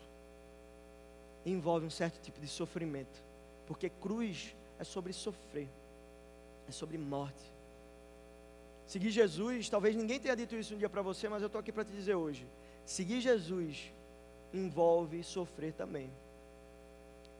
Envolve 1.44 1.86
um 1.86 1.90
certo 1.90 2.20
tipo 2.20 2.40
de 2.40 2.48
sofrimento, 2.48 3.22
porque 3.66 3.90
cruz 3.90 4.56
é 4.78 4.84
sobre 4.84 5.12
sofrer, 5.12 5.68
é 6.66 6.72
sobre 6.72 6.96
morte. 6.96 7.53
Seguir 8.86 9.10
Jesus, 9.10 9.68
talvez 9.68 9.96
ninguém 9.96 10.20
tenha 10.20 10.36
dito 10.36 10.54
isso 10.54 10.74
um 10.74 10.78
dia 10.78 10.88
para 10.88 11.02
você, 11.02 11.28
mas 11.28 11.42
eu 11.42 11.46
estou 11.46 11.58
aqui 11.58 11.72
para 11.72 11.84
te 11.84 11.92
dizer 11.92 12.14
hoje. 12.14 12.46
Seguir 12.84 13.20
Jesus 13.20 13.92
envolve 14.52 15.22
sofrer 15.24 15.72
também. 15.72 16.10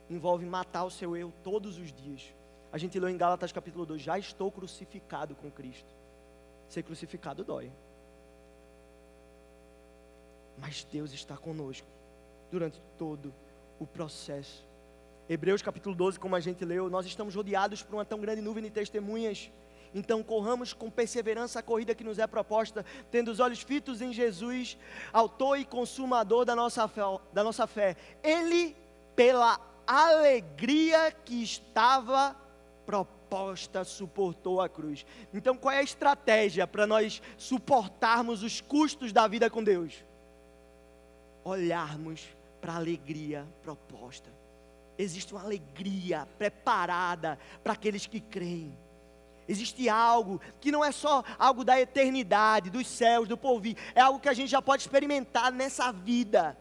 Envolve 0.09 0.45
matar 0.47 0.84
o 0.84 0.90
seu 0.90 1.16
eu 1.16 1.32
todos 1.42 1.78
os 1.78 1.92
dias. 1.92 2.34
A 2.72 2.78
gente 2.78 2.99
leu 2.99 3.09
em 3.09 3.16
Gálatas 3.16 3.53
capítulo 3.53 3.86
2: 3.86 4.03
Já 4.03 4.18
estou 4.18 4.51
crucificado 4.51 5.34
com 5.34 5.51
Cristo. 5.51 5.95
Ser 6.68 6.82
crucificado 6.82 7.45
dói. 7.45 7.70
Mas 10.59 10.84
Deus 10.84 11.12
está 11.12 11.36
conosco 11.36 11.86
durante 12.51 12.80
todo 12.99 13.34
o 13.78 13.86
processo. 13.86 14.64
Hebreus 15.28 15.62
capítulo 15.62 15.95
12, 15.95 16.18
como 16.18 16.36
a 16.36 16.40
gente 16.40 16.64
leu, 16.64 16.90
nós 16.90 17.07
estamos 17.07 17.34
rodeados 17.34 17.82
por 17.82 17.95
uma 17.95 18.05
tão 18.05 18.20
grande 18.20 18.42
nuvem 18.42 18.62
de 18.62 18.70
testemunhas. 18.70 19.51
Então 19.95 20.22
corramos 20.22 20.72
com 20.72 20.90
perseverança 20.90 21.61
a 21.61 21.62
corrida 21.62 21.95
que 21.95 22.03
nos 22.03 22.18
é 22.18 22.26
proposta, 22.26 22.84
tendo 23.11 23.30
os 23.30 23.40
olhos 23.40 23.61
fitos 23.61 24.03
em 24.03 24.12
Jesus, 24.12 24.76
autor 25.12 25.59
e 25.59 25.64
consumador 25.64 26.45
da 26.45 26.57
nossa 26.57 26.88
fé. 26.88 27.03
Da 27.32 27.45
nossa 27.45 27.66
fé. 27.66 27.97
Ele, 28.22 28.76
pela 29.14 29.61
alegria 29.86 31.12
que 31.12 31.42
estava 31.42 32.34
proposta, 32.84 33.84
suportou 33.84 34.61
a 34.61 34.68
cruz. 34.68 35.07
Então 35.32 35.57
qual 35.57 35.72
é 35.72 35.78
a 35.78 35.82
estratégia 35.82 36.66
para 36.66 36.86
nós 36.86 37.22
suportarmos 37.38 38.42
os 38.42 38.61
custos 38.61 39.12
da 39.12 39.28
vida 39.28 39.49
com 39.49 39.62
Deus? 39.62 40.03
olharmos 41.45 42.26
para 42.61 42.72
a 42.72 42.76
alegria 42.76 43.47
proposta. 43.62 44.30
Existe 44.97 45.32
uma 45.32 45.42
alegria 45.42 46.26
preparada 46.38 47.38
para 47.62 47.74
aqueles 47.74 48.07
que 48.07 48.20
creem. 48.20 48.76
Existe 49.49 49.88
algo 49.88 50.40
que 50.61 50.72
não 50.72 50.84
é 50.84 50.90
só 50.90 51.22
algo 51.38 51.64
da 51.64 51.80
eternidade, 51.80 52.70
dos 52.70 52.86
céus, 52.86 53.28
do 53.28 53.36
porvir, 53.36 53.76
é 53.95 54.01
algo 54.01 54.18
que 54.18 54.28
a 54.28 54.34
gente 54.34 54.49
já 54.49 54.62
pode 54.62 54.82
experimentar 54.82 55.53
nessa 55.53 55.92
vida. 55.92 56.57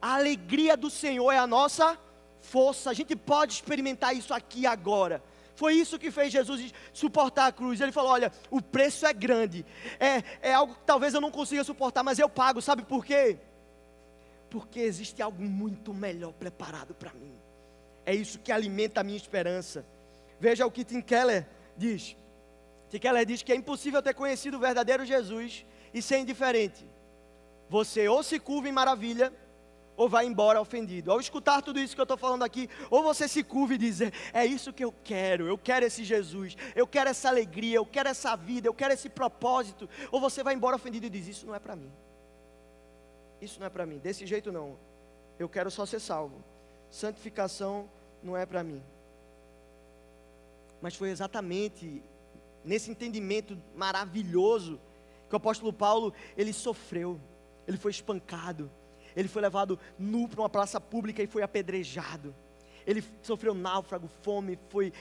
A 0.00 0.14
alegria 0.14 0.76
do 0.76 0.90
Senhor 0.90 1.30
é 1.30 1.38
a 1.38 1.46
nossa 1.46 1.98
força, 2.40 2.90
a 2.90 2.94
gente 2.94 3.14
pode 3.14 3.54
experimentar 3.54 4.14
isso 4.14 4.34
aqui 4.34 4.66
agora. 4.66 5.22
Foi 5.54 5.74
isso 5.74 5.98
que 5.98 6.10
fez 6.10 6.32
Jesus 6.32 6.72
suportar 6.92 7.46
a 7.46 7.52
cruz. 7.52 7.80
Ele 7.80 7.92
falou: 7.92 8.10
Olha, 8.10 8.32
o 8.50 8.60
preço 8.60 9.06
é 9.06 9.12
grande, 9.12 9.64
é, 10.00 10.22
é 10.50 10.52
algo 10.52 10.74
que 10.74 10.80
talvez 10.84 11.14
eu 11.14 11.20
não 11.20 11.30
consiga 11.30 11.62
suportar, 11.62 12.02
mas 12.02 12.18
eu 12.18 12.28
pago, 12.28 12.60
sabe 12.60 12.82
por 12.82 13.04
quê? 13.04 13.38
porque 14.52 14.80
existe 14.80 15.22
algo 15.22 15.42
muito 15.42 15.94
melhor 15.94 16.30
preparado 16.34 16.92
para 16.92 17.10
mim. 17.14 17.32
É 18.04 18.14
isso 18.14 18.38
que 18.38 18.52
alimenta 18.52 19.00
a 19.00 19.04
minha 19.04 19.16
esperança. 19.16 19.82
Veja 20.38 20.66
o 20.66 20.70
que 20.70 20.84
Tim 20.84 21.00
Keller 21.00 21.46
diz. 21.76 22.16
Tim 22.88 22.98
Keller 22.98 23.24
diz 23.24 23.42
que 23.42 23.52
é 23.52 23.56
impossível 23.56 24.02
ter 24.02 24.14
conhecido 24.14 24.56
o 24.56 24.60
verdadeiro 24.60 25.04
Jesus 25.04 25.64
e 25.92 26.02
ser 26.02 26.18
indiferente. 26.18 26.86
Você 27.68 28.08
ou 28.08 28.22
se 28.22 28.38
curva 28.38 28.68
em 28.68 28.72
maravilha, 28.72 29.32
ou 29.96 30.08
vai 30.08 30.26
embora 30.26 30.60
ofendido. 30.60 31.12
Ao 31.12 31.20
escutar 31.20 31.62
tudo 31.62 31.78
isso 31.78 31.94
que 31.94 32.00
eu 32.00 32.04
estou 32.04 32.16
falando 32.16 32.42
aqui, 32.42 32.68
ou 32.90 33.02
você 33.02 33.26
se 33.28 33.42
curva 33.42 33.74
e 33.74 33.78
diz: 33.78 34.00
É 34.32 34.44
isso 34.44 34.72
que 34.72 34.84
eu 34.84 34.92
quero, 35.04 35.46
eu 35.46 35.56
quero 35.56 35.86
esse 35.86 36.04
Jesus, 36.04 36.56
eu 36.74 36.86
quero 36.86 37.10
essa 37.10 37.28
alegria, 37.28 37.76
eu 37.76 37.86
quero 37.86 38.08
essa 38.08 38.36
vida, 38.36 38.68
eu 38.68 38.74
quero 38.74 38.92
esse 38.92 39.08
propósito. 39.08 39.88
Ou 40.10 40.20
você 40.20 40.42
vai 40.42 40.54
embora 40.54 40.76
ofendido 40.76 41.06
e 41.06 41.10
diz: 41.10 41.28
Isso 41.28 41.46
não 41.46 41.54
é 41.54 41.58
para 41.58 41.76
mim 41.76 41.90
isso 43.44 43.58
não 43.58 43.66
é 43.66 43.70
para 43.70 43.84
mim, 43.84 43.98
desse 43.98 44.24
jeito 44.24 44.52
não. 44.52 44.78
Eu 45.38 45.48
quero 45.48 45.70
só 45.70 45.84
ser 45.84 46.00
salvo. 46.00 46.42
Santificação 46.88 47.90
não 48.22 48.36
é 48.36 48.46
para 48.46 48.62
mim. 48.62 48.82
Mas 50.82 50.96
foi 50.96 51.10
exatamente 51.10 52.02
nesse 52.64 52.90
entendimento 52.90 53.56
maravilhoso 53.74 54.80
que 55.28 55.34
o 55.34 55.36
apóstolo 55.36 55.72
Paulo, 55.72 56.12
ele 56.36 56.52
sofreu, 56.52 57.18
ele 57.66 57.78
foi 57.78 57.90
espancado, 57.90 58.70
ele 59.16 59.28
foi 59.28 59.40
levado 59.40 59.78
nu 59.98 60.28
para 60.28 60.40
uma 60.40 60.48
praça 60.48 60.80
pública 60.80 61.22
e 61.22 61.26
foi 61.26 61.42
apedrejado. 61.42 62.34
Ele 62.86 63.02
sofreu 63.22 63.54
náufrago, 63.54 64.08
fome, 64.22 64.58
foi 64.68 64.92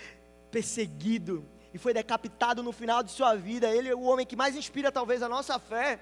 perseguido 0.51 1.43
e 1.73 1.77
foi 1.77 1.93
decapitado 1.93 2.61
no 2.61 2.71
final 2.71 3.01
de 3.01 3.11
sua 3.11 3.35
vida. 3.35 3.69
Ele 3.69 3.89
é 3.89 3.95
o 3.95 4.01
homem 4.01 4.25
que 4.25 4.35
mais 4.35 4.55
inspira 4.55 4.91
talvez 4.91 5.23
a 5.23 5.29
nossa 5.29 5.57
fé. 5.57 5.99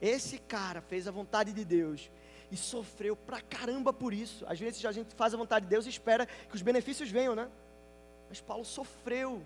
Esse 0.00 0.38
cara 0.38 0.80
fez 0.80 1.06
a 1.06 1.10
vontade 1.10 1.52
de 1.52 1.64
Deus 1.64 2.10
e 2.50 2.56
sofreu 2.56 3.14
pra 3.14 3.40
caramba 3.40 3.92
por 3.92 4.12
isso. 4.12 4.44
Às 4.48 4.58
vezes 4.58 4.84
a 4.84 4.92
gente 4.92 5.14
faz 5.14 5.34
a 5.34 5.36
vontade 5.36 5.66
de 5.66 5.70
Deus 5.70 5.86
e 5.86 5.90
espera 5.90 6.26
que 6.26 6.54
os 6.54 6.62
benefícios 6.62 7.10
venham, 7.10 7.34
né? 7.34 7.48
Mas 8.32 8.40
Paulo 8.40 8.64
sofreu. 8.64 9.42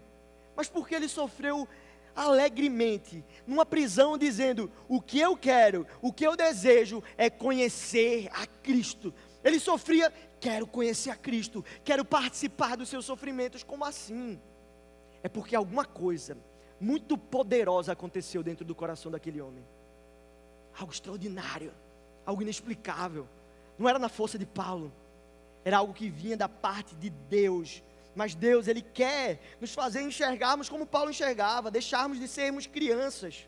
Mas 0.55 0.68
por 0.68 0.87
que 0.87 0.95
ele 0.95 1.09
sofreu 1.09 1.66
alegremente, 2.14 3.24
numa 3.45 3.66
prisão, 3.66 4.16
dizendo: 4.16 4.70
O 4.89 5.01
que 5.03 5.18
eu 5.18 5.37
quero, 5.37 5.84
o 6.01 6.12
que 6.12 6.24
eu 6.24 6.37
desejo 6.37 7.03
é 7.18 7.28
conhecer 7.28 8.28
a 8.32 8.47
Cristo. 8.47 9.12
Ele 9.43 9.59
sofria, 9.59 10.12
quero 10.39 10.68
conhecer 10.68 11.11
a 11.11 11.16
Cristo, 11.16 11.64
quero 11.82 12.05
participar 12.05 12.76
dos 12.76 12.89
seus 12.89 13.05
sofrimentos. 13.05 13.64
Como 13.64 13.84
assim? 13.84 14.41
É 15.20 15.28
porque 15.28 15.57
alguma 15.57 15.84
coisa 15.84 16.39
muito 16.78 17.18
poderosa 17.18 17.91
aconteceu 17.91 18.41
dentro 18.41 18.64
do 18.64 18.72
coração 18.72 19.11
daquele 19.11 19.41
homem. 19.41 19.66
Algo 20.78 20.93
extraordinário, 20.93 21.74
algo 22.24 22.41
inexplicável. 22.41 23.26
Não 23.76 23.89
era 23.89 23.99
na 23.99 24.09
força 24.09 24.39
de 24.39 24.47
Paulo, 24.47 24.93
era 25.64 25.78
algo 25.78 25.93
que 25.93 26.09
vinha 26.09 26.37
da 26.37 26.49
parte 26.49 26.95
de 26.95 27.11
Deus 27.11 27.82
mas 28.17 28.35
Deus, 28.35 28.67
Ele 28.67 28.81
quer 28.81 29.39
nos 29.61 29.75
fazer 29.75 30.01
enxergarmos 30.01 30.71
como 30.71 30.87
Paulo 30.87 31.11
enxergava, 31.11 31.71
deixarmos 31.71 32.19
de 32.19 32.27
sermos 32.27 32.67
crianças. 32.67 33.47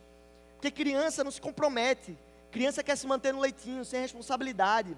Porque 0.56 0.70
criança 0.70 1.24
não 1.24 1.30
se 1.30 1.40
compromete. 1.40 2.16
Criança 2.50 2.82
quer 2.82 2.94
se 2.96 3.06
manter 3.06 3.32
no 3.32 3.40
leitinho, 3.40 3.82
sem 3.82 4.02
responsabilidade. 4.02 4.94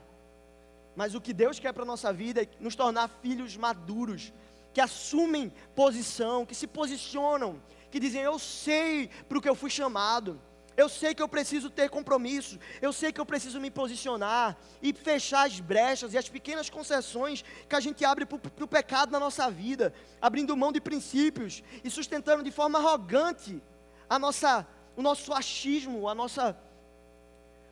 Mas 0.96 1.14
o 1.14 1.20
que 1.20 1.32
Deus 1.32 1.60
quer 1.60 1.72
para 1.72 1.84
a 1.84 1.86
nossa 1.86 2.12
vida 2.12 2.42
é 2.42 2.48
nos 2.58 2.74
tornar 2.74 3.08
filhos 3.22 3.56
maduros, 3.56 4.32
que 4.74 4.80
assumem 4.80 5.52
posição, 5.74 6.44
que 6.44 6.54
se 6.54 6.66
posicionam, 6.66 7.62
que 7.92 8.00
dizem: 8.00 8.22
Eu 8.22 8.40
sei 8.40 9.08
para 9.28 9.38
o 9.38 9.40
que 9.40 9.48
eu 9.48 9.54
fui 9.54 9.70
chamado. 9.70 10.40
Eu 10.76 10.88
sei 10.88 11.14
que 11.14 11.22
eu 11.22 11.28
preciso 11.28 11.68
ter 11.68 11.90
compromisso, 11.90 12.58
eu 12.80 12.92
sei 12.92 13.12
que 13.12 13.20
eu 13.20 13.26
preciso 13.26 13.60
me 13.60 13.70
posicionar 13.70 14.56
e 14.80 14.92
fechar 14.92 15.46
as 15.46 15.60
brechas 15.60 16.14
e 16.14 16.18
as 16.18 16.28
pequenas 16.28 16.70
concessões 16.70 17.44
que 17.68 17.74
a 17.74 17.80
gente 17.80 18.04
abre 18.04 18.24
para 18.24 18.64
o 18.64 18.68
pecado 18.68 19.10
na 19.10 19.20
nossa 19.20 19.50
vida, 19.50 19.92
abrindo 20.20 20.56
mão 20.56 20.72
de 20.72 20.80
princípios 20.80 21.62
e 21.84 21.90
sustentando 21.90 22.42
de 22.42 22.50
forma 22.50 22.78
arrogante 22.78 23.60
a 24.08 24.18
nossa, 24.18 24.66
o 24.96 25.02
nosso 25.02 25.32
achismo, 25.32 26.08
a 26.08 26.14
nossa, 26.14 26.56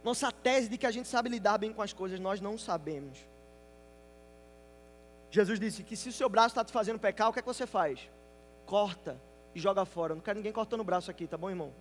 nossa 0.04 0.30
tese 0.30 0.68
de 0.68 0.76
que 0.76 0.86
a 0.86 0.90
gente 0.90 1.08
sabe 1.08 1.28
lidar 1.28 1.58
bem 1.58 1.72
com 1.72 1.82
as 1.82 1.92
coisas, 1.92 2.20
nós 2.20 2.40
não 2.40 2.58
sabemos. 2.58 3.18
Jesus 5.30 5.58
disse 5.60 5.82
que 5.82 5.96
se 5.96 6.08
o 6.08 6.12
seu 6.12 6.28
braço 6.28 6.48
está 6.48 6.64
te 6.64 6.72
fazendo 6.72 6.98
pecar, 6.98 7.28
o 7.28 7.32
que 7.32 7.38
é 7.38 7.42
que 7.42 7.48
você 7.48 7.66
faz? 7.66 8.00
Corta 8.66 9.20
e 9.54 9.60
joga 9.60 9.84
fora. 9.84 10.14
Não 10.14 10.22
quero 10.22 10.38
ninguém 10.38 10.52
cortando 10.52 10.80
o 10.80 10.84
braço 10.84 11.10
aqui, 11.10 11.26
tá 11.26 11.36
bom, 11.36 11.50
irmão? 11.50 11.72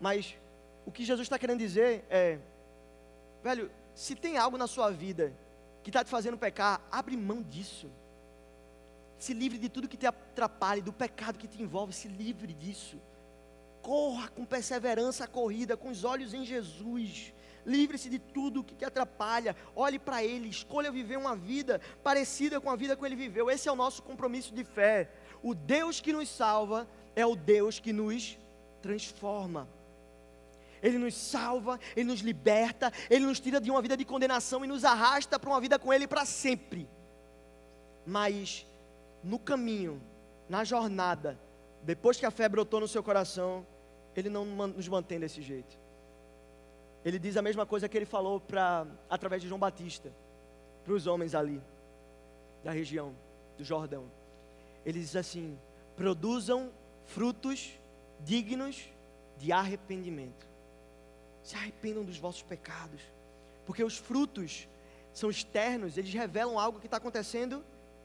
Mas 0.00 0.36
o 0.86 0.90
que 0.90 1.04
Jesus 1.04 1.26
está 1.26 1.38
querendo 1.38 1.58
dizer 1.58 2.04
é, 2.10 2.38
velho, 3.42 3.70
se 3.94 4.14
tem 4.14 4.38
algo 4.38 4.56
na 4.56 4.66
sua 4.66 4.90
vida 4.90 5.32
que 5.82 5.90
está 5.90 6.04
te 6.04 6.10
fazendo 6.10 6.36
pecar, 6.36 6.80
abre 6.90 7.16
mão 7.16 7.42
disso. 7.42 7.90
Se 9.18 9.34
livre 9.34 9.58
de 9.58 9.68
tudo 9.68 9.88
que 9.88 9.96
te 9.96 10.06
atrapalhe, 10.06 10.80
do 10.80 10.92
pecado 10.92 11.38
que 11.38 11.48
te 11.48 11.62
envolve, 11.62 11.92
se 11.92 12.08
livre 12.08 12.52
disso. 12.54 12.98
Corra 13.82 14.28
com 14.28 14.44
perseverança 14.44 15.24
a 15.24 15.28
corrida, 15.28 15.76
com 15.76 15.90
os 15.90 16.04
olhos 16.04 16.32
em 16.32 16.44
Jesus. 16.44 17.32
Livre-se 17.64 18.08
de 18.08 18.18
tudo 18.18 18.64
que 18.64 18.74
te 18.74 18.84
atrapalha. 18.84 19.54
Olhe 19.74 19.98
para 19.98 20.24
Ele. 20.24 20.48
Escolha 20.48 20.90
viver 20.90 21.18
uma 21.18 21.36
vida 21.36 21.80
parecida 22.02 22.60
com 22.60 22.70
a 22.70 22.76
vida 22.76 22.96
que 22.96 23.04
Ele 23.04 23.16
viveu. 23.16 23.50
Esse 23.50 23.68
é 23.68 23.72
o 23.72 23.76
nosso 23.76 24.02
compromisso 24.02 24.54
de 24.54 24.64
fé. 24.64 25.10
O 25.42 25.54
Deus 25.54 26.00
que 26.00 26.12
nos 26.12 26.28
salva 26.28 26.88
é 27.14 27.24
o 27.24 27.36
Deus 27.36 27.78
que 27.78 27.92
nos 27.92 28.38
transforma. 28.80 29.68
Ele 30.82 30.98
nos 30.98 31.14
salva, 31.14 31.78
Ele 31.94 32.06
nos 32.06 32.20
liberta, 32.20 32.92
Ele 33.08 33.26
nos 33.26 33.40
tira 33.40 33.60
de 33.60 33.70
uma 33.70 33.82
vida 33.82 33.96
de 33.96 34.04
condenação 34.04 34.64
e 34.64 34.68
nos 34.68 34.84
arrasta 34.84 35.38
para 35.38 35.50
uma 35.50 35.60
vida 35.60 35.78
com 35.78 35.92
Ele 35.92 36.06
para 36.06 36.24
sempre. 36.24 36.88
Mas 38.06 38.66
no 39.22 39.38
caminho, 39.38 40.00
na 40.48 40.64
jornada, 40.64 41.38
depois 41.82 42.18
que 42.18 42.26
a 42.26 42.30
fé 42.30 42.48
brotou 42.48 42.80
no 42.80 42.88
seu 42.88 43.02
coração, 43.02 43.66
Ele 44.16 44.28
não 44.28 44.44
nos 44.44 44.88
mantém 44.88 45.20
desse 45.20 45.42
jeito. 45.42 45.78
Ele 47.04 47.18
diz 47.18 47.36
a 47.36 47.42
mesma 47.42 47.64
coisa 47.64 47.88
que 47.88 47.96
ele 47.96 48.04
falou 48.04 48.40
para 48.40 48.86
através 49.08 49.40
de 49.40 49.48
João 49.48 49.58
Batista, 49.58 50.12
para 50.84 50.92
os 50.92 51.06
homens 51.06 51.34
ali 51.34 51.62
da 52.62 52.70
região 52.70 53.14
do 53.56 53.64
Jordão. 53.64 54.04
Ele 54.84 55.00
diz 55.00 55.16
assim: 55.16 55.58
produzam 55.96 56.70
frutos 57.06 57.72
dignos 58.22 58.86
de 59.38 59.50
arrependimento 59.50 60.49
se 61.50 61.56
arrependam 61.56 62.04
dos 62.04 62.16
vossos 62.16 62.42
pecados, 62.42 63.00
porque 63.66 63.82
os 63.82 63.96
frutos 63.98 64.68
são 65.12 65.28
externos, 65.28 65.98
eles 65.98 66.12
revelam 66.12 66.58
algo 66.58 66.78
que 66.78 66.86
está 66.86 66.96
acontecendo 66.96 67.64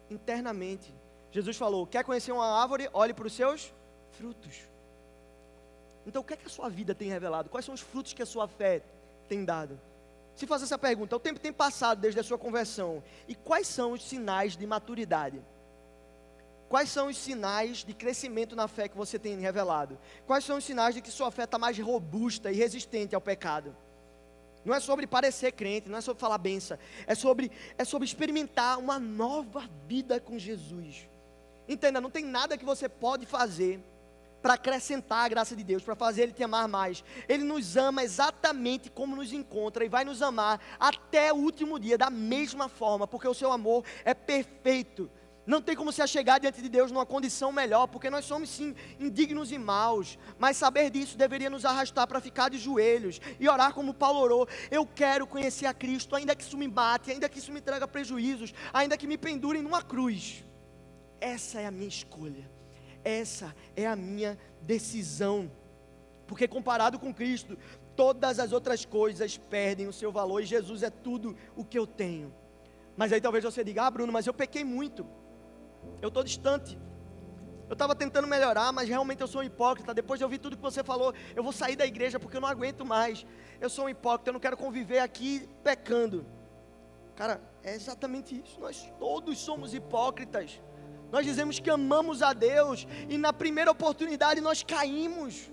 internamente. 0.10 0.92
Jesus 1.32 1.56
falou: 1.56 1.86
quer 1.86 2.04
conhecer 2.04 2.32
uma 2.32 2.62
árvore? 2.62 2.90
Olhe 2.92 3.14
para 3.14 3.28
os 3.28 3.34
seus 3.34 3.72
frutos. 4.18 4.64
Então, 6.08 6.22
o 6.22 6.26
que 6.26 6.34
é 6.34 6.38
que 6.38 6.48
a 6.48 6.50
sua 6.50 6.70
vida 6.70 6.94
tem 6.96 7.10
revelado? 7.10 7.50
Quais 7.50 7.66
são 7.66 7.74
os 7.74 7.82
frutos 7.82 8.14
que 8.14 8.22
a 8.22 8.26
sua 8.26 8.48
fé 8.48 8.82
tem 9.28 9.44
dado? 9.44 9.80
Se 10.36 10.46
fazer 10.46 10.66
essa 10.66 10.78
pergunta, 10.78 11.16
o 11.16 11.20
tempo 11.20 11.40
tem 11.40 11.54
passado 11.54 12.00
desde 12.00 12.20
a 12.20 12.24
sua 12.24 12.38
conversão, 12.38 13.04
e 13.28 13.36
quais 13.36 13.68
são 13.68 13.94
os 13.94 14.04
sinais 14.04 14.58
de 14.58 14.66
maturidade? 14.68 15.40
Quais 16.76 16.90
são 16.90 17.08
os 17.08 17.16
sinais 17.16 17.86
de 17.86 17.94
crescimento 17.94 18.54
na 18.54 18.68
fé 18.68 18.90
que 18.90 18.98
você 18.98 19.18
tem 19.18 19.40
revelado? 19.40 19.98
Quais 20.28 20.44
são 20.44 20.58
os 20.58 20.66
sinais 20.66 20.94
de 20.94 21.00
que 21.00 21.10
sua 21.10 21.32
fé 21.32 21.46
está 21.46 21.58
mais 21.58 21.80
robusta 21.80 22.52
e 22.52 22.56
resistente 22.58 23.16
ao 23.16 23.22
pecado? 23.22 23.74
Não 24.66 24.76
é 24.76 24.82
sobre 24.82 25.08
parecer 25.08 25.54
crente, 25.54 25.88
não 25.88 25.98
é 25.98 26.02
sobre 26.02 26.20
falar 26.20 26.38
benção, 26.38 26.78
é 27.08 27.16
sobre, 27.16 27.50
é 27.78 27.86
sobre 27.86 28.06
experimentar 28.06 28.78
uma 28.78 29.00
nova 29.00 29.64
vida 29.88 30.20
com 30.20 30.38
Jesus. 30.38 31.08
Entenda, 31.66 32.02
não 32.02 32.10
tem 32.10 32.26
nada 32.26 32.58
que 32.58 32.66
você 32.66 32.90
pode 32.90 33.26
fazer 33.26 33.80
para 34.42 34.56
acrescentar 34.56 35.24
a 35.24 35.30
graça 35.30 35.56
de 35.56 35.64
Deus, 35.64 35.82
para 35.82 35.96
fazer 35.96 36.24
Ele 36.24 36.34
te 36.34 36.44
amar 36.44 36.68
mais. 36.68 37.06
Ele 37.30 37.46
nos 37.46 37.78
ama 37.78 38.04
exatamente 38.04 38.90
como 38.90 39.16
nos 39.16 39.32
encontra 39.32 39.86
e 39.86 39.88
vai 39.88 40.04
nos 40.04 40.22
amar 40.22 40.60
até 40.78 41.32
o 41.32 41.38
último 41.38 41.80
dia, 41.80 41.98
da 41.98 42.10
mesma 42.10 42.68
forma, 42.68 43.08
porque 43.08 43.30
o 43.30 43.34
seu 43.34 43.54
amor 43.54 43.86
é 44.04 44.14
perfeito. 44.14 45.10
Não 45.46 45.62
tem 45.62 45.76
como 45.76 45.92
se 45.92 46.02
achegar 46.02 46.40
diante 46.40 46.62
de 46.62 46.68
Deus 46.68 46.92
numa 46.92 47.06
condição 47.06 47.52
melhor, 47.52 47.88
porque 47.88 48.10
nós 48.10 48.26
somos 48.26 48.50
sim 48.50 48.76
indignos 49.00 49.52
e 49.52 49.58
maus, 49.58 50.18
mas 50.40 50.58
saber 50.58 50.90
disso 50.90 51.18
deveria 51.18 51.50
nos 51.50 51.66
arrastar 51.66 52.08
para 52.08 52.20
ficar 52.20 52.50
de 52.50 52.58
joelhos 52.58 53.22
e 53.40 53.48
orar 53.48 53.74
como 53.74 53.94
Paulo 53.94 54.20
orou. 54.20 54.48
Eu 54.72 54.88
quero 54.88 55.28
conhecer 55.28 55.68
a 55.68 55.74
Cristo, 55.74 56.16
ainda 56.16 56.36
que 56.36 56.44
isso 56.44 56.58
me 56.58 56.68
bate, 56.68 57.12
ainda 57.12 57.30
que 57.30 57.38
isso 57.38 57.52
me 57.52 57.62
traga 57.62 57.88
prejuízos, 57.88 58.54
ainda 58.74 58.98
que 58.98 59.06
me 59.06 59.18
pendurem 59.18 59.62
numa 59.62 59.84
cruz. 59.84 60.44
Essa 61.22 61.62
é 61.62 61.68
a 61.68 61.72
minha 61.72 61.88
escolha, 61.88 62.50
essa 63.04 63.56
é 63.76 63.86
a 63.86 63.96
minha 63.96 64.38
decisão, 64.62 65.52
porque 66.26 66.48
comparado 66.48 66.98
com 66.98 67.14
Cristo, 67.14 67.56
todas 67.96 68.40
as 68.40 68.52
outras 68.52 68.84
coisas 68.84 69.38
perdem 69.38 69.88
o 69.88 69.94
seu 69.94 70.12
valor 70.12 70.42
e 70.42 70.46
Jesus 70.46 70.82
é 70.82 70.90
tudo 70.90 71.38
o 71.56 71.64
que 71.64 71.78
eu 71.78 71.86
tenho. 71.86 72.34
Mas 72.98 73.14
aí 73.14 73.22
talvez 73.22 73.44
você 73.44 73.64
diga, 73.64 73.84
ah, 73.84 73.92
Bruno, 73.92 74.12
mas 74.12 74.26
eu 74.26 74.34
pequei 74.34 74.64
muito. 74.64 75.06
Eu 76.02 76.10
estou 76.10 76.24
distante. 76.24 76.78
Eu 77.68 77.74
estava 77.74 77.96
tentando 77.96 78.28
melhorar, 78.28 78.72
mas 78.72 78.88
realmente 78.88 79.22
eu 79.22 79.28
sou 79.28 79.42
um 79.42 79.44
hipócrita. 79.44 79.94
Depois 79.94 80.20
de 80.20 80.24
ouvir 80.24 80.38
tudo 80.38 80.56
que 80.56 80.62
você 80.62 80.84
falou, 80.84 81.14
eu 81.36 81.44
vou 81.44 81.52
sair 81.52 81.76
da 81.76 81.86
igreja 81.86 82.20
porque 82.20 82.38
eu 82.38 82.42
não 82.42 82.48
aguento 82.48 82.86
mais. 82.86 83.26
Eu 83.60 83.70
sou 83.70 83.86
um 83.86 83.90
hipócrita, 83.90 84.30
eu 84.30 84.34
não 84.34 84.40
quero 84.40 84.56
conviver 84.56 85.00
aqui 85.00 85.50
pecando. 85.64 86.26
Cara, 87.16 87.42
é 87.64 87.74
exatamente 87.74 88.40
isso. 88.40 88.60
Nós 88.60 88.92
todos 89.00 89.40
somos 89.40 89.74
hipócritas. 89.74 90.62
Nós 91.12 91.26
dizemos 91.26 91.60
que 91.60 91.70
amamos 91.70 92.22
a 92.22 92.34
Deus 92.34 92.88
e 93.10 93.18
na 93.18 93.34
primeira 93.34 93.72
oportunidade 93.72 94.40
nós 94.42 94.62
caímos. 94.62 95.52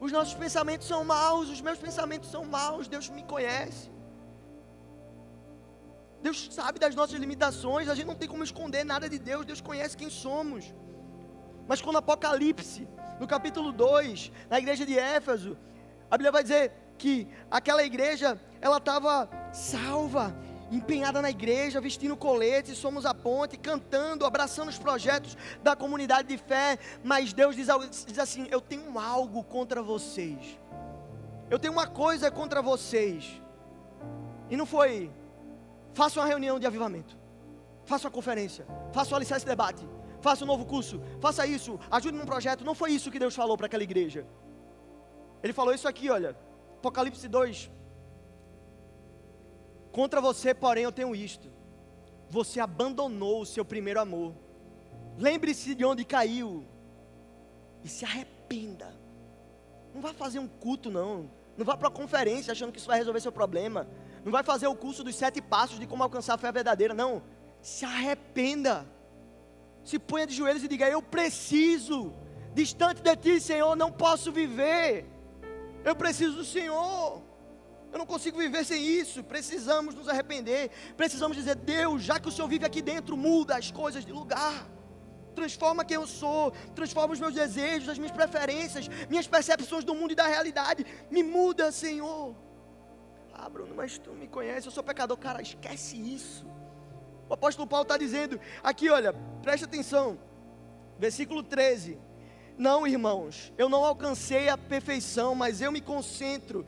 Os 0.00 0.10
nossos 0.10 0.34
pensamentos 0.34 0.88
são 0.88 1.04
maus, 1.04 1.50
os 1.50 1.60
meus 1.60 1.78
pensamentos 1.78 2.30
são 2.30 2.44
maus. 2.46 2.88
Deus 2.88 3.10
me 3.10 3.22
conhece. 3.24 3.91
Deus 6.22 6.48
sabe 6.52 6.78
das 6.78 6.94
nossas 6.94 7.18
limitações, 7.18 7.88
a 7.88 7.94
gente 7.94 8.06
não 8.06 8.14
tem 8.14 8.28
como 8.28 8.44
esconder 8.44 8.84
nada 8.84 9.08
de 9.08 9.18
Deus, 9.18 9.44
Deus 9.44 9.60
conhece 9.60 9.96
quem 9.96 10.08
somos. 10.08 10.72
Mas 11.66 11.82
quando 11.82 11.98
Apocalipse, 11.98 12.88
no 13.18 13.26
capítulo 13.26 13.72
2, 13.72 14.30
na 14.48 14.58
igreja 14.58 14.86
de 14.86 14.98
Éfeso, 14.98 15.58
a 16.10 16.16
Bíblia 16.16 16.30
vai 16.30 16.42
dizer 16.42 16.72
que 16.96 17.26
aquela 17.50 17.82
igreja, 17.82 18.40
ela 18.60 18.76
estava 18.76 19.28
salva, 19.52 20.34
empenhada 20.70 21.20
na 21.20 21.30
igreja, 21.30 21.80
vestindo 21.80 22.16
colete, 22.16 22.74
somos 22.74 23.04
a 23.04 23.12
ponte, 23.12 23.56
cantando, 23.56 24.24
abraçando 24.24 24.68
os 24.68 24.78
projetos 24.78 25.36
da 25.62 25.74
comunidade 25.74 26.28
de 26.28 26.38
fé, 26.38 26.78
mas 27.02 27.32
Deus 27.32 27.56
diz, 27.56 27.66
diz 28.06 28.18
assim: 28.18 28.46
Eu 28.50 28.60
tenho 28.60 28.98
algo 28.98 29.42
contra 29.44 29.82
vocês, 29.82 30.58
eu 31.50 31.58
tenho 31.58 31.72
uma 31.72 31.86
coisa 31.86 32.30
contra 32.30 32.62
vocês, 32.62 33.42
e 34.48 34.56
não 34.56 34.64
foi, 34.64 35.10
faça 35.92 36.20
uma 36.20 36.26
reunião 36.26 36.58
de 36.58 36.66
avivamento, 36.66 37.16
faça 37.84 38.06
uma 38.06 38.12
conferência, 38.12 38.66
faça 38.92 39.12
um 39.12 39.16
alicerce 39.16 39.46
debate, 39.46 39.86
faça 40.20 40.44
um 40.44 40.46
novo 40.46 40.64
curso, 40.64 41.00
faça 41.20 41.46
isso, 41.46 41.78
ajude 41.90 42.16
num 42.16 42.26
projeto, 42.26 42.64
não 42.64 42.74
foi 42.74 42.92
isso 42.92 43.10
que 43.10 43.18
Deus 43.18 43.34
falou 43.34 43.56
para 43.56 43.66
aquela 43.66 43.82
igreja, 43.82 44.26
Ele 45.42 45.52
falou 45.52 45.74
isso 45.74 45.88
aqui, 45.88 46.08
olha, 46.10 46.36
Apocalipse 46.78 47.28
2, 47.28 47.70
Contra 49.92 50.22
você, 50.22 50.54
porém, 50.54 50.84
eu 50.84 50.90
tenho 50.90 51.14
isto: 51.14 51.48
você 52.30 52.58
abandonou 52.58 53.42
o 53.42 53.46
seu 53.46 53.64
primeiro 53.64 54.00
amor. 54.00 54.34
Lembre-se 55.18 55.74
de 55.74 55.84
onde 55.84 56.04
caiu. 56.04 56.64
E 57.84 57.88
se 57.88 58.04
arrependa. 58.04 58.96
Não 59.94 60.00
vai 60.00 60.14
fazer 60.14 60.38
um 60.38 60.48
culto, 60.48 60.90
não. 60.90 61.30
Não 61.56 61.64
vá 61.64 61.76
para 61.76 61.88
uma 61.88 61.94
conferência 61.94 62.52
achando 62.52 62.72
que 62.72 62.78
isso 62.78 62.88
vai 62.88 62.96
resolver 62.96 63.20
seu 63.20 63.32
problema. 63.32 63.86
Não 64.24 64.30
vai 64.30 64.42
fazer 64.42 64.66
o 64.66 64.74
curso 64.74 65.02
dos 65.02 65.16
sete 65.16 65.40
passos 65.40 65.78
de 65.78 65.86
como 65.86 66.02
alcançar 66.02 66.34
a 66.34 66.38
fé 66.38 66.50
verdadeira. 66.52 66.94
Não. 66.94 67.22
Se 67.60 67.84
arrependa. 67.84 68.86
Se 69.84 69.98
ponha 69.98 70.26
de 70.26 70.34
joelhos 70.34 70.62
e 70.62 70.68
diga: 70.68 70.88
Eu 70.88 71.02
preciso. 71.02 72.12
Distante 72.54 73.00
de 73.00 73.16
ti, 73.16 73.40
Senhor, 73.40 73.74
não 73.74 73.90
posso 73.90 74.30
viver. 74.30 75.06
Eu 75.84 75.96
preciso 75.96 76.36
do 76.36 76.44
Senhor. 76.44 77.22
Eu 77.90 77.98
não 77.98 78.06
consigo 78.06 78.38
viver 78.38 78.64
sem 78.64 78.82
isso. 78.82 79.24
Precisamos 79.24 79.94
nos 79.94 80.08
arrepender. 80.08 80.70
Precisamos 80.96 81.36
dizer: 81.36 81.56
Deus, 81.56 82.02
já 82.02 82.20
que 82.20 82.28
o 82.28 82.32
Senhor 82.32 82.48
vive 82.48 82.64
aqui 82.64 82.80
dentro, 82.80 83.16
muda 83.16 83.56
as 83.56 83.70
coisas 83.70 84.04
de 84.04 84.12
lugar. 84.12 84.68
Transforma 85.34 85.84
quem 85.84 85.94
eu 85.96 86.06
sou, 86.06 86.52
transforma 86.74 87.14
os 87.14 87.20
meus 87.20 87.34
desejos, 87.34 87.88
as 87.88 87.98
minhas 87.98 88.12
preferências, 88.12 88.86
minhas 89.08 89.26
percepções 89.26 89.82
do 89.82 89.94
mundo 89.94 90.12
e 90.12 90.14
da 90.14 90.26
realidade. 90.26 90.86
Me 91.10 91.22
muda, 91.22 91.72
Senhor. 91.72 92.36
Ah, 93.44 93.48
Bruno, 93.48 93.74
mas 93.74 93.98
tu 93.98 94.12
me 94.12 94.28
conhece, 94.28 94.68
eu 94.68 94.70
sou 94.70 94.84
pecador. 94.84 95.16
Cara, 95.16 95.42
esquece 95.42 95.96
isso. 95.96 96.46
O 97.28 97.34
apóstolo 97.34 97.66
Paulo 97.66 97.82
está 97.82 97.96
dizendo 97.96 98.38
aqui, 98.62 98.88
olha, 98.88 99.12
preste 99.42 99.64
atenção. 99.64 100.16
Versículo 100.96 101.42
13. 101.42 101.98
Não, 102.56 102.86
irmãos, 102.86 103.52
eu 103.58 103.68
não 103.68 103.84
alcancei 103.84 104.48
a 104.48 104.56
perfeição, 104.56 105.34
mas 105.34 105.60
eu 105.60 105.72
me 105.72 105.80
concentro 105.80 106.64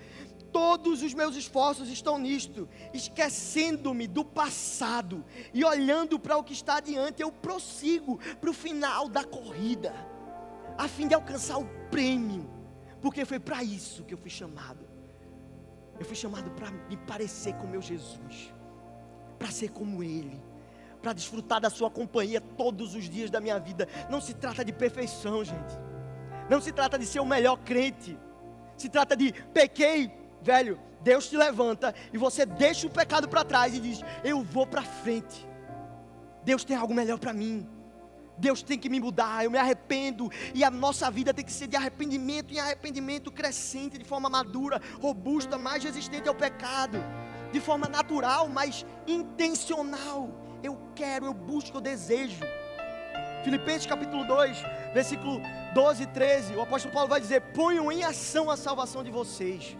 Todos 0.55 1.03
os 1.03 1.13
meus 1.13 1.35
esforços 1.35 1.89
estão 1.89 2.17
nisto, 2.17 2.69
esquecendo-me 2.93 4.07
do 4.07 4.25
passado 4.25 5.25
e 5.53 5.65
olhando 5.65 6.17
para 6.17 6.37
o 6.37 6.45
que 6.45 6.53
está 6.53 6.77
adiante, 6.77 7.21
eu 7.21 7.33
prossigo 7.33 8.21
para 8.41 8.51
o 8.51 8.55
final 8.55 9.09
da 9.09 9.25
corrida, 9.25 9.93
a 10.79 10.87
fim 10.87 11.09
de 11.09 11.15
alcançar 11.15 11.59
o 11.59 11.67
prêmio, 11.91 12.49
porque 13.03 13.25
foi 13.25 13.41
para 13.41 13.65
isso 13.65 14.05
que 14.05 14.15
eu 14.15 14.19
fui 14.19 14.31
chamado. 14.31 14.94
Eu 15.99 16.05
fui 16.05 16.17
chamado 16.17 16.51
para 16.53 16.71
me 16.71 16.97
parecer 16.97 17.55
com 17.55 17.67
meu 17.67 17.81
Jesus, 17.81 18.53
para 19.39 19.51
ser 19.51 19.71
como 19.71 20.03
Ele, 20.03 20.41
para 21.01 21.13
desfrutar 21.13 21.61
da 21.61 21.71
Sua 21.71 21.91
companhia 21.91 22.41
todos 22.41 22.95
os 22.95 23.09
dias 23.09 23.31
da 23.31 23.41
minha 23.41 23.59
vida. 23.59 23.89
Não 24.11 24.21
se 24.21 24.35
trata 24.35 24.65
de 24.65 24.73
perfeição, 24.73 25.45
gente. 25.45 25.79
Não 26.49 26.61
se 26.61 26.73
trata 26.73 26.99
de 26.99 27.07
ser 27.07 27.21
o 27.21 27.27
melhor 27.27 27.57
crente. 27.59 28.19
Se 28.77 28.89
trata 28.89 29.17
de 29.17 29.33
pequei, 29.53 30.13
velho, 30.43 30.79
Deus 31.01 31.29
te 31.29 31.37
levanta 31.37 31.95
e 32.13 32.19
você 32.19 32.45
deixa 32.45 32.87
o 32.87 32.91
pecado 32.91 33.29
para 33.29 33.45
trás 33.45 33.75
e 33.75 33.81
diz: 33.81 34.01
Eu 34.25 34.43
vou 34.43 34.67
para 34.67 34.83
frente. 34.83 35.47
Deus 36.43 36.65
tem 36.65 36.77
algo 36.77 36.93
melhor 36.93 37.19
para 37.19 37.33
mim. 37.33 37.67
Deus 38.37 38.63
tem 38.63 38.79
que 38.79 38.89
me 38.89 39.01
mudar, 39.01 39.45
eu 39.45 39.51
me 39.51 39.59
arrependo, 39.59 40.31
e 40.55 40.65
a 40.65 40.71
nossa 40.71 41.11
vida 41.11 41.33
tem 41.33 41.45
que 41.45 41.53
ser 41.53 41.67
de 41.67 41.77
arrependimento 41.77 42.53
em 42.53 42.59
arrependimento 42.59 43.31
crescente, 43.31 43.99
de 43.99 44.05
forma 44.05 44.29
madura, 44.29 44.81
robusta, 45.01 45.57
mais 45.57 45.83
resistente 45.85 46.29
ao 46.29 46.35
pecado, 46.35 46.99
de 47.53 47.61
forma 47.61 47.89
natural, 47.89 48.49
mas 48.49 48.85
intencional. 49.07 50.31
Eu 50.63 50.81
quero, 50.95 51.27
eu 51.27 51.35
busco, 51.35 51.77
eu 51.77 51.81
desejo. 51.81 52.41
Filipenses 53.45 53.87
capítulo 53.87 54.25
2, 54.25 54.57
versículo 54.95 55.41
12 55.75 56.03
e 56.03 56.07
13, 56.07 56.55
o 56.57 56.63
apóstolo 56.63 56.95
Paulo 56.95 57.09
vai 57.09 57.21
dizer: 57.21 57.41
Ponham 57.53 57.93
em 57.93 58.03
ação 58.03 58.51
a 58.51 58.57
salvação 58.57 59.05
de 59.05 59.11
vocês 59.11 59.77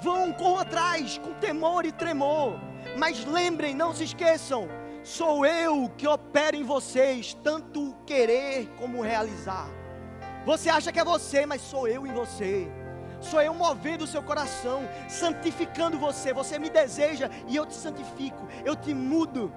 Vão, 0.00 0.32
corram 0.32 0.58
atrás 0.58 1.18
com 1.18 1.32
temor 1.34 1.86
e 1.86 1.92
tremor. 1.92 2.58
Mas 2.96 3.24
lembrem, 3.24 3.74
não 3.74 3.94
se 3.94 4.04
esqueçam: 4.04 4.68
sou 5.06 5.46
eu 5.46 5.88
que 5.96 6.06
opero 6.06 6.56
em 6.56 6.64
vocês, 6.64 7.32
tanto 7.32 7.94
querer 8.04 8.68
como 8.76 9.00
realizar. 9.00 9.68
Você 10.44 10.68
acha 10.68 10.90
que 10.90 10.98
é 10.98 11.04
você, 11.04 11.46
mas 11.46 11.60
sou 11.60 11.86
eu 11.86 12.04
em 12.04 12.12
você. 12.12 12.68
Sou 13.20 13.40
eu 13.40 13.54
movendo 13.54 14.02
o 14.02 14.06
seu 14.06 14.20
coração, 14.20 14.82
santificando 15.08 15.96
você. 15.96 16.34
Você 16.34 16.58
me 16.58 16.68
deseja 16.68 17.30
e 17.46 17.54
eu 17.54 17.64
te 17.64 17.74
santifico, 17.74 18.48
eu 18.64 18.74
te 18.74 18.92
mudo. 18.92 19.52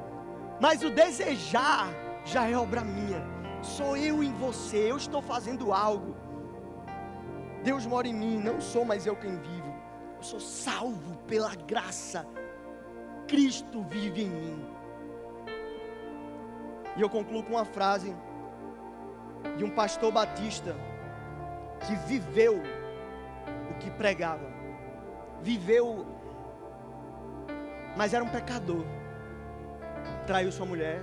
Mas 0.61 0.83
o 0.83 0.89
desejar 0.91 1.89
já 2.23 2.47
é 2.47 2.55
obra 2.55 2.81
minha. 2.81 3.23
Sou 3.63 3.97
eu 3.97 4.23
em 4.23 4.31
você, 4.33 4.91
eu 4.91 4.97
estou 4.97 5.21
fazendo 5.21 5.73
algo. 5.73 6.15
Deus 7.63 7.87
mora 7.87 8.07
em 8.07 8.13
mim, 8.13 8.37
não 8.37 8.61
sou 8.61 8.85
mais 8.85 9.07
eu 9.07 9.15
quem 9.15 9.35
vivo. 9.35 9.75
Eu 10.17 10.23
sou 10.23 10.39
salvo 10.39 11.17
pela 11.27 11.55
graça. 11.55 12.25
Cristo 13.27 13.81
vive 13.81 14.23
em 14.23 14.29
mim. 14.29 14.78
E 16.99 17.01
eu 17.01 17.09
concluo 17.09 17.41
com 17.41 17.53
uma 17.53 17.63
frase 17.63 18.13
de 19.57 19.63
um 19.63 19.69
pastor 19.69 20.11
batista 20.11 20.75
que 21.87 21.95
viveu 21.95 22.61
o 23.71 23.73
que 23.75 23.89
pregava. 23.89 24.45
Viveu, 25.41 26.05
mas 27.95 28.13
era 28.13 28.21
um 28.21 28.27
pecador. 28.27 28.83
Traiu 30.27 30.51
sua 30.51 30.65
mulher. 30.65 31.01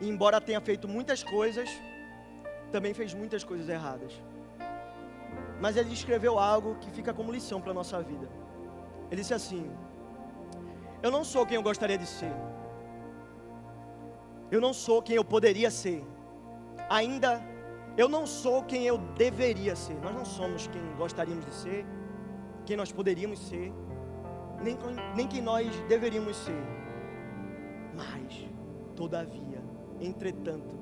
E 0.00 0.08
embora 0.08 0.40
tenha 0.40 0.62
feito 0.62 0.88
muitas 0.88 1.22
coisas, 1.22 1.68
também 2.70 2.94
fez 2.94 3.12
muitas 3.12 3.44
coisas 3.44 3.68
erradas. 3.68 4.14
Mas 5.60 5.76
ele 5.76 5.92
escreveu 5.92 6.38
algo 6.38 6.76
que 6.76 6.90
fica 6.90 7.12
como 7.12 7.30
lição 7.30 7.60
para 7.60 7.72
a 7.72 7.74
nossa 7.74 8.00
vida. 8.00 8.26
Ele 9.10 9.20
disse 9.20 9.34
assim: 9.34 9.70
Eu 11.02 11.10
não 11.10 11.22
sou 11.22 11.44
quem 11.44 11.56
eu 11.56 11.62
gostaria 11.62 11.98
de 11.98 12.06
ser. 12.06 12.32
Eu 14.52 14.60
não 14.60 14.74
sou 14.74 15.00
quem 15.00 15.16
eu 15.16 15.24
poderia 15.24 15.70
ser. 15.70 16.04
Ainda 16.90 17.42
eu 17.96 18.06
não 18.06 18.26
sou 18.26 18.62
quem 18.62 18.86
eu 18.86 18.98
deveria 19.16 19.74
ser. 19.74 19.94
Nós 19.94 20.14
não 20.14 20.26
somos 20.26 20.66
quem 20.66 20.94
gostaríamos 20.94 21.46
de 21.46 21.54
ser, 21.54 21.86
quem 22.66 22.76
nós 22.76 22.92
poderíamos 22.92 23.38
ser, 23.38 23.72
nem, 24.62 24.76
nem 25.16 25.26
quem 25.26 25.40
nós 25.40 25.66
deveríamos 25.88 26.36
ser. 26.36 26.62
Mas, 27.94 28.46
todavia, 28.94 29.62
entretanto, 29.98 30.74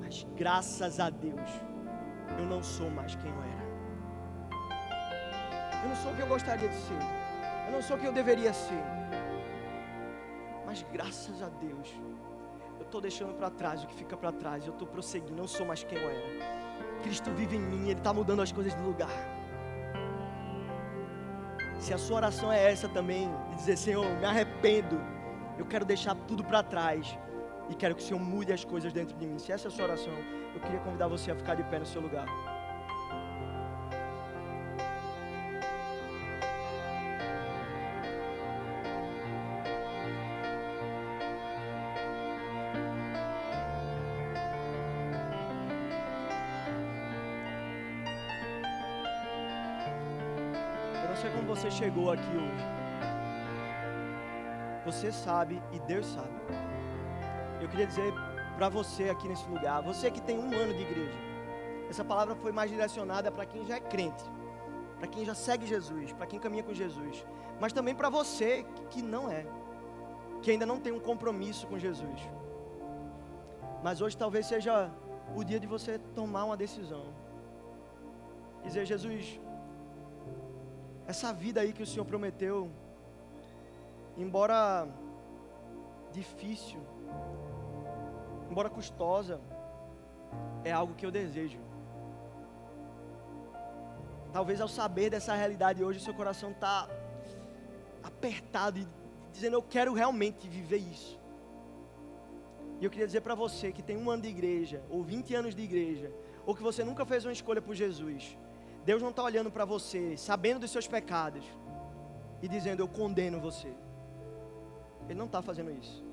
mas 0.00 0.26
graças 0.34 0.98
a 0.98 1.10
Deus, 1.10 1.50
eu 2.38 2.46
não 2.46 2.62
sou 2.62 2.88
mais 2.88 3.14
quem 3.16 3.30
eu 3.30 3.42
era. 3.42 3.68
Eu 5.82 5.88
não 5.90 5.96
sou 5.96 6.12
o 6.12 6.16
que 6.16 6.22
eu 6.22 6.26
gostaria 6.26 6.68
de 6.70 6.74
ser. 6.74 7.02
Eu 7.66 7.72
não 7.72 7.82
sou 7.82 7.98
o 7.98 8.00
que 8.00 8.06
eu 8.06 8.12
deveria 8.12 8.54
ser. 8.54 8.82
Mas 10.64 10.82
graças 10.90 11.42
a 11.42 11.50
Deus, 11.50 11.94
eu 12.00 12.07
estou 12.88 13.00
deixando 13.00 13.34
para 13.34 13.50
trás 13.50 13.84
o 13.84 13.86
que 13.86 13.94
fica 13.94 14.16
para 14.16 14.32
trás. 14.32 14.66
Eu 14.66 14.72
estou 14.72 14.88
prosseguindo. 14.88 15.36
Não 15.36 15.46
sou 15.46 15.64
mais 15.64 15.84
quem 15.84 15.98
eu 15.98 16.10
era. 16.10 17.00
Cristo 17.02 17.30
vive 17.30 17.56
em 17.56 17.60
mim. 17.60 17.82
Ele 17.84 17.92
está 17.92 18.12
mudando 18.12 18.42
as 18.42 18.50
coisas 18.50 18.74
de 18.74 18.82
lugar. 18.82 19.10
Se 21.78 21.94
a 21.94 21.98
sua 21.98 22.16
oração 22.16 22.50
é 22.50 22.70
essa 22.70 22.88
também, 22.88 23.30
de 23.50 23.56
dizer: 23.56 23.76
Senhor, 23.76 24.06
me 24.18 24.24
arrependo. 24.24 25.00
Eu 25.56 25.66
quero 25.66 25.84
deixar 25.84 26.14
tudo 26.14 26.42
para 26.42 26.62
trás. 26.62 27.16
E 27.70 27.74
quero 27.74 27.94
que 27.94 28.02
o 28.02 28.04
Senhor 28.04 28.20
mude 28.20 28.52
as 28.52 28.64
coisas 28.64 28.92
dentro 28.92 29.16
de 29.16 29.26
mim. 29.26 29.38
Se 29.38 29.52
essa 29.52 29.68
é 29.68 29.70
a 29.70 29.70
sua 29.70 29.84
oração, 29.84 30.14
eu 30.54 30.60
queria 30.60 30.80
convidar 30.80 31.06
você 31.06 31.30
a 31.30 31.36
ficar 31.36 31.54
de 31.54 31.62
pé 31.64 31.78
no 31.78 31.86
seu 31.86 32.00
lugar. 32.00 32.26
Chegou 51.88 52.10
aqui 52.12 52.36
hoje. 52.36 52.66
Você 54.84 55.10
sabe 55.10 55.62
e 55.72 55.78
Deus 55.80 56.04
sabe. 56.04 56.28
Eu 57.62 57.68
queria 57.68 57.86
dizer 57.86 58.12
para 58.56 58.68
você 58.68 59.08
aqui 59.08 59.26
nesse 59.26 59.48
lugar, 59.48 59.82
você 59.82 60.10
que 60.10 60.20
tem 60.20 60.38
um 60.38 60.52
ano 60.52 60.74
de 60.74 60.82
igreja, 60.82 61.18
essa 61.88 62.04
palavra 62.04 62.34
foi 62.34 62.52
mais 62.52 62.70
direcionada 62.70 63.32
para 63.32 63.46
quem 63.46 63.64
já 63.64 63.76
é 63.76 63.80
crente. 63.80 64.24
para 64.98 65.06
quem 65.06 65.24
já 65.24 65.34
segue 65.34 65.64
Jesus, 65.64 66.12
para 66.12 66.26
quem 66.26 66.40
caminha 66.40 66.64
com 66.68 66.74
Jesus, 66.74 67.24
mas 67.60 67.72
também 67.72 67.94
para 67.94 68.10
você 68.10 68.66
que 68.90 69.00
não 69.00 69.30
é, 69.30 69.46
que 70.42 70.50
ainda 70.50 70.66
não 70.66 70.80
tem 70.80 70.92
um 70.92 71.00
compromisso 71.00 71.66
com 71.68 71.78
Jesus. 71.78 72.20
Mas 73.82 74.00
hoje 74.00 74.16
talvez 74.16 74.46
seja 74.46 74.90
o 75.36 75.44
dia 75.44 75.60
de 75.60 75.68
você 75.68 75.98
tomar 76.14 76.44
uma 76.44 76.56
decisão. 76.56 77.04
Dizer, 78.64 78.84
Jesus, 78.84 79.40
essa 81.08 81.32
vida 81.32 81.62
aí 81.62 81.72
que 81.72 81.82
o 81.82 81.86
Senhor 81.86 82.04
prometeu, 82.04 82.70
embora 84.14 84.86
difícil, 86.12 86.78
embora 88.50 88.68
custosa, 88.68 89.40
é 90.62 90.70
algo 90.70 90.94
que 90.94 91.06
eu 91.06 91.10
desejo. 91.10 91.58
Talvez 94.34 94.60
ao 94.60 94.68
saber 94.68 95.08
dessa 95.08 95.34
realidade 95.34 95.82
hoje, 95.82 95.98
o 95.98 96.02
seu 96.02 96.12
coração 96.12 96.50
está 96.50 96.86
apertado 98.02 98.78
e 98.78 98.86
dizendo: 99.32 99.54
Eu 99.54 99.62
quero 99.62 99.94
realmente 99.94 100.46
viver 100.46 100.76
isso. 100.76 101.18
E 102.78 102.84
eu 102.84 102.90
queria 102.90 103.06
dizer 103.06 103.22
para 103.22 103.34
você 103.34 103.72
que 103.72 103.82
tem 103.82 103.96
um 103.96 104.10
ano 104.10 104.22
de 104.24 104.28
igreja, 104.28 104.84
ou 104.90 105.02
20 105.02 105.34
anos 105.34 105.54
de 105.54 105.62
igreja, 105.62 106.12
ou 106.44 106.54
que 106.54 106.62
você 106.62 106.84
nunca 106.84 107.06
fez 107.06 107.24
uma 107.24 107.32
escolha 107.32 107.62
por 107.62 107.74
Jesus. 107.74 108.36
Deus 108.84 109.02
não 109.02 109.10
está 109.10 109.22
olhando 109.22 109.50
para 109.50 109.64
você, 109.64 110.16
sabendo 110.16 110.60
dos 110.60 110.70
seus 110.70 110.86
pecados, 110.86 111.44
e 112.42 112.48
dizendo: 112.48 112.80
Eu 112.80 112.88
condeno 112.88 113.40
você. 113.40 113.72
Ele 115.08 115.18
não 115.18 115.26
está 115.26 115.42
fazendo 115.42 115.70
isso. 115.70 116.04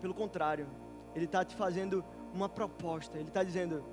Pelo 0.00 0.14
contrário, 0.14 0.66
Ele 1.14 1.24
está 1.24 1.44
te 1.44 1.54
fazendo 1.54 2.04
uma 2.32 2.48
proposta. 2.48 3.18
Ele 3.18 3.28
está 3.28 3.42
dizendo: 3.42 3.84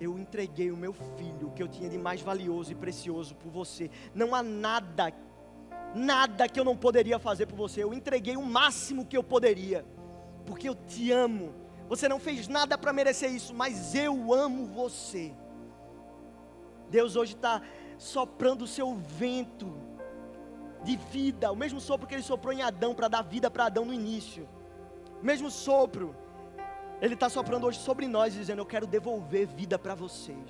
Eu 0.00 0.18
entreguei 0.18 0.70
o 0.70 0.76
meu 0.76 0.92
filho, 0.92 1.48
o 1.48 1.52
que 1.52 1.62
eu 1.62 1.68
tinha 1.68 1.88
de 1.88 1.98
mais 1.98 2.20
valioso 2.20 2.72
e 2.72 2.74
precioso 2.74 3.34
por 3.34 3.50
você. 3.50 3.90
Não 4.14 4.34
há 4.34 4.42
nada, 4.42 5.12
nada 5.94 6.48
que 6.48 6.58
eu 6.58 6.64
não 6.64 6.76
poderia 6.76 7.18
fazer 7.18 7.46
por 7.46 7.56
você. 7.56 7.82
Eu 7.82 7.92
entreguei 7.92 8.36
o 8.36 8.42
máximo 8.42 9.06
que 9.06 9.16
eu 9.16 9.24
poderia 9.24 9.84
porque 10.46 10.68
eu 10.68 10.74
te 10.74 11.10
amo. 11.10 11.54
Você 11.88 12.08
não 12.08 12.18
fez 12.18 12.48
nada 12.48 12.78
para 12.78 12.92
merecer 12.92 13.30
isso, 13.30 13.54
mas 13.54 13.94
eu 13.94 14.32
amo 14.32 14.66
você. 14.66 15.32
Deus 16.96 17.16
hoje 17.20 17.34
está 17.34 17.54
soprando 18.14 18.62
o 18.62 18.72
seu 18.76 18.88
vento 19.22 19.68
de 20.86 20.94
vida, 21.14 21.50
o 21.50 21.56
mesmo 21.62 21.80
sopro 21.88 22.06
que 22.06 22.14
ele 22.14 22.30
soprou 22.32 22.52
em 22.52 22.62
Adão 22.70 22.92
para 22.98 23.08
dar 23.14 23.22
vida 23.34 23.48
para 23.50 23.66
Adão 23.66 23.84
no 23.84 23.94
início. 24.00 24.44
O 25.20 25.24
mesmo 25.30 25.50
sopro, 25.50 26.14
ele 27.00 27.14
está 27.14 27.28
soprando 27.38 27.66
hoje 27.66 27.78
sobre 27.88 28.06
nós, 28.16 28.34
dizendo: 28.40 28.60
Eu 28.60 28.70
quero 28.74 28.86
devolver 28.86 29.46
vida 29.46 29.78
para 29.84 29.94
vocês, 29.94 30.48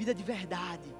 vida 0.00 0.14
de 0.14 0.24
verdade. 0.34 0.90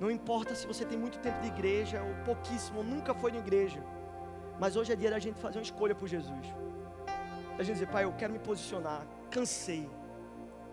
Não 0.00 0.10
importa 0.18 0.54
se 0.54 0.66
você 0.66 0.84
tem 0.84 0.98
muito 1.04 1.18
tempo 1.18 1.40
de 1.40 1.48
igreja 1.48 2.02
ou 2.02 2.14
pouquíssimo, 2.24 2.78
ou 2.78 2.84
nunca 2.84 3.12
foi 3.14 3.32
na 3.32 3.38
igreja, 3.38 3.82
mas 4.60 4.76
hoje 4.76 4.92
é 4.92 4.96
dia 4.96 5.10
da 5.10 5.18
gente 5.18 5.40
fazer 5.40 5.58
uma 5.58 5.68
escolha 5.70 5.94
por 5.94 6.08
Jesus 6.08 6.46
a 7.58 7.62
gente 7.62 7.74
dizer, 7.74 7.86
pai, 7.86 8.04
eu 8.04 8.12
quero 8.12 8.32
me 8.32 8.38
posicionar, 8.38 9.06
cansei, 9.30 9.88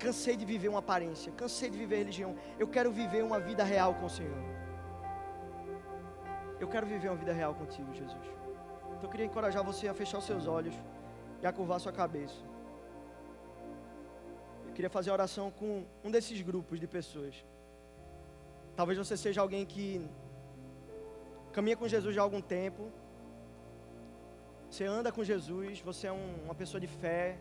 cansei 0.03 0.35
de 0.41 0.45
viver 0.51 0.69
uma 0.73 0.79
aparência, 0.85 1.31
cansei 1.41 1.69
de 1.73 1.77
viver 1.83 1.97
religião, 2.03 2.31
eu 2.61 2.67
quero 2.75 2.91
viver 3.01 3.23
uma 3.29 3.39
vida 3.39 3.63
real 3.63 3.93
com 3.99 4.05
o 4.07 4.13
Senhor. 4.17 4.41
Eu 6.59 6.67
quero 6.73 6.85
viver 6.93 7.09
uma 7.09 7.19
vida 7.23 7.33
real 7.41 7.53
contigo, 7.61 7.93
Jesus. 7.93 8.25
Então 8.91 9.03
eu 9.03 9.09
queria 9.09 9.25
encorajar 9.25 9.63
você 9.63 9.87
a 9.87 9.93
fechar 9.93 10.17
os 10.19 10.25
seus 10.25 10.47
olhos 10.47 10.75
e 11.41 11.45
a 11.45 11.51
curvar 11.51 11.77
a 11.77 11.83
sua 11.85 11.91
cabeça. 11.91 12.39
Eu 14.67 14.73
queria 14.75 14.89
fazer 14.89 15.11
oração 15.11 15.45
com 15.59 15.85
um 16.03 16.11
desses 16.15 16.41
grupos 16.41 16.79
de 16.79 16.87
pessoas. 16.87 17.35
Talvez 18.75 18.97
você 18.97 19.15
seja 19.17 19.41
alguém 19.41 19.65
que 19.65 19.85
caminha 21.51 21.77
com 21.81 21.87
Jesus 21.87 22.15
já 22.15 22.21
há 22.21 22.23
algum 22.23 22.41
tempo, 22.41 22.83
você 24.69 24.85
anda 24.85 25.11
com 25.11 25.23
Jesus, 25.23 25.81
você 25.81 26.07
é 26.07 26.11
um, 26.11 26.35
uma 26.45 26.55
pessoa 26.55 26.79
de 26.79 26.87
fé, 26.87 27.37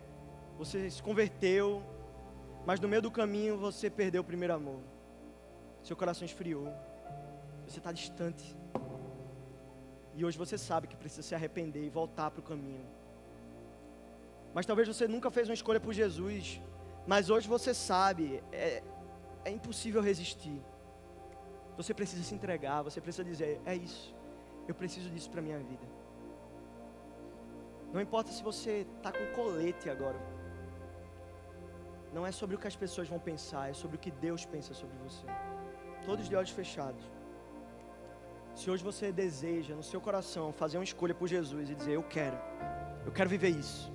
você 0.58 0.90
se 0.90 1.02
converteu, 1.08 1.82
mas 2.66 2.78
no 2.80 2.88
meio 2.88 3.02
do 3.02 3.10
caminho 3.10 3.58
você 3.58 3.88
perdeu 3.88 4.22
o 4.22 4.24
primeiro 4.24 4.54
amor. 4.54 4.80
Seu 5.82 5.96
coração 5.96 6.24
esfriou, 6.24 6.68
você 7.66 7.78
está 7.78 7.92
distante. 7.92 8.56
E 10.14 10.24
hoje 10.24 10.36
você 10.36 10.58
sabe 10.58 10.86
que 10.86 10.96
precisa 10.96 11.22
se 11.22 11.34
arrepender 11.34 11.84
e 11.84 11.88
voltar 11.88 12.30
para 12.30 12.40
o 12.40 12.42
caminho. 12.42 12.86
Mas 14.52 14.66
talvez 14.66 14.88
você 14.88 15.06
nunca 15.06 15.30
fez 15.30 15.48
uma 15.48 15.54
escolha 15.54 15.80
por 15.80 15.92
Jesus, 15.92 16.60
mas 17.06 17.30
hoje 17.30 17.48
você 17.48 17.72
sabe, 17.72 18.42
é, 18.52 18.82
é 19.44 19.50
impossível 19.50 20.02
resistir. 20.02 20.60
Você 21.76 21.94
precisa 21.94 22.22
se 22.22 22.34
entregar, 22.34 22.82
você 22.82 23.00
precisa 23.00 23.24
dizer: 23.24 23.60
é 23.64 23.74
isso, 23.74 24.14
eu 24.68 24.74
preciso 24.74 25.08
disso 25.08 25.30
para 25.30 25.40
minha 25.40 25.58
vida. 25.58 25.86
Não 27.92 28.00
importa 28.00 28.30
se 28.30 28.42
você 28.42 28.86
está 28.96 29.10
com 29.12 29.26
colete 29.34 29.88
agora. 29.88 30.18
Não 32.12 32.26
é 32.26 32.32
sobre 32.32 32.56
o 32.56 32.58
que 32.58 32.66
as 32.66 32.76
pessoas 32.76 33.08
vão 33.08 33.18
pensar, 33.18 33.70
é 33.70 33.72
sobre 33.72 33.96
o 33.96 33.98
que 33.98 34.10
Deus 34.10 34.44
pensa 34.44 34.74
sobre 34.74 34.96
você. 34.98 35.24
Todos 36.04 36.28
de 36.28 36.34
olhos 36.34 36.50
fechados. 36.50 37.04
Se 38.54 38.70
hoje 38.70 38.82
você 38.82 39.12
deseja 39.12 39.74
no 39.74 39.82
seu 39.82 40.00
coração 40.00 40.52
fazer 40.52 40.76
uma 40.78 40.84
escolha 40.84 41.14
por 41.14 41.28
Jesus 41.28 41.70
e 41.70 41.74
dizer: 41.74 41.92
Eu 41.92 42.02
quero, 42.02 42.38
eu 43.06 43.12
quero 43.12 43.30
viver 43.30 43.50
isso. 43.50 43.92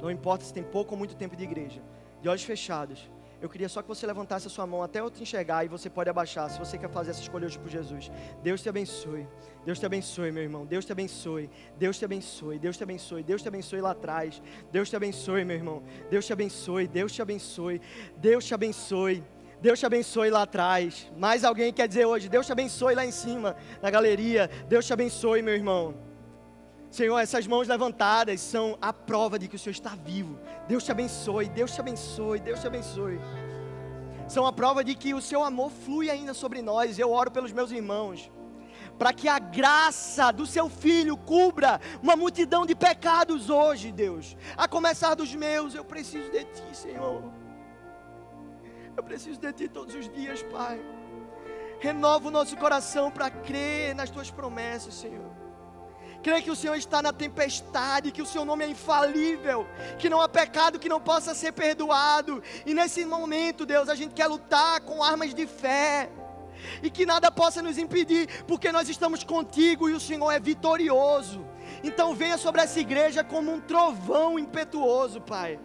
Não 0.00 0.10
importa 0.10 0.44
se 0.44 0.54
tem 0.54 0.62
pouco 0.62 0.92
ou 0.92 0.98
muito 0.98 1.16
tempo 1.16 1.34
de 1.34 1.44
igreja, 1.44 1.82
de 2.22 2.28
olhos 2.28 2.44
fechados. 2.44 3.10
Eu 3.40 3.48
queria 3.48 3.68
só 3.68 3.82
que 3.82 3.88
você 3.88 4.06
levantasse 4.06 4.46
a 4.46 4.50
sua 4.50 4.66
mão 4.66 4.82
até 4.82 5.00
eu 5.00 5.10
te 5.10 5.22
enxergar 5.22 5.64
e 5.64 5.68
você 5.68 5.90
pode 5.90 6.08
abaixar 6.08 6.48
se 6.50 6.58
você 6.58 6.78
quer 6.78 6.88
fazer 6.88 7.10
essa 7.10 7.20
escolha 7.20 7.46
hoje 7.46 7.58
por 7.58 7.68
Jesus. 7.68 8.10
Deus 8.42 8.62
te 8.62 8.68
abençoe. 8.68 9.26
Deus 9.64 9.78
te 9.78 9.84
abençoe, 9.84 10.32
meu 10.32 10.42
irmão. 10.42 10.64
Deus 10.64 10.84
te 10.84 10.92
abençoe. 10.92 11.50
Deus 11.78 11.98
te 11.98 12.04
abençoe. 12.04 12.58
Deus 12.58 12.76
te 12.76 12.82
abençoe. 12.82 13.22
Deus 13.22 13.42
te 13.42 13.48
abençoe 13.48 13.80
lá 13.80 13.90
atrás. 13.90 14.42
Deus 14.72 14.88
te 14.88 14.96
abençoe, 14.96 15.44
meu 15.44 15.56
irmão. 15.56 15.82
Deus 16.10 16.24
te 16.26 16.32
abençoe. 16.32 16.86
Deus 16.88 17.12
te 17.12 17.20
abençoe. 17.20 17.80
Deus 18.16 18.44
te 18.44 18.54
abençoe. 18.54 19.24
Deus 19.60 19.78
te 19.78 19.86
abençoe 19.86 20.30
lá 20.30 20.42
atrás. 20.42 21.10
Mais 21.16 21.44
alguém 21.44 21.72
quer 21.72 21.88
dizer 21.88 22.06
hoje? 22.06 22.28
Deus 22.28 22.46
te 22.46 22.52
abençoe 22.52 22.94
lá 22.94 23.04
em 23.04 23.10
cima, 23.10 23.56
na 23.82 23.90
galeria. 23.90 24.48
Deus 24.68 24.86
te 24.86 24.92
abençoe, 24.92 25.42
meu 25.42 25.54
irmão. 25.54 26.05
Senhor, 26.90 27.18
essas 27.18 27.46
mãos 27.46 27.68
levantadas 27.68 28.40
são 28.40 28.78
a 28.80 28.92
prova 28.92 29.38
de 29.38 29.48
que 29.48 29.56
o 29.56 29.58
Senhor 29.58 29.72
está 29.72 29.90
vivo. 29.90 30.38
Deus 30.68 30.84
te 30.84 30.90
abençoe, 30.90 31.48
Deus 31.48 31.72
te 31.72 31.80
abençoe, 31.80 32.40
Deus 32.40 32.60
te 32.60 32.66
abençoe. 32.66 33.20
São 34.28 34.46
a 34.46 34.52
prova 34.52 34.82
de 34.82 34.94
que 34.94 35.14
o 35.14 35.20
seu 35.20 35.42
amor 35.44 35.70
flui 35.70 36.10
ainda 36.10 36.32
sobre 36.32 36.62
nós. 36.62 36.98
Eu 36.98 37.12
oro 37.12 37.30
pelos 37.30 37.52
meus 37.52 37.70
irmãos, 37.70 38.30
para 38.98 39.12
que 39.12 39.28
a 39.28 39.38
graça 39.38 40.32
do 40.32 40.46
seu 40.46 40.68
filho 40.68 41.16
cubra 41.16 41.80
uma 42.02 42.16
multidão 42.16 42.64
de 42.64 42.74
pecados 42.74 43.50
hoje, 43.50 43.92
Deus. 43.92 44.36
A 44.56 44.66
começar 44.66 45.14
dos 45.14 45.34
meus, 45.34 45.74
eu 45.74 45.84
preciso 45.84 46.30
de 46.30 46.44
ti, 46.44 46.76
Senhor. 46.76 47.22
Eu 48.96 49.02
preciso 49.02 49.38
de 49.38 49.52
ti 49.52 49.68
todos 49.68 49.94
os 49.94 50.08
dias, 50.12 50.42
Pai. 50.44 50.80
Renova 51.78 52.28
o 52.28 52.30
nosso 52.30 52.56
coração 52.56 53.10
para 53.10 53.28
crer 53.28 53.94
nas 53.94 54.08
tuas 54.08 54.30
promessas, 54.30 54.94
Senhor 54.94 55.45
crê 56.26 56.42
que 56.42 56.50
o 56.50 56.56
Senhor 56.56 56.74
está 56.74 57.00
na 57.00 57.12
tempestade, 57.12 58.10
que 58.10 58.20
o 58.20 58.26
seu 58.26 58.44
nome 58.44 58.64
é 58.64 58.68
infalível, 58.68 59.64
que 59.96 60.10
não 60.10 60.20
há 60.20 60.28
pecado 60.28 60.76
que 60.76 60.88
não 60.88 61.00
possa 61.00 61.36
ser 61.36 61.52
perdoado. 61.52 62.42
E 62.66 62.74
nesse 62.74 63.04
momento, 63.04 63.64
Deus, 63.64 63.88
a 63.88 63.94
gente 63.94 64.12
quer 64.12 64.26
lutar 64.26 64.80
com 64.80 65.04
armas 65.04 65.32
de 65.32 65.46
fé. 65.46 66.10
E 66.82 66.90
que 66.90 67.06
nada 67.06 67.30
possa 67.30 67.62
nos 67.62 67.78
impedir, 67.78 68.44
porque 68.44 68.72
nós 68.72 68.88
estamos 68.88 69.22
contigo 69.22 69.88
e 69.88 69.92
o 69.92 70.00
Senhor 70.00 70.32
é 70.32 70.40
vitorioso. 70.40 71.46
Então 71.84 72.12
venha 72.12 72.36
sobre 72.36 72.60
essa 72.60 72.80
igreja 72.80 73.22
como 73.22 73.52
um 73.52 73.60
trovão 73.60 74.36
impetuoso, 74.36 75.20
Pai. 75.20 75.60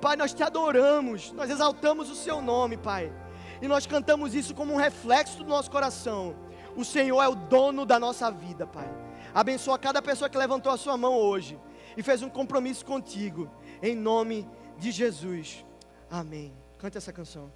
Pai, 0.00 0.16
nós 0.16 0.32
te 0.32 0.42
adoramos, 0.42 1.30
nós 1.32 1.50
exaltamos 1.50 2.08
o 2.08 2.14
seu 2.14 2.40
nome, 2.40 2.78
Pai. 2.78 3.12
E 3.60 3.68
nós 3.68 3.86
cantamos 3.86 4.34
isso 4.34 4.54
como 4.54 4.72
um 4.72 4.78
reflexo 4.78 5.44
do 5.44 5.44
nosso 5.44 5.70
coração. 5.70 6.34
O 6.74 6.86
Senhor 6.86 7.20
é 7.20 7.28
o 7.28 7.34
dono 7.34 7.84
da 7.84 7.98
nossa 7.98 8.30
vida, 8.30 8.66
Pai. 8.66 9.01
Abençoa 9.34 9.78
cada 9.78 10.02
pessoa 10.02 10.28
que 10.28 10.36
levantou 10.36 10.72
a 10.72 10.76
sua 10.76 10.96
mão 10.96 11.14
hoje 11.14 11.58
e 11.96 12.02
fez 12.02 12.22
um 12.22 12.28
compromisso 12.28 12.84
contigo. 12.84 13.50
Em 13.82 13.96
nome 13.96 14.48
de 14.78 14.90
Jesus. 14.90 15.64
Amém. 16.10 16.52
Cante 16.78 16.98
essa 16.98 17.12
canção. 17.12 17.50